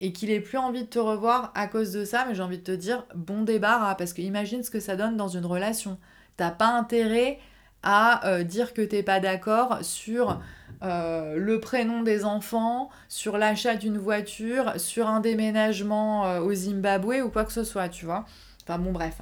et 0.00 0.12
qu'il 0.12 0.30
ait 0.30 0.40
plus 0.40 0.58
envie 0.58 0.84
de 0.84 0.88
te 0.88 0.98
revoir 0.98 1.52
à 1.54 1.66
cause 1.66 1.92
de 1.92 2.04
ça, 2.04 2.24
mais 2.26 2.34
j'ai 2.34 2.42
envie 2.42 2.58
de 2.58 2.64
te 2.64 2.72
dire 2.72 3.06
bon 3.14 3.42
débarras, 3.42 3.94
parce 3.94 4.12
que 4.12 4.22
imagine 4.22 4.62
ce 4.62 4.70
que 4.70 4.80
ça 4.80 4.96
donne 4.96 5.16
dans 5.16 5.28
une 5.28 5.46
relation. 5.46 5.98
T'as 6.36 6.50
pas 6.50 6.68
intérêt 6.68 7.38
à 7.82 8.26
euh, 8.28 8.42
dire 8.42 8.74
que 8.74 8.82
t'es 8.82 9.02
pas 9.02 9.20
d'accord 9.20 9.78
sur 9.82 10.40
euh, 10.82 11.36
le 11.36 11.60
prénom 11.60 12.02
des 12.02 12.24
enfants, 12.24 12.90
sur 13.08 13.38
l'achat 13.38 13.76
d'une 13.76 13.98
voiture, 13.98 14.78
sur 14.78 15.08
un 15.08 15.20
déménagement 15.20 16.26
euh, 16.26 16.40
au 16.40 16.54
Zimbabwe 16.54 17.22
ou 17.24 17.30
quoi 17.30 17.44
que 17.44 17.52
ce 17.52 17.64
soit, 17.64 17.88
tu 17.88 18.04
vois. 18.04 18.24
Enfin 18.62 18.78
bon 18.78 18.92
bref. 18.92 19.20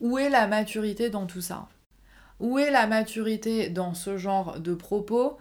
Où 0.00 0.18
est 0.18 0.30
la 0.30 0.46
maturité 0.46 1.10
dans 1.10 1.26
tout 1.26 1.40
ça? 1.40 1.68
Où 2.40 2.58
est 2.58 2.70
la 2.70 2.86
maturité 2.86 3.68
dans 3.68 3.94
ce 3.94 4.16
genre 4.16 4.60
de 4.60 4.74
propos 4.74 5.38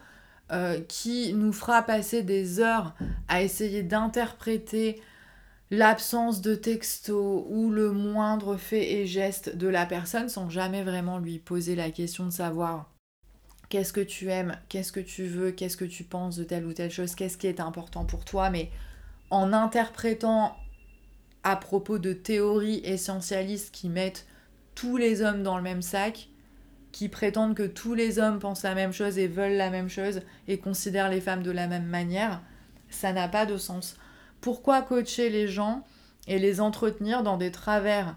qui 0.87 1.33
nous 1.33 1.51
fera 1.51 1.81
passer 1.81 2.23
des 2.23 2.61
heures 2.61 2.95
à 3.27 3.41
essayer 3.41 3.83
d'interpréter 3.83 5.01
l'absence 5.71 6.41
de 6.41 6.55
texto 6.55 7.45
ou 7.49 7.69
le 7.69 7.91
moindre 7.91 8.55
fait 8.55 8.93
et 8.93 9.05
geste 9.05 9.55
de 9.55 9.67
la 9.67 9.85
personne 9.85 10.29
sans 10.29 10.49
jamais 10.49 10.83
vraiment 10.83 11.19
lui 11.19 11.39
poser 11.39 11.75
la 11.75 11.91
question 11.91 12.25
de 12.25 12.31
savoir 12.31 12.89
qu'est-ce 13.69 13.93
que 13.93 14.01
tu 14.01 14.29
aimes, 14.29 14.57
qu'est-ce 14.69 14.91
que 14.91 14.99
tu 14.99 15.25
veux, 15.25 15.51
qu'est-ce 15.51 15.77
que 15.77 15.85
tu 15.85 16.03
penses 16.03 16.37
de 16.37 16.43
telle 16.43 16.65
ou 16.65 16.73
telle 16.73 16.91
chose, 16.91 17.15
qu'est-ce 17.15 17.37
qui 17.37 17.47
est 17.47 17.59
important 17.59 18.05
pour 18.05 18.25
toi, 18.25 18.49
mais 18.49 18.69
en 19.29 19.53
interprétant 19.53 20.55
à 21.43 21.55
propos 21.55 21.99
de 21.99 22.13
théories 22.13 22.81
essentialistes 22.83 23.73
qui 23.73 23.89
mettent 23.89 24.25
tous 24.75 24.97
les 24.97 25.21
hommes 25.21 25.43
dans 25.43 25.57
le 25.57 25.63
même 25.63 25.81
sac, 25.81 26.29
qui 26.91 27.09
prétendent 27.09 27.55
que 27.55 27.67
tous 27.67 27.93
les 27.93 28.19
hommes 28.19 28.39
pensent 28.39 28.63
la 28.63 28.75
même 28.75 28.93
chose 28.93 29.17
et 29.17 29.27
veulent 29.27 29.57
la 29.57 29.69
même 29.69 29.89
chose 29.89 30.21
et 30.47 30.57
considèrent 30.57 31.09
les 31.09 31.21
femmes 31.21 31.43
de 31.43 31.51
la 31.51 31.67
même 31.67 31.85
manière, 31.85 32.41
ça 32.89 33.13
n'a 33.13 33.27
pas 33.27 33.45
de 33.45 33.57
sens. 33.57 33.97
Pourquoi 34.41 34.81
coacher 34.81 35.29
les 35.29 35.47
gens 35.47 35.85
et 36.27 36.39
les 36.39 36.61
entretenir 36.61 37.23
dans 37.23 37.37
des 37.37 37.51
travers 37.51 38.15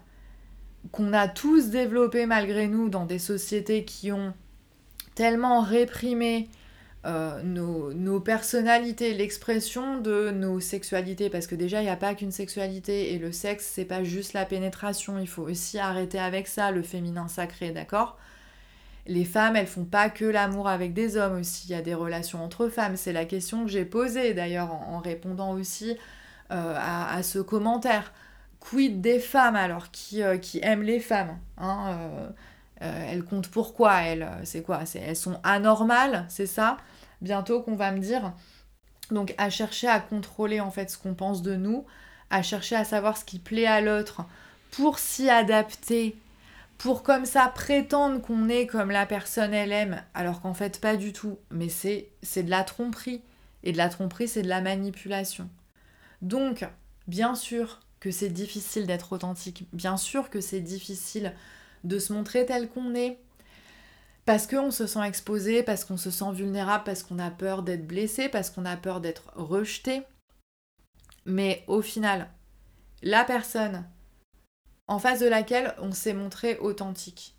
qu'on 0.91 1.13
a 1.13 1.27
tous 1.27 1.69
développés 1.69 2.25
malgré 2.25 2.67
nous 2.67 2.89
dans 2.89 3.05
des 3.05 3.19
sociétés 3.19 3.85
qui 3.85 4.11
ont 4.11 4.33
tellement 5.21 5.67
euh, 7.05 7.43
nos, 7.43 8.19
personnalités, 8.21 9.13
l'expression 9.13 9.99
de 9.99 10.31
nos 10.31 10.59
sexualités, 10.59 11.29
parce 11.29 11.45
que 11.45 11.53
déjà 11.53 11.79
il 11.81 11.83
n'y 11.83 11.91
a 11.91 11.95
pas 11.95 12.15
qu'une 12.15 12.31
sexualité 12.31 13.13
et 13.13 13.19
le 13.19 13.31
sexe 13.31 13.69
c'est 13.71 13.85
pas 13.85 14.03
juste 14.03 14.33
la 14.33 14.45
pénétration, 14.45 15.19
il 15.19 15.27
faut 15.27 15.43
aussi 15.43 15.77
arrêter 15.77 16.17
avec 16.17 16.47
ça, 16.47 16.71
le 16.71 16.81
féminin 16.81 17.27
sacré, 17.27 17.69
d'accord? 17.69 18.17
Les 19.05 19.25
femmes, 19.25 19.55
elles 19.55 19.67
font 19.67 19.85
pas 19.85 20.09
que 20.09 20.25
l'amour 20.25 20.67
avec 20.67 20.93
des 20.95 21.17
hommes 21.17 21.39
aussi, 21.39 21.67
il 21.67 21.71
y 21.71 21.75
a 21.75 21.83
des 21.83 21.93
relations 21.93 22.43
entre 22.43 22.67
femmes. 22.69 22.95
C'est 22.95 23.13
la 23.13 23.25
question 23.25 23.63
que 23.63 23.69
j'ai 23.69 23.85
posée 23.85 24.33
d'ailleurs 24.33 24.71
en, 24.71 24.99
répondant 24.99 25.51
aussi 25.53 25.97
euh, 26.51 26.75
à, 26.77 27.21
ce 27.21 27.37
commentaire. 27.39 28.11
Quid 28.59 29.01
des 29.01 29.19
femmes 29.19 29.55
alors? 29.55 29.91
Qui, 29.91 30.21
euh, 30.21 30.37
aiment 30.61 30.83
les 30.83 30.99
femmes 30.99 31.37
hein, 31.57 31.97
euh, 32.81 33.07
Elles 33.09 33.23
comptent 33.23 33.49
pourquoi 33.49 34.01
elles 34.01 34.27
C'est 34.43 34.63
quoi 34.63 34.81
Elles 34.95 35.15
sont 35.15 35.39
anormales, 35.43 36.25
c'est 36.29 36.47
ça 36.47 36.77
Bientôt 37.21 37.61
qu'on 37.61 37.75
va 37.75 37.91
me 37.91 37.99
dire. 37.99 38.33
Donc 39.11 39.35
à 39.37 39.49
chercher 39.49 39.87
à 39.87 39.99
contrôler 39.99 40.59
en 40.59 40.71
fait 40.71 40.89
ce 40.89 40.97
qu'on 40.97 41.13
pense 41.13 41.41
de 41.41 41.55
nous, 41.55 41.85
à 42.29 42.41
chercher 42.41 42.75
à 42.75 42.85
savoir 42.85 43.17
ce 43.17 43.25
qui 43.25 43.39
plaît 43.39 43.67
à 43.67 43.81
l'autre 43.81 44.23
pour 44.71 44.99
s'y 44.99 45.29
adapter, 45.29 46.15
pour 46.77 47.03
comme 47.03 47.25
ça 47.25 47.47
prétendre 47.53 48.21
qu'on 48.21 48.49
est 48.49 48.65
comme 48.65 48.89
la 48.89 49.05
personne 49.05 49.53
elle 49.53 49.71
aime, 49.71 50.01
alors 50.13 50.41
qu'en 50.41 50.53
fait 50.53 50.79
pas 50.79 50.95
du 50.95 51.13
tout. 51.13 51.37
Mais 51.51 51.69
c'est 51.69 52.09
de 52.43 52.49
la 52.49 52.63
tromperie. 52.63 53.21
Et 53.63 53.71
de 53.71 53.77
la 53.77 53.89
tromperie, 53.89 54.27
c'est 54.27 54.41
de 54.41 54.49
la 54.49 54.61
manipulation. 54.61 55.47
Donc, 56.21 56.67
bien 57.07 57.35
sûr 57.35 57.79
que 57.99 58.11
c'est 58.11 58.29
difficile 58.29 58.87
d'être 58.87 59.13
authentique, 59.13 59.67
bien 59.73 59.97
sûr 59.97 60.29
que 60.29 60.41
c'est 60.41 60.61
difficile 60.61 61.33
de 61.83 61.99
se 61.99 62.13
montrer 62.13 62.45
tel 62.45 62.69
qu'on 62.69 62.95
est, 62.95 63.19
parce 64.25 64.47
qu'on 64.47 64.71
se 64.71 64.87
sent 64.87 65.03
exposé, 65.03 65.63
parce 65.63 65.83
qu'on 65.83 65.97
se 65.97 66.11
sent 66.11 66.31
vulnérable, 66.33 66.83
parce 66.83 67.03
qu'on 67.03 67.19
a 67.19 67.31
peur 67.31 67.63
d'être 67.63 67.87
blessé, 67.87 68.29
parce 68.29 68.49
qu'on 68.49 68.65
a 68.65 68.77
peur 68.77 69.01
d'être 69.01 69.31
rejeté. 69.35 70.03
Mais 71.25 71.63
au 71.67 71.81
final, 71.81 72.29
la 73.01 73.23
personne 73.23 73.85
en 74.87 74.99
face 74.99 75.19
de 75.19 75.27
laquelle 75.27 75.73
on 75.79 75.91
s'est 75.91 76.13
montré 76.13 76.57
authentique 76.57 77.35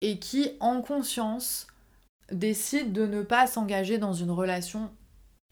et 0.00 0.18
qui, 0.18 0.52
en 0.60 0.82
conscience, 0.82 1.66
décide 2.30 2.92
de 2.92 3.06
ne 3.06 3.22
pas 3.22 3.46
s'engager 3.46 3.98
dans 3.98 4.12
une 4.12 4.30
relation 4.30 4.92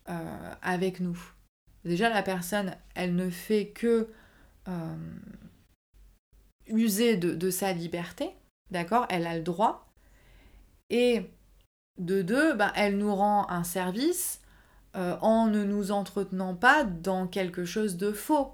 euh, 0.08 0.54
avec 0.62 1.00
nous. 1.00 1.18
Déjà, 1.84 2.08
la 2.08 2.22
personne, 2.22 2.76
elle 2.94 3.14
ne 3.14 3.30
fait 3.30 3.68
que 3.68 4.08
euh, 4.68 4.96
user 6.66 7.16
de, 7.16 7.50
sa 7.50 7.72
liberté, 7.72 8.30
d'accord 8.70 9.06
Elle 9.10 9.26
a 9.26 9.36
le 9.36 9.42
droit. 9.42 9.92
Et 10.90 11.22
de 11.98 12.22
deux, 12.22 12.54
bah, 12.54 12.72
elle 12.76 12.98
nous 12.98 13.14
rend 13.14 13.48
un 13.50 13.64
service 13.64 14.40
euh, 14.96 15.16
en 15.20 15.46
ne 15.46 15.64
nous 15.64 15.90
entretenant 15.90 16.54
pas 16.54 16.84
dans 16.84 17.26
quelque 17.26 17.64
chose 17.64 17.96
de 17.96 18.12
faux. 18.12 18.52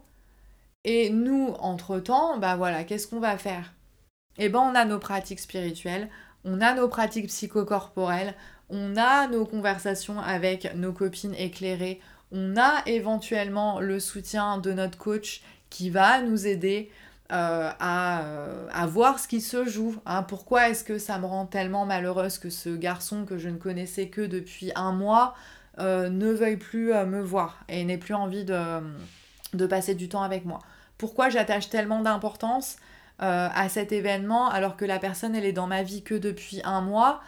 Et 0.84 1.10
nous, 1.10 1.54
entre-temps, 1.58 2.38
bah 2.38 2.56
voilà, 2.56 2.84
qu'est-ce 2.84 3.08
qu'on 3.08 3.20
va 3.20 3.36
faire? 3.36 3.72
Eh 4.38 4.48
ben, 4.48 4.60
on 4.60 4.74
a 4.74 4.84
nos 4.84 5.00
pratiques 5.00 5.40
spirituelles, 5.40 6.08
on 6.44 6.60
a 6.60 6.74
nos 6.74 6.88
pratiques 6.88 7.26
psychocorporelles, 7.26 8.34
on 8.70 8.96
a 8.96 9.26
nos 9.26 9.44
conversations 9.44 10.20
avec 10.20 10.74
nos 10.76 10.92
copines 10.92 11.34
éclairées, 11.34 12.00
on 12.30 12.56
a 12.56 12.82
éventuellement 12.86 13.80
le 13.80 13.98
soutien 13.98 14.58
de 14.58 14.72
notre 14.72 14.98
coach 14.98 15.42
qui 15.70 15.90
va 15.90 16.22
nous 16.22 16.46
aider 16.46 16.90
euh, 17.30 17.70
euh, 17.82 18.66
à, 18.72 18.86
voir 18.86 19.18
ce 19.18 19.28
qui 19.28 19.42
se 19.42 19.66
joue. 19.66 19.94
Hein. 20.06 20.22
Pourquoi 20.22 20.70
est-ce 20.70 20.82
que 20.82 20.96
ça 20.96 21.18
me 21.18 21.26
rend 21.26 21.44
tellement 21.44 21.84
malheureuse 21.84 22.38
que 22.38 22.48
ce 22.48 22.70
garçon 22.70 23.26
que 23.26 23.36
je 23.36 23.50
ne 23.50 23.58
connaissais 23.58 24.08
que 24.08 24.22
depuis 24.22 24.72
un 24.76 24.92
mois 24.92 25.34
euh, 25.78 26.08
ne 26.08 26.32
veuille 26.32 26.56
plus 26.56 26.94
me 26.94 27.20
voir 27.20 27.58
et 27.68 27.84
n'ait 27.84 27.98
plus 27.98 28.14
envie 28.14 28.44
de 28.44 28.80
de 29.54 29.66
passer 29.66 29.94
du 29.94 30.08
temps 30.08 30.22
avec 30.22 30.46
moi? 30.46 30.60
Pourquoi 30.96 31.28
j'attache 31.28 31.68
tellement 31.68 32.00
d'importance 32.00 32.76
à 33.18 33.68
cet 33.68 33.92
événement 33.92 34.48
alors 34.48 34.76
que 34.76 34.84
la 34.84 34.98
personne 34.98 35.34
elle 35.34 35.44
est 35.44 35.52
dans 35.52 35.66
ma 35.66 35.82
vie 35.82 36.02
que 36.02 36.14
depuis 36.14 36.60
un 36.64 36.80
mois? 36.80 37.20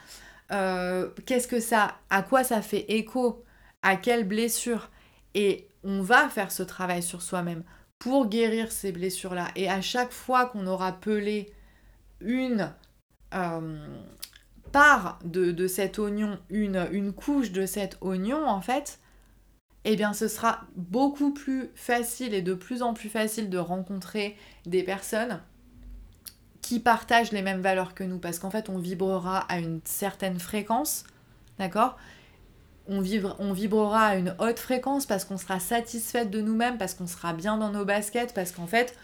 Qu'est-ce 0.51 1.49
que 1.49 1.61
ça, 1.61 1.97
à 2.11 2.23
quoi 2.23 2.43
ça 2.45 2.63
fait 2.63 2.87
écho? 2.89 3.45
À 3.83 3.97
quelle 3.97 4.27
blessure? 4.27 4.91
Et 5.35 5.69
on 5.85 6.03
va 6.03 6.29
faire 6.29 6.53
ce 6.53 6.63
travail 6.63 7.03
sur 7.03 7.23
soi-même 7.23 7.63
pour 8.01 8.27
guérir 8.27 8.73
ces 8.73 8.91
blessures-là. 8.91 9.49
Et 9.55 9.71
à 9.71 9.81
chaque 9.81 10.11
fois 10.11 10.47
qu'on 10.47 10.67
aura 10.67 10.91
pelé 10.91 11.53
une 12.21 12.73
euh, 13.35 13.87
part 14.73 15.21
de, 15.25 15.53
de, 15.53 15.69
cet 15.69 16.01
oignon, 16.01 16.39
une, 16.49 16.89
une 16.91 17.13
couche 17.13 17.53
de 17.53 17.67
cet 17.67 17.99
oignon, 18.01 18.45
en 18.49 18.63
fait, 18.63 18.99
eh 19.85 19.97
bien 19.97 20.13
ce 20.13 20.29
sera 20.29 20.63
beaucoup 20.77 21.33
plus 21.33 21.71
facile 21.75 22.35
et 22.35 22.43
de 22.43 22.55
plus 22.55 22.83
en 22.83 22.95
plus 22.95 23.11
facile 23.11 23.51
de 23.51 23.59
rencontrer 23.59 24.37
des 24.67 24.83
personnes 24.83 25.41
qui 26.63 26.81
partagent 26.81 27.33
les 27.33 27.43
mêmes 27.43 27.63
valeurs 27.63 27.95
que 27.95 28.05
nous 28.05 28.19
parce 28.19 28.39
qu'en 28.39 28.51
fait 28.51 28.69
on 28.69 28.79
vibrera 28.79 29.41
à 29.41 29.59
une 29.59 29.81
certaine 29.85 30.39
fréquence, 30.39 31.05
d'accord? 31.59 31.99
On, 32.91 33.03
on 33.39 33.53
vibrera 33.53 34.07
à 34.07 34.17
une 34.17 34.35
haute 34.39 34.59
fréquence 34.59 35.07
parce 35.07 35.25
qu'on 35.25 35.39
sera 35.39 35.61
satisfaite 35.61 36.31
de 36.31 36.43
nous-mêmes, 36.43 36.77
parce 36.77 36.93
qu'on 36.93 37.07
sera 37.07 37.33
bien 37.33 37.57
dans 37.57 37.71
nos 37.71 37.87
baskets, 37.87 38.35
parce 38.35 38.53
qu'en 38.53 38.67
fait 38.67 38.95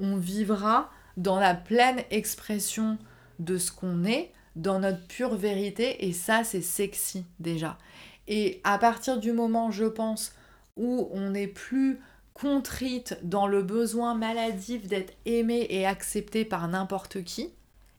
on 0.00 0.16
vivra 0.16 0.90
dans 1.16 1.40
la 1.40 1.54
pleine 1.54 2.02
expression 2.10 2.98
de 3.38 3.56
ce 3.56 3.72
qu'on 3.72 4.04
est, 4.04 4.32
dans 4.56 4.80
notre 4.80 5.06
pure 5.06 5.36
vérité 5.36 6.06
et 6.06 6.12
ça 6.12 6.44
c'est 6.44 6.62
sexy 6.62 7.24
déjà. 7.38 7.78
Et 8.26 8.60
à 8.64 8.76
partir 8.76 9.18
du 9.18 9.32
moment, 9.32 9.70
je 9.70 9.86
pense, 9.86 10.32
où 10.76 11.08
on 11.12 11.30
n'est 11.30 11.48
plus 11.48 11.98
contrite 12.34 13.18
dans 13.22 13.46
le 13.46 13.62
besoin 13.62 14.14
maladif 14.14 14.86
d'être 14.86 15.14
aimé 15.24 15.66
et 15.70 15.86
accepté 15.86 16.44
par 16.44 16.68
n'importe 16.68 17.24
qui, 17.24 17.50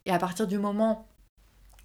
et 0.06 0.12
à 0.12 0.20
partir 0.20 0.48
du 0.48 0.60
moment 0.60 1.09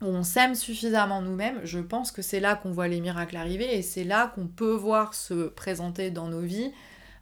où 0.04 0.08
on 0.08 0.22
s'aime 0.22 0.54
suffisamment 0.54 1.22
nous-mêmes, 1.22 1.60
je 1.64 1.80
pense 1.80 2.12
que 2.12 2.22
c'est 2.22 2.40
là 2.40 2.54
qu'on 2.54 2.70
voit 2.70 2.88
les 2.88 3.00
miracles 3.00 3.36
arriver 3.36 3.76
et 3.76 3.82
c'est 3.82 4.04
là 4.04 4.32
qu'on 4.34 4.46
peut 4.46 4.74
voir 4.74 5.14
se 5.14 5.48
présenter 5.48 6.10
dans 6.10 6.28
nos 6.28 6.40
vies 6.40 6.72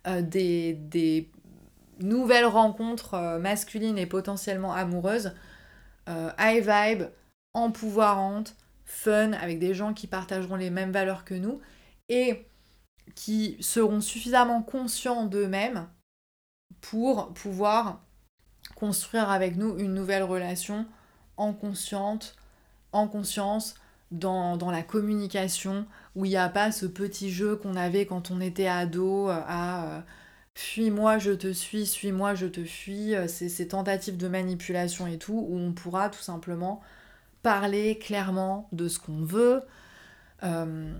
euh, 0.06 0.22
des, 0.22 1.30
nouvelles 2.00 2.46
rencontres 2.46 3.14
euh, 3.14 3.38
masculines 3.38 3.98
et 3.98 4.06
potentiellement 4.06 4.74
amoureuses, 4.74 5.32
euh, 6.08 6.30
high 6.38 6.66
vibe, 6.66 7.08
empouvoirantes, 7.54 8.56
fun, 8.84 9.32
avec 9.32 9.60
des 9.60 9.74
gens 9.74 9.94
qui 9.94 10.08
partageront 10.08 10.56
les 10.56 10.70
mêmes 10.70 10.90
valeurs 10.90 11.24
que 11.24 11.34
nous 11.34 11.60
et 12.08 12.46
qui 13.14 13.56
seront 13.60 14.00
suffisamment 14.00 14.62
conscients 14.62 15.26
d'eux-mêmes 15.26 15.88
pour 16.80 17.32
pouvoir 17.34 18.00
construire 18.74 19.30
avec 19.30 19.56
nous 19.56 19.78
une 19.78 19.94
nouvelle 19.94 20.24
relation 20.24 20.86
en 21.36 21.52
consciente, 21.52 22.36
en 22.92 23.08
conscience, 23.08 23.74
dans, 24.10 24.70
la 24.70 24.82
communication, 24.82 25.86
où 26.16 26.26
il 26.26 26.30
n'y 26.30 26.36
a 26.36 26.48
pas 26.48 26.70
ce 26.70 26.86
petit 26.86 27.30
jeu 27.30 27.56
qu'on 27.56 27.76
avait 27.76 28.04
quand 28.04 28.30
on 28.30 28.40
était 28.40 28.66
ado 28.66 29.30
euh, 29.30 29.40
à 29.46 29.86
euh, 29.86 30.00
fuis-moi, 30.54 31.18
je 31.18 31.32
te 31.32 31.52
suis, 31.52 31.86
suis-moi, 31.86 32.34
je 32.34 32.46
te 32.46 32.64
fuis, 32.64 33.14
euh, 33.14 33.26
ces 33.28 33.68
tentatives 33.68 34.16
de 34.16 34.28
manipulation 34.28 35.06
et 35.06 35.18
tout, 35.18 35.46
où 35.48 35.56
on 35.58 35.72
pourra 35.72 36.10
tout 36.10 36.20
simplement 36.20 36.80
parler 37.42 37.98
clairement 37.98 38.68
de 38.72 38.88
ce 38.88 38.98
qu'on 38.98 39.24
veut 39.24 39.62
euh, 40.44 40.94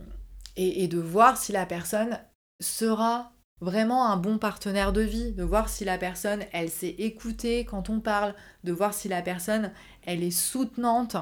et, 0.57 0.89
de 0.89 0.99
voir 0.99 1.37
si 1.37 1.53
la 1.53 1.67
personne 1.67 2.19
sera 2.61 3.33
vraiment 3.61 4.09
un 4.09 4.17
bon 4.17 4.39
partenaire 4.39 4.93
de 4.93 5.03
vie, 5.03 5.33
de 5.33 5.45
voir 5.45 5.69
si 5.69 5.85
la 5.85 5.99
personne, 5.99 6.45
elle 6.53 6.69
sait 6.69 6.89
écouter 6.89 7.65
quand 7.65 7.91
on 7.91 8.01
parle, 8.01 8.35
de 8.65 8.73
voir 8.73 8.93
si 8.93 9.09
la 9.09 9.23
personne, 9.23 9.73
elle 10.05 10.23
est 10.23 10.33
soutenante 10.33 11.17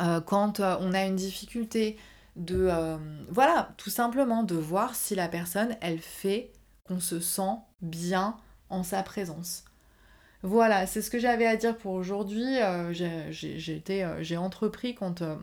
euh, 0.00 0.20
quand 0.20 0.60
euh, 0.60 0.76
on 0.80 0.92
a 0.92 1.04
une 1.04 1.16
difficulté, 1.16 1.96
de... 2.36 2.68
voilà, 3.28 3.70
tout 3.76 3.90
simplement 3.90 4.42
de 4.42 4.56
voir 4.56 4.96
si 4.96 5.14
la 5.14 5.28
personne, 5.28 5.76
elle 5.80 6.00
fait 6.00 6.50
qu'on 6.82 6.98
se 6.98 7.20
sent 7.20 7.58
bien 7.80 8.36
en 8.70 8.82
sa 8.82 9.04
présence. 9.04 9.64
Voilà, 10.44 10.86
c'est 10.86 11.00
ce 11.00 11.10
que 11.10 11.18
j'avais 11.18 11.46
à 11.46 11.56
dire 11.56 11.74
pour 11.74 11.92
aujourd'hui. 11.92 12.58
Euh, 12.60 12.92
euh, 12.92 14.18
j'ai 14.20 14.36
entrepris 14.36 14.94
quand 14.94 15.22
euh, 15.22 15.36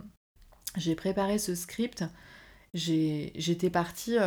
j'ai 0.77 0.93
préparé 0.93 1.39
ce 1.39 1.55
script. 1.55 2.03
J'étais 2.75 3.71
partie 3.71 4.17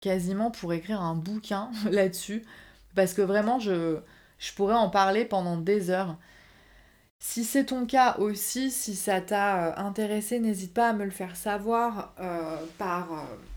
quasiment 0.00 0.52
pour 0.52 0.72
écrire 0.74 1.00
un 1.02 1.16
bouquin 1.16 1.72
là-dessus. 1.90 2.44
Parce 2.94 3.14
que 3.14 3.22
vraiment, 3.22 3.58
je 3.58 3.98
pourrais 4.54 4.76
en 4.76 4.90
parler 4.90 5.24
pendant 5.24 5.56
des 5.56 5.90
heures. 5.90 6.16
Si 7.24 7.44
c'est 7.44 7.66
ton 7.66 7.86
cas 7.86 8.16
aussi, 8.18 8.72
si 8.72 8.96
ça 8.96 9.20
t'a 9.20 9.78
intéressé, 9.80 10.40
n'hésite 10.40 10.74
pas 10.74 10.88
à 10.88 10.92
me 10.92 11.04
le 11.04 11.12
faire 11.12 11.36
savoir 11.36 12.12
par 12.78 13.06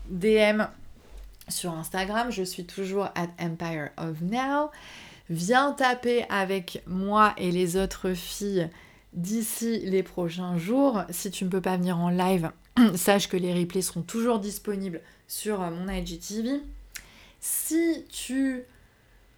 DM 0.08 0.62
sur 1.48 1.72
Instagram. 1.72 2.30
Je 2.30 2.44
suis 2.44 2.64
toujours 2.64 3.06
at 3.16 3.28
Empire 3.40 3.90
of 3.96 4.20
Now. 4.20 4.70
Viens 5.30 5.72
taper 5.72 6.24
avec 6.28 6.82
moi 6.86 7.34
et 7.36 7.50
les 7.50 7.76
autres 7.76 8.14
filles 8.14 8.70
d'ici 9.12 9.80
les 9.80 10.04
prochains 10.04 10.58
jours. 10.58 11.02
Si 11.10 11.32
tu 11.32 11.44
ne 11.44 11.50
peux 11.50 11.60
pas 11.60 11.76
venir 11.76 11.98
en 11.98 12.10
live, 12.10 12.52
sache 12.94 13.28
que 13.28 13.36
les 13.36 13.52
replays 13.52 13.82
seront 13.82 14.02
toujours 14.02 14.38
disponibles 14.38 15.00
sur 15.26 15.62
euh, 15.62 15.70
mon 15.70 15.92
IGTV. 15.92 16.60
Si 17.40 18.04
tu 18.08 18.62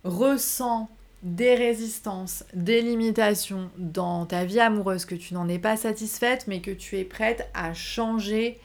ressens 0.05 0.91
des 1.23 1.55
résistances, 1.55 2.45
des 2.55 2.81
limitations 2.81 3.71
dans 3.77 4.27
ta 4.27 4.45
vie 4.45 4.61
amoureuse, 4.61 5.05
que 5.05 5.15
tu 5.15 5.35
n'en 5.35 5.49
es 5.49 5.59
pas 5.59 5.77
satisfaite, 5.77 6.47
mais 6.47 6.61
que 6.61 6.71
tu 6.71 6.97
es 6.97 7.05
prête 7.05 7.49
à 7.55 7.75
changer 7.75 8.61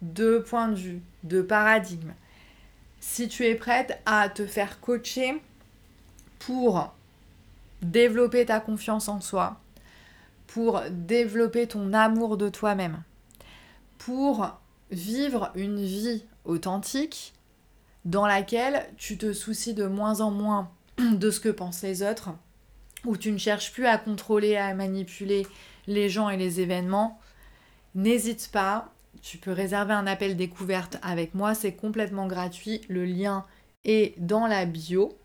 de 0.00 0.38
point 0.38 0.68
de 0.68 0.74
vue, 0.74 1.02
de 1.24 1.42
paradigme. 1.42 2.12
Si 3.00 3.28
tu 3.28 3.44
es 3.44 3.54
prête 3.54 4.00
à 4.06 4.28
te 4.28 4.46
faire 4.46 4.80
coacher 4.80 5.40
pour 6.38 6.92
développer 7.82 8.46
ta 8.46 8.60
confiance 8.60 9.08
en 9.08 9.20
soi, 9.20 9.60
pour 10.46 10.80
développer 10.90 11.66
ton 11.66 11.92
amour 11.92 12.36
de 12.36 12.48
toi-même, 12.48 13.02
pour 13.98 14.58
vivre 14.90 15.50
une 15.54 15.84
vie 15.84 16.24
authentique 16.44 17.34
dans 18.04 18.26
laquelle 18.26 18.88
tu 18.96 19.18
te 19.18 19.32
soucies 19.34 19.74
de 19.74 19.86
moins 19.86 20.20
en 20.20 20.30
moins 20.30 20.70
de 21.12 21.30
ce 21.30 21.40
que 21.40 21.48
pensent 21.48 21.82
les 21.82 22.02
autres, 22.02 22.30
où 23.04 23.16
tu 23.16 23.30
ne 23.32 23.38
cherches 23.38 23.72
plus 23.72 23.86
à 23.86 23.98
contrôler, 23.98 24.56
à 24.56 24.74
manipuler 24.74 25.46
les 25.86 26.08
gens 26.08 26.28
et 26.28 26.36
les 26.36 26.60
événements, 26.60 27.20
n'hésite 27.94 28.50
pas. 28.52 28.92
Tu 29.22 29.38
peux 29.38 29.52
réserver 29.52 29.94
un 29.94 30.06
appel 30.06 30.36
découverte 30.36 30.98
avec 31.02 31.34
moi, 31.34 31.54
c'est 31.54 31.72
complètement 31.72 32.26
gratuit. 32.26 32.82
Le 32.88 33.04
lien 33.04 33.44
est 33.84 34.14
dans 34.18 34.46
la 34.46 34.64
bio. 34.64 35.16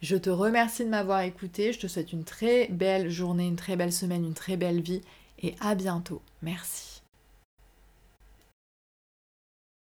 Je 0.00 0.16
te 0.16 0.30
remercie 0.30 0.84
de 0.84 0.90
m'avoir 0.90 1.22
écouté. 1.22 1.72
Je 1.72 1.80
te 1.80 1.86
souhaite 1.86 2.12
une 2.12 2.24
très 2.24 2.68
belle 2.68 3.10
journée, 3.10 3.46
une 3.46 3.56
très 3.56 3.76
belle 3.76 3.92
semaine, 3.92 4.24
une 4.24 4.34
très 4.34 4.56
belle 4.56 4.80
vie 4.80 5.02
et 5.42 5.54
à 5.60 5.74
bientôt. 5.74 6.22
Merci. 6.42 6.87